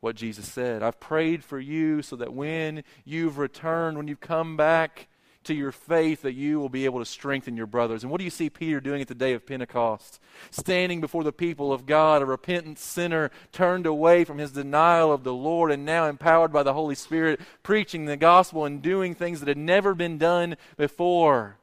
what 0.00 0.16
Jesus 0.16 0.48
said. 0.48 0.82
I've 0.82 0.98
prayed 0.98 1.44
for 1.44 1.60
you 1.60 2.00
so 2.02 2.16
that 2.16 2.32
when 2.32 2.82
you've 3.04 3.38
returned, 3.38 3.96
when 3.96 4.08
you've 4.08 4.20
come 4.20 4.56
back, 4.56 5.08
to 5.44 5.54
your 5.54 5.72
faith 5.72 6.22
that 6.22 6.34
you 6.34 6.60
will 6.60 6.68
be 6.68 6.84
able 6.84 6.98
to 6.98 7.04
strengthen 7.04 7.56
your 7.56 7.66
brothers. 7.66 8.02
And 8.02 8.10
what 8.10 8.18
do 8.18 8.24
you 8.24 8.30
see 8.30 8.50
Peter 8.50 8.78
doing 8.80 9.00
at 9.00 9.08
the 9.08 9.14
day 9.14 9.32
of 9.32 9.46
Pentecost? 9.46 10.20
Standing 10.50 11.00
before 11.00 11.24
the 11.24 11.32
people 11.32 11.72
of 11.72 11.86
God, 11.86 12.20
a 12.20 12.26
repentant 12.26 12.78
sinner 12.78 13.30
turned 13.50 13.86
away 13.86 14.24
from 14.24 14.38
his 14.38 14.52
denial 14.52 15.12
of 15.12 15.24
the 15.24 15.32
Lord 15.32 15.70
and 15.70 15.86
now 15.86 16.06
empowered 16.06 16.52
by 16.52 16.62
the 16.62 16.74
Holy 16.74 16.94
Spirit, 16.94 17.40
preaching 17.62 18.04
the 18.04 18.18
gospel 18.18 18.66
and 18.66 18.82
doing 18.82 19.14
things 19.14 19.40
that 19.40 19.48
had 19.48 19.56
never 19.56 19.94
been 19.94 20.18
done 20.18 20.56
before. 20.76 21.56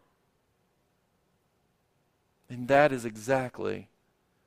And 2.50 2.68
that 2.68 2.92
is 2.92 3.06
exactly 3.06 3.90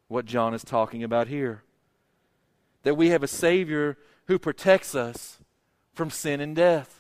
what 0.09 0.25
John 0.25 0.55
is 0.55 0.65
talking 0.65 1.05
about 1.05 1.29
here. 1.29 1.63
That 2.83 2.97
we 2.97 3.11
have 3.11 3.23
a 3.23 3.29
Savior 3.29 3.97
who 4.27 4.39
protects 4.39 4.95
us 4.95 5.39
from 5.95 6.11
sin 6.11 6.41
and 6.41 6.57
death. 6.57 7.00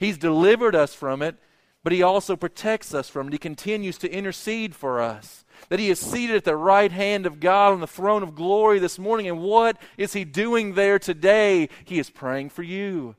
He's 0.00 0.18
delivered 0.18 0.74
us 0.74 0.94
from 0.94 1.22
it. 1.22 1.36
but 1.82 1.92
He 1.92 2.02
also 2.02 2.36
protects 2.36 2.92
us 2.94 3.08
from 3.08 3.28
it. 3.28 3.32
He 3.32 3.38
continues 3.38 3.96
to 3.98 4.12
intercede 4.12 4.74
for 4.74 5.00
us. 5.00 5.44
That 5.68 5.78
He 5.78 5.90
is 5.90 5.98
seated 5.98 6.36
at 6.36 6.44
the 6.44 6.56
right 6.56 6.90
hand 6.90 7.26
of 7.26 7.40
God 7.40 7.72
on 7.72 7.80
the 7.80 7.86
throne 7.86 8.22
of 8.22 8.34
glory 8.34 8.78
this 8.78 8.98
morning. 8.98 9.28
And 9.28 9.40
what 9.40 9.76
is 9.96 10.12
He 10.12 10.24
doing 10.24 10.74
there 10.74 10.98
today? 10.98 11.68
He 11.84 11.98
is 11.98 12.10
praying 12.10 12.50
for 12.50 12.62
you. 12.62 13.14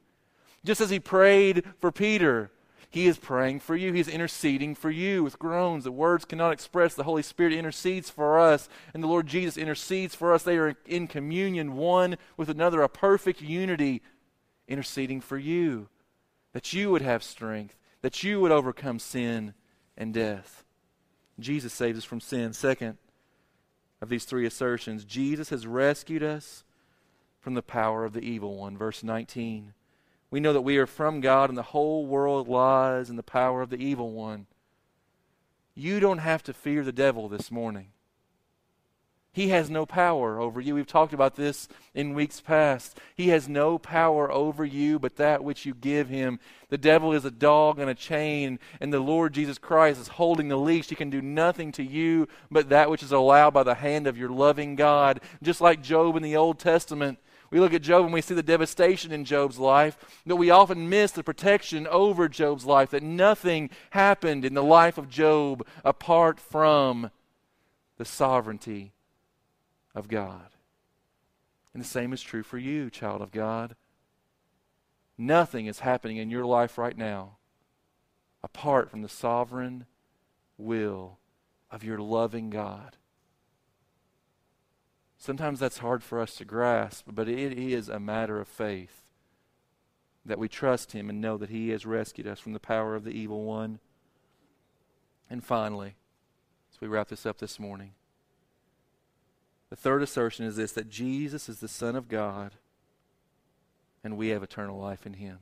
Just 0.63 0.81
as 0.81 0.89
He 0.89 0.99
prayed 0.99 1.63
for 1.79 1.91
Peter, 1.91 2.51
He 2.89 3.07
is 3.07 3.17
praying 3.17 3.61
for 3.61 3.75
you. 3.75 3.93
He's 3.93 4.07
interceding 4.07 4.75
for 4.75 4.91
you 4.91 5.23
with 5.23 5.39
groans 5.39 5.83
that 5.85 5.91
words 5.91 6.25
cannot 6.25 6.53
express. 6.53 6.93
The 6.93 7.03
Holy 7.03 7.23
Spirit 7.23 7.53
intercedes 7.53 8.09
for 8.09 8.39
us, 8.39 8.69
and 8.93 9.01
the 9.01 9.07
Lord 9.07 9.27
Jesus 9.27 9.57
intercedes 9.57 10.13
for 10.13 10.33
us. 10.33 10.43
They 10.43 10.57
are 10.57 10.75
in 10.85 11.07
communion 11.07 11.75
one 11.75 12.17
with 12.37 12.49
another, 12.49 12.81
a 12.81 12.89
perfect 12.89 13.41
unity, 13.41 14.01
interceding 14.67 15.21
for 15.21 15.37
you, 15.37 15.89
that 16.53 16.73
you 16.73 16.91
would 16.91 17.01
have 17.01 17.23
strength 17.23 17.75
that 18.01 18.23
you 18.23 18.41
would 18.41 18.51
overcome 18.51 18.99
sin 18.99 19.53
and 19.97 20.13
death. 20.13 20.63
Jesus 21.39 21.73
saves 21.73 21.99
us 21.99 22.03
from 22.03 22.19
sin. 22.19 22.53
Second 22.53 22.97
of 24.01 24.09
these 24.09 24.25
three 24.25 24.45
assertions, 24.45 25.05
Jesus 25.05 25.49
has 25.49 25.67
rescued 25.67 26.23
us 26.23 26.63
from 27.39 27.53
the 27.53 27.61
power 27.61 28.03
of 28.03 28.13
the 28.13 28.21
evil 28.21 28.57
one. 28.57 28.77
Verse 28.77 29.03
19. 29.03 29.73
We 30.29 30.39
know 30.39 30.53
that 30.53 30.61
we 30.61 30.77
are 30.77 30.87
from 30.87 31.21
God 31.21 31.49
and 31.49 31.57
the 31.57 31.63
whole 31.63 32.05
world 32.05 32.47
lies 32.47 33.09
in 33.09 33.15
the 33.15 33.23
power 33.23 33.61
of 33.61 33.69
the 33.69 33.83
evil 33.83 34.11
one. 34.11 34.47
You 35.75 35.99
don't 35.99 36.19
have 36.19 36.43
to 36.43 36.53
fear 36.53 36.83
the 36.83 36.91
devil 36.91 37.27
this 37.27 37.51
morning. 37.51 37.87
He 39.33 39.47
has 39.49 39.69
no 39.69 39.85
power 39.85 40.41
over 40.41 40.59
you. 40.59 40.75
We've 40.75 40.85
talked 40.85 41.13
about 41.13 41.35
this 41.35 41.69
in 41.93 42.13
weeks 42.13 42.41
past. 42.41 42.99
He 43.15 43.29
has 43.29 43.47
no 43.47 43.77
power 43.77 44.29
over 44.29 44.65
you 44.65 44.99
but 44.99 45.15
that 45.15 45.41
which 45.41 45.65
you 45.65 45.73
give 45.73 46.09
him. 46.09 46.37
The 46.67 46.77
devil 46.77 47.13
is 47.13 47.23
a 47.23 47.31
dog 47.31 47.79
on 47.79 47.87
a 47.87 47.95
chain, 47.95 48.59
and 48.81 48.91
the 48.91 48.99
Lord 48.99 49.33
Jesus 49.33 49.57
Christ 49.57 50.01
is 50.01 50.09
holding 50.09 50.49
the 50.49 50.57
leash. 50.57 50.89
He 50.89 50.95
can 50.95 51.09
do 51.09 51.21
nothing 51.21 51.71
to 51.73 51.83
you 51.83 52.27
but 52.49 52.67
that 52.69 52.89
which 52.89 53.03
is 53.03 53.13
allowed 53.13 53.53
by 53.53 53.63
the 53.63 53.75
hand 53.75 54.05
of 54.05 54.17
your 54.17 54.29
loving 54.29 54.75
God. 54.75 55.21
Just 55.41 55.61
like 55.61 55.81
Job 55.81 56.17
in 56.17 56.23
the 56.23 56.35
Old 56.35 56.59
Testament. 56.59 57.17
We 57.51 57.61
look 57.61 57.73
at 57.73 57.81
Job 57.81 58.03
and 58.03 58.13
we 58.13 58.21
see 58.21 58.33
the 58.33 58.43
devastation 58.43 59.13
in 59.13 59.23
Job's 59.23 59.59
life, 59.59 59.97
but 60.25 60.37
we 60.37 60.49
often 60.49 60.89
miss 60.89 61.11
the 61.11 61.23
protection 61.23 61.87
over 61.87 62.27
Job's 62.27 62.65
life, 62.65 62.91
that 62.91 63.03
nothing 63.03 63.69
happened 63.91 64.43
in 64.43 64.53
the 64.53 64.63
life 64.63 64.97
of 64.97 65.09
Job 65.09 65.65
apart 65.85 66.39
from 66.39 67.11
the 67.97 68.05
sovereignty 68.05 68.93
of 69.93 70.07
God. 70.07 70.49
And 71.73 71.81
the 71.81 71.87
same 71.87 72.13
is 72.13 72.21
true 72.21 72.43
for 72.43 72.57
you, 72.57 72.89
child 72.89 73.21
of 73.21 73.31
God. 73.31 73.75
Nothing 75.17 75.67
is 75.67 75.79
happening 75.79 76.17
in 76.17 76.29
your 76.29 76.45
life 76.45 76.77
right 76.77 76.97
now 76.97 77.37
apart 78.43 78.89
from 78.89 79.01
the 79.01 79.09
sovereign 79.09 79.85
will 80.57 81.19
of 81.69 81.83
your 81.83 81.99
loving 81.99 82.49
God. 82.49 82.97
Sometimes 85.17 85.59
that's 85.59 85.77
hard 85.77 86.03
for 86.03 86.19
us 86.19 86.35
to 86.35 86.45
grasp, 86.45 87.05
but 87.11 87.29
it 87.29 87.53
is 87.57 87.87
a 87.87 87.99
matter 87.99 88.39
of 88.39 88.47
faith 88.47 89.03
that 90.25 90.39
we 90.39 90.47
trust 90.47 90.93
Him 90.93 91.09
and 91.09 91.21
know 91.21 91.37
that 91.37 91.49
He 91.49 91.69
has 91.69 91.85
rescued 91.85 92.27
us 92.27 92.39
from 92.39 92.53
the 92.53 92.59
power 92.59 92.95
of 92.95 93.03
the 93.03 93.11
evil 93.11 93.43
one. 93.43 93.79
And 95.29 95.43
finally, 95.43 95.95
as 96.73 96.81
we 96.81 96.87
wrap 96.87 97.09
this 97.09 97.25
up 97.25 97.37
this 97.37 97.59
morning, 97.59 97.93
the 99.71 99.77
third 99.77 100.03
assertion 100.03 100.45
is 100.45 100.57
this 100.57 100.73
that 100.73 100.89
Jesus 100.89 101.47
is 101.49 101.59
the 101.59 101.67
Son 101.67 101.95
of 101.95 102.09
God 102.09 102.51
and 104.03 104.17
we 104.17 104.27
have 104.27 104.43
eternal 104.43 104.77
life 104.77 105.05
in 105.05 105.13
Him. 105.13 105.39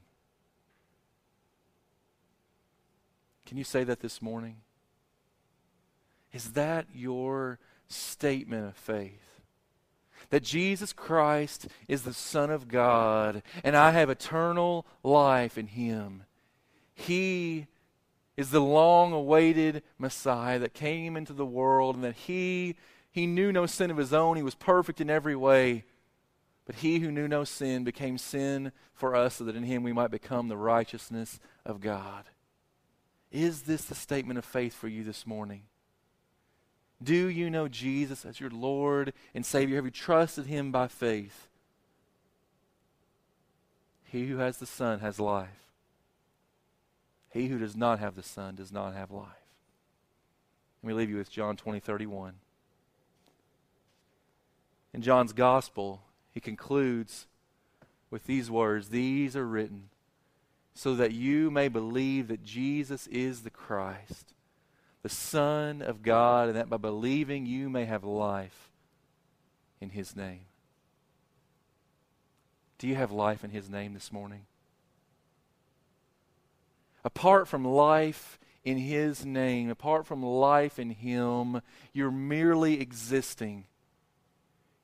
Can 3.47 3.57
you 3.57 3.63
say 3.63 3.83
that 3.83 4.01
this 4.01 4.21
morning? 4.21 4.57
Is 6.31 6.51
that 6.51 6.85
your 6.93 7.57
statement 7.87 8.67
of 8.67 8.75
faith? 8.75 9.41
That 10.29 10.43
Jesus 10.43 10.93
Christ 10.93 11.67
is 11.87 12.03
the 12.03 12.13
Son 12.13 12.51
of 12.51 12.67
God 12.67 13.41
and 13.63 13.75
I 13.75 13.91
have 13.91 14.11
eternal 14.11 14.85
life 15.01 15.57
in 15.57 15.65
Him. 15.65 16.25
He 16.93 17.65
is 18.37 18.51
the 18.51 18.61
long 18.61 19.11
awaited 19.11 19.81
Messiah 19.97 20.59
that 20.59 20.75
came 20.75 21.17
into 21.17 21.33
the 21.33 21.47
world 21.47 21.95
and 21.95 22.03
that 22.03 22.15
He 22.15 22.75
he 23.11 23.25
knew 23.25 23.51
no 23.51 23.65
sin 23.65 23.91
of 23.91 23.97
his 23.97 24.13
own. 24.13 24.37
He 24.37 24.43
was 24.43 24.55
perfect 24.55 25.01
in 25.01 25.09
every 25.09 25.35
way. 25.35 25.85
But 26.65 26.77
he 26.77 26.99
who 26.99 27.11
knew 27.11 27.27
no 27.27 27.43
sin 27.43 27.83
became 27.83 28.17
sin 28.17 28.71
for 28.93 29.15
us 29.15 29.35
so 29.35 29.43
that 29.45 29.55
in 29.55 29.63
him 29.63 29.81
we 29.81 29.93
might 29.93 30.11
become 30.11 30.47
the 30.47 30.57
righteousness 30.57 31.39
of 31.65 31.81
God. 31.81 32.25
Is 33.31 33.63
this 33.63 33.85
the 33.85 33.95
statement 33.95 34.37
of 34.37 34.45
faith 34.45 34.75
for 34.75 34.87
you 34.87 35.03
this 35.03 35.25
morning? 35.25 35.63
Do 37.01 37.27
you 37.27 37.49
know 37.49 37.67
Jesus 37.67 38.25
as 38.25 38.39
your 38.39 38.49
Lord 38.49 39.13
and 39.33 39.45
Savior? 39.45 39.77
Have 39.77 39.85
you 39.85 39.91
trusted 39.91 40.45
him 40.45 40.71
by 40.71 40.87
faith? 40.87 41.47
He 44.03 44.27
who 44.27 44.37
has 44.37 44.57
the 44.57 44.65
Son 44.65 44.99
has 44.99 45.19
life. 45.19 45.49
He 47.29 47.47
who 47.47 47.57
does 47.57 47.75
not 47.75 47.99
have 47.99 48.15
the 48.15 48.23
Son 48.23 48.55
does 48.55 48.71
not 48.71 48.93
have 48.93 49.11
life. 49.11 49.25
Let 50.83 50.87
me 50.87 50.93
leave 50.93 51.09
you 51.09 51.17
with 51.17 51.31
John 51.31 51.55
20, 51.55 51.79
31. 51.79 52.33
In 54.93 55.01
John's 55.01 55.33
gospel, 55.33 56.01
he 56.31 56.39
concludes 56.39 57.27
with 58.09 58.25
these 58.25 58.49
words 58.49 58.89
These 58.89 59.35
are 59.35 59.47
written 59.47 59.89
so 60.73 60.95
that 60.95 61.11
you 61.11 61.51
may 61.51 61.67
believe 61.67 62.27
that 62.29 62.43
Jesus 62.43 63.05
is 63.07 63.41
the 63.41 63.49
Christ, 63.49 64.33
the 65.03 65.09
Son 65.09 65.81
of 65.81 66.01
God, 66.01 66.47
and 66.47 66.55
that 66.55 66.69
by 66.69 66.77
believing 66.77 67.45
you 67.45 67.69
may 67.69 67.85
have 67.85 68.03
life 68.03 68.69
in 69.81 69.89
his 69.89 70.15
name. 70.15 70.45
Do 72.77 72.87
you 72.87 72.95
have 72.95 73.11
life 73.11 73.43
in 73.43 73.49
his 73.49 73.69
name 73.69 73.93
this 73.93 74.11
morning? 74.11 74.45
Apart 77.03 77.47
from 77.47 77.65
life 77.65 78.39
in 78.63 78.77
his 78.77 79.25
name, 79.25 79.69
apart 79.69 80.05
from 80.05 80.23
life 80.23 80.79
in 80.79 80.91
him, 80.91 81.61
you're 81.93 82.11
merely 82.11 82.79
existing 82.79 83.65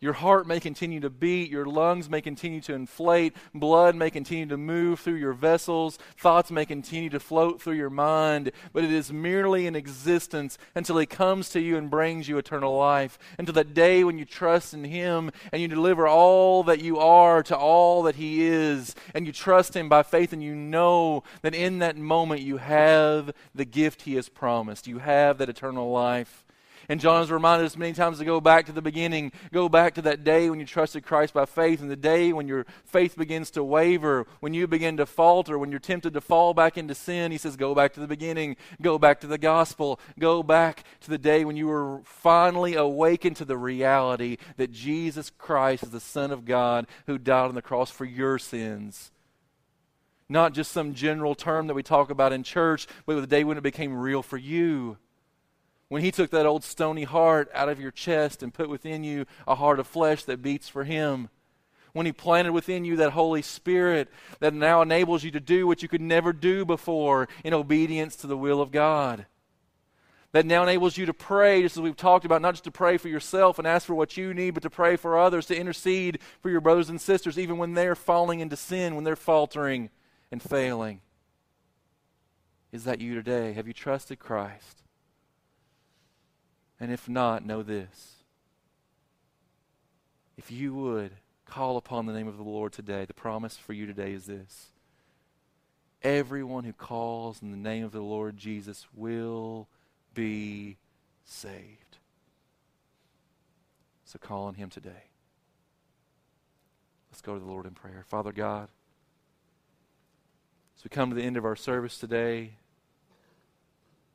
your 0.06 0.14
heart 0.14 0.46
may 0.46 0.60
continue 0.60 1.00
to 1.00 1.10
beat, 1.10 1.50
your 1.50 1.66
lungs 1.66 2.08
may 2.12 2.22
continue 2.22 2.62
to 2.62 2.76
inflate, 2.76 3.36
blood 3.56 3.96
may 3.96 4.12
continue 4.12 4.46
to 4.46 4.56
move 4.56 5.00
through 5.00 5.16
your 5.16 5.34
vessels, 5.34 5.98
thoughts 6.16 6.52
may 6.52 6.64
continue 6.64 7.10
to 7.10 7.20
float 7.20 7.60
through 7.60 7.74
your 7.74 7.90
mind, 7.90 8.52
but 8.72 8.84
it 8.84 8.92
is 8.92 9.12
merely 9.12 9.66
in 9.66 9.76
existence 9.76 10.60
until 10.76 11.00
He 11.00 11.08
comes 11.08 11.50
to 11.50 11.60
you 11.60 11.76
and 11.76 11.90
brings 11.90 12.30
you 12.30 12.38
eternal 12.38 12.78
life. 12.78 13.18
Until 13.40 13.56
that 13.56 13.74
day 13.74 14.04
when 14.04 14.20
you 14.20 14.26
trust 14.26 14.76
in 14.76 14.84
Him 14.84 15.32
and 15.52 15.60
you 15.60 15.68
deliver 15.68 16.08
all 16.08 16.62
that 16.66 16.82
you 16.82 17.00
are 17.00 17.42
to 17.42 17.58
all 17.58 18.04
that 18.04 18.16
He 18.16 18.44
is, 18.46 18.94
and 19.16 19.26
you 19.26 19.34
trust 19.34 19.76
Him 19.76 19.90
by 19.90 20.04
faith, 20.04 20.32
and 20.34 20.44
you 20.44 20.54
know 20.54 21.24
that 21.42 21.56
in 21.56 21.80
that 21.80 21.98
moment 21.98 22.42
you 22.42 22.58
have 22.58 23.34
the 23.56 23.66
gift 23.66 24.04
He 24.04 24.14
has 24.14 24.30
promised. 24.30 24.86
You 24.86 25.00
have 25.00 25.40
that 25.40 25.50
eternal 25.50 25.90
life. 25.90 26.45
And 26.90 27.00
John 27.00 27.22
has 27.22 27.32
reminded 27.32 27.66
us 27.66 27.78
many 27.78 27.94
times 27.94 28.20
to 28.20 28.26
go 28.26 28.40
back 28.40 28.66
to 28.68 28.72
the 28.72 28.82
beginning, 28.82 29.32
go 29.52 29.70
back 29.70 29.96
to 29.96 30.02
that 30.04 30.24
day 30.24 30.50
when 30.50 30.60
you 30.60 30.66
trusted 30.66 31.06
Christ 31.06 31.34
by 31.34 31.46
faith, 31.46 31.82
and 31.82 31.90
the 31.90 31.96
day 31.96 32.34
when 32.34 32.48
your 32.48 32.66
faith 32.86 33.18
begins 33.18 33.52
to 33.52 33.64
waver, 33.64 34.28
when 34.40 34.54
you 34.54 34.68
begin 34.68 34.98
to 34.98 35.06
falter, 35.06 35.58
when 35.58 35.72
you're 35.72 35.80
tempted 35.80 36.14
to 36.14 36.22
fall 36.22 36.54
back 36.54 36.78
into 36.78 36.96
sin. 36.96 37.32
He 37.32 37.38
says, 37.38 37.56
Go 37.56 37.74
back 37.74 37.94
to 37.94 38.00
the 38.00 38.08
beginning, 38.08 38.56
go 38.82 39.00
back 39.00 39.22
to 39.22 39.28
the 39.28 39.38
gospel, 39.38 40.00
go 40.20 40.44
back 40.44 40.84
to 41.02 41.10
the 41.10 41.18
day 41.18 41.46
when 41.46 41.56
you 41.56 41.68
were 41.68 42.02
finally 42.04 42.76
awakened 42.76 43.38
to 43.38 43.46
the 43.46 43.58
reality 43.58 44.38
that 44.58 44.72
Jesus 44.72 45.30
Christ 45.30 45.84
is 45.84 45.90
the 45.92 46.00
Son 46.00 46.32
of 46.32 46.46
God 46.46 46.88
who 47.08 47.18
died 47.18 47.50
on 47.50 47.56
the 47.56 47.62
cross 47.62 47.90
for 47.90 48.06
your 48.06 48.38
sins 48.38 49.12
not 50.28 50.54
just 50.54 50.72
some 50.72 50.94
general 50.94 51.36
term 51.36 51.68
that 51.68 51.74
we 51.74 51.84
talk 51.84 52.10
about 52.10 52.34
in 52.34 52.44
church, 52.44 52.88
but 53.06 53.20
the 53.20 53.28
day 53.28 53.44
when 53.44 53.58
it 53.58 53.64
became 53.64 53.96
real 53.96 54.24
for 54.24 54.38
you. 54.38 54.98
When 55.88 56.02
he 56.02 56.12
took 56.12 56.32
that 56.32 56.46
old 56.46 56.64
stony 56.64 57.04
heart 57.04 57.50
out 57.54 57.70
of 57.70 57.80
your 57.80 57.92
chest 57.92 58.42
and 58.42 58.54
put 58.54 58.70
within 58.70 59.04
you 59.04 59.26
a 59.48 59.56
heart 59.56 59.80
of 59.80 59.88
flesh 59.88 60.24
that 60.24 60.42
beats 60.42 60.68
for 60.68 60.84
him. 60.84 61.30
When 61.94 62.06
he 62.06 62.12
planted 62.12 62.52
within 62.52 62.84
you 62.84 62.98
that 62.98 63.12
Holy 63.12 63.42
Spirit 63.42 64.10
that 64.40 64.54
now 64.54 64.82
enables 64.82 65.24
you 65.24 65.32
to 65.32 65.40
do 65.40 65.68
what 65.68 65.82
you 65.82 65.88
could 65.88 66.02
never 66.02 66.34
do 66.34 66.66
before 66.66 67.30
in 67.44 67.54
obedience 67.54 68.16
to 68.18 68.28
the 68.28 68.38
will 68.38 68.62
of 68.62 68.72
God. 68.72 69.28
That 70.34 70.46
now 70.46 70.64
enables 70.64 70.98
you 70.98 71.06
to 71.06 71.14
pray, 71.14 71.62
just 71.62 71.78
as 71.78 71.82
we've 71.82 71.96
talked 71.96 72.26
about, 72.26 72.42
not 72.42 72.56
just 72.56 72.66
to 72.66 72.72
pray 72.72 72.98
for 72.98 73.08
yourself 73.08 73.58
and 73.58 73.66
ask 73.66 73.88
for 73.88 73.96
what 73.96 74.18
you 74.18 74.34
need, 74.34 74.56
but 74.56 74.64
to 74.64 74.70
pray 74.70 74.98
for 74.98 75.18
others, 75.18 75.46
to 75.46 75.58
intercede 75.58 76.20
for 76.42 76.50
your 76.50 76.60
brothers 76.60 76.90
and 76.90 77.00
sisters, 77.00 77.40
even 77.40 77.58
when 77.58 77.74
they're 77.74 77.96
falling 77.96 78.42
into 78.42 78.58
sin, 78.58 78.96
when 78.96 79.06
they're 79.06 79.16
faltering 79.16 79.90
and 80.34 80.42
failing. 80.42 81.00
Is 82.74 82.84
that 82.84 83.00
you 83.00 83.16
today? 83.16 83.54
Have 83.54 83.68
you 83.68 83.74
trusted 83.74 84.20
Christ? 84.20 84.84
And 86.80 86.92
if 86.92 87.08
not, 87.08 87.46
know 87.46 87.64
this. 87.64 88.16
If 90.38 90.52
you 90.52 90.74
would 90.74 91.12
call 91.46 91.78
upon 91.78 92.06
the 92.06 92.14
name 92.14 92.28
of 92.28 92.38
the 92.38 92.44
Lord 92.44 92.74
today, 92.74 93.06
the 93.06 93.14
promise 93.14 93.58
for 93.58 93.74
you 93.74 93.86
today 93.86 94.14
is 94.14 94.26
this 94.26 94.72
everyone 96.02 96.64
who 96.64 96.74
calls 96.74 97.42
in 97.42 97.50
the 97.52 97.58
name 97.58 97.84
of 97.84 97.92
the 97.92 98.02
Lord 98.02 98.38
Jesus 98.38 98.86
will 98.94 99.68
be 100.14 100.78
saved. 101.24 101.98
So 104.06 104.20
call 104.20 104.46
on 104.46 104.54
him 104.54 104.70
today. 104.70 105.10
Let's 107.12 107.22
go 107.22 107.34
to 107.34 107.40
the 107.40 107.50
Lord 107.50 107.66
in 107.66 107.72
prayer. 107.72 108.04
Father 108.08 108.32
God, 108.32 108.68
as 110.78 110.84
we 110.84 110.90
come 110.90 111.10
to 111.10 111.16
the 111.16 111.24
end 111.24 111.38
of 111.38 111.46
our 111.46 111.56
service 111.56 111.98
today, 111.98 112.52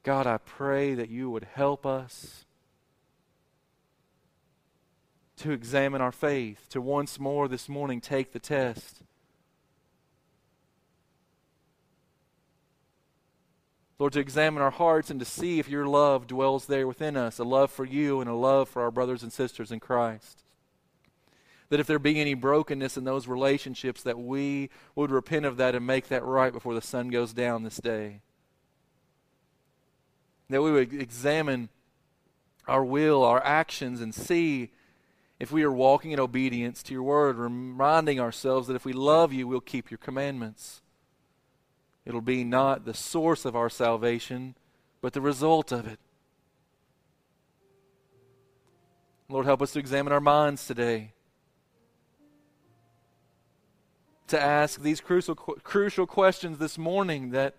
God, 0.03 0.27
I 0.27 0.39
pray 0.39 0.95
that 0.95 1.11
you 1.11 1.29
would 1.31 1.47
help 1.55 1.85
us 1.85 2.45
to 5.41 5.53
examine 5.53 6.01
our 6.01 6.13
faith, 6.13 6.69
to 6.69 6.81
once 6.81 7.19
more 7.19 7.49
this 7.49 7.69
morning 7.69 8.01
take 8.01 8.33
the 8.33 8.39
test. 8.39 9.03
Lord, 13.99 14.13
to 14.15 14.21
examine 14.21 14.63
our 14.63 14.71
hearts 14.71 15.11
and 15.11 15.19
to 15.21 15.27
see 15.27 15.59
if 15.59 15.69
your 15.69 15.87
love 15.87 16.27
dwells 16.27 16.67
there 16.67 16.87
within 16.87 17.17
us 17.17 17.39
a 17.39 17.45
love 17.45 17.71
for 17.71 17.85
you 17.85 18.21
and 18.21 18.31
a 18.31 18.35
love 18.35 18.69
for 18.69 18.83
our 18.83 18.91
brothers 18.91 19.23
and 19.23 19.33
sisters 19.33 19.71
in 19.71 19.81
Christ. 19.81 20.43
That 21.69 21.81
if 21.81 21.87
there 21.87 21.99
be 21.99 22.21
any 22.21 22.35
brokenness 22.35 22.97
in 22.97 23.05
those 23.05 23.29
relationships, 23.29 24.03
that 24.03 24.19
we 24.19 24.71
would 24.95 25.11
repent 25.11 25.47
of 25.47 25.57
that 25.59 25.75
and 25.75 25.87
make 25.87 26.09
that 26.09 26.25
right 26.25 26.53
before 26.53 26.75
the 26.75 26.81
sun 26.81 27.09
goes 27.09 27.33
down 27.33 27.63
this 27.63 27.77
day. 27.77 28.21
That 30.49 30.63
we 30.63 30.73
would 30.73 30.93
examine 30.93 31.69
our 32.67 32.85
will, 32.85 33.23
our 33.23 33.45
actions, 33.45 34.01
and 34.01 34.15
see 34.15 34.71
if 35.41 35.51
we 35.51 35.63
are 35.63 35.73
walking 35.73 36.13
in 36.13 36.21
obedience 36.21 36.83
to 36.83 36.93
your 36.93 37.03
word, 37.03 37.39
reminding 37.39 38.21
ourselves 38.21 38.69
that 38.69 38.77
if 38.77 38.85
we 38.85 38.93
love 38.93 39.33
you, 39.33 39.49
we'll 39.49 39.63
keep 39.63 39.91
your 39.91 39.99
commandments. 39.99 40.83
It'll 42.05 42.21
be 42.21 42.45
not 42.45 42.85
the 42.85 42.93
source 42.93 43.47
of 43.47 43.57
our 43.57 43.71
salvation, 43.71 44.55
but 45.01 45.15
the 45.15 45.21
result 45.23 45.73
of 45.73 45.87
it. 45.87 45.99
Lord, 49.31 49.47
help 49.47 49.63
us 49.63 49.73
to 49.73 49.79
examine 49.79 50.13
our 50.13 50.21
minds 50.21 50.67
today. 50.67 51.15
To 54.27 54.41
ask 54.41 54.83
these 54.83 55.01
crucial, 55.01 55.35
crucial 55.35 56.07
questions 56.07 56.59
this 56.59 56.77
morning 56.77 57.31
that 57.31 57.57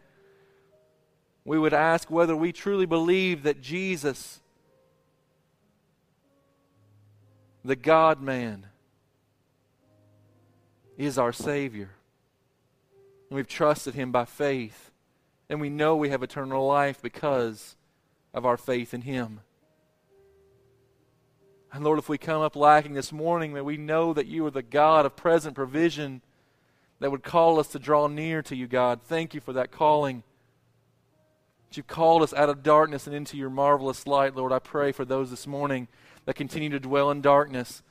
we 1.44 1.58
would 1.58 1.74
ask 1.74 2.12
whether 2.12 2.36
we 2.36 2.52
truly 2.52 2.86
believe 2.86 3.42
that 3.42 3.60
Jesus 3.60 4.42
the 7.64 7.76
God 7.76 8.22
man, 8.22 8.68
is 10.98 11.18
our 11.18 11.34
Savior. 11.34 11.90
And 13.30 13.36
we've 13.36 13.48
trusted 13.48 13.96
Him 13.96 14.12
by 14.12 14.26
faith. 14.26 14.92
And 15.50 15.60
we 15.60 15.70
know 15.70 15.96
we 15.96 16.10
have 16.10 16.24
eternal 16.24 16.66
life 16.66 17.02
because 17.02 17.76
of 18.34 18.46
our 18.46 18.58
faith 18.58 18.94
in 18.94 19.02
Him. 19.02 19.42
And 21.74 21.84
Lord, 21.84 22.00
if 22.00 22.10
we 22.10 22.18
come 22.18 22.42
up 22.42 22.56
lacking 22.56 22.94
this 22.94 23.12
morning, 23.12 23.54
that 23.54 23.64
we 23.64 23.78
know 23.78 24.14
that 24.14 24.28
you 24.28 24.46
are 24.46 24.52
the 24.52 24.62
God 24.62 25.06
of 25.06 25.16
present 25.16 25.56
provision 25.56 26.22
that 27.00 27.10
would 27.10 27.24
call 27.24 27.60
us 27.60 27.68
to 27.70 27.80
draw 27.80 28.08
near 28.08 28.42
to 28.44 28.56
you, 28.56 28.68
God. 28.68 29.02
Thank 29.02 29.34
you 29.34 29.42
for 29.42 29.54
that 29.54 29.72
calling. 29.72 30.24
That 31.70 31.78
you've 31.78 31.88
called 31.88 32.22
us 32.22 32.34
out 32.34 32.50
of 32.50 32.62
darkness 32.62 33.08
and 33.08 33.16
into 33.16 33.38
your 33.38 33.50
marvelous 33.50 34.06
light, 34.06 34.36
Lord. 34.36 34.52
I 34.52 34.60
pray 34.60 34.92
for 34.92 35.06
those 35.06 35.30
this 35.30 35.48
morning 35.48 35.88
that 36.26 36.36
continue 36.36 36.70
to 36.70 36.80
dwell 36.80 37.12
in 37.12 37.22
darkness, 37.22 37.82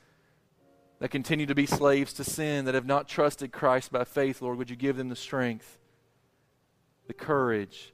that 0.99 1.11
continue 1.11 1.47
to 1.47 1.55
be 1.55 1.67
slaves 1.67 2.13
to 2.15 2.25
sin, 2.25 2.65
that 2.67 2.75
have 2.75 2.87
not 2.87 3.09
trusted 3.09 3.53
Christ 3.53 3.91
by 3.91 4.05
faith, 4.05 4.43
Lord, 4.43 4.59
would 4.59 4.71
you 4.71 4.77
give 4.77 4.97
them 4.97 5.09
the 5.09 5.17
strength, 5.17 5.79
the 7.07 7.15
courage 7.15 7.93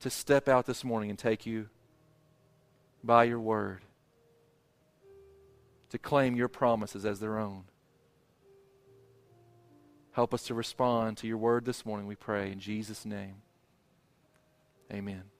to 0.00 0.10
step 0.10 0.48
out 0.48 0.66
this 0.66 0.84
morning 0.84 1.10
and 1.10 1.18
take 1.18 1.46
you 1.46 1.68
by 3.02 3.24
your 3.24 3.40
word, 3.40 3.82
to 5.90 5.98
claim 5.98 6.36
your 6.36 6.48
promises 6.48 7.04
as 7.04 7.20
their 7.20 7.38
own. 7.38 7.64
Help 10.12 10.34
us 10.34 10.42
to 10.44 10.54
respond 10.54 11.16
to 11.18 11.26
your 11.26 11.38
word 11.38 11.64
this 11.64 11.86
morning, 11.86 12.06
we 12.06 12.14
pray. 12.14 12.52
In 12.52 12.60
Jesus' 12.60 13.06
name, 13.06 13.36
amen. 14.92 15.31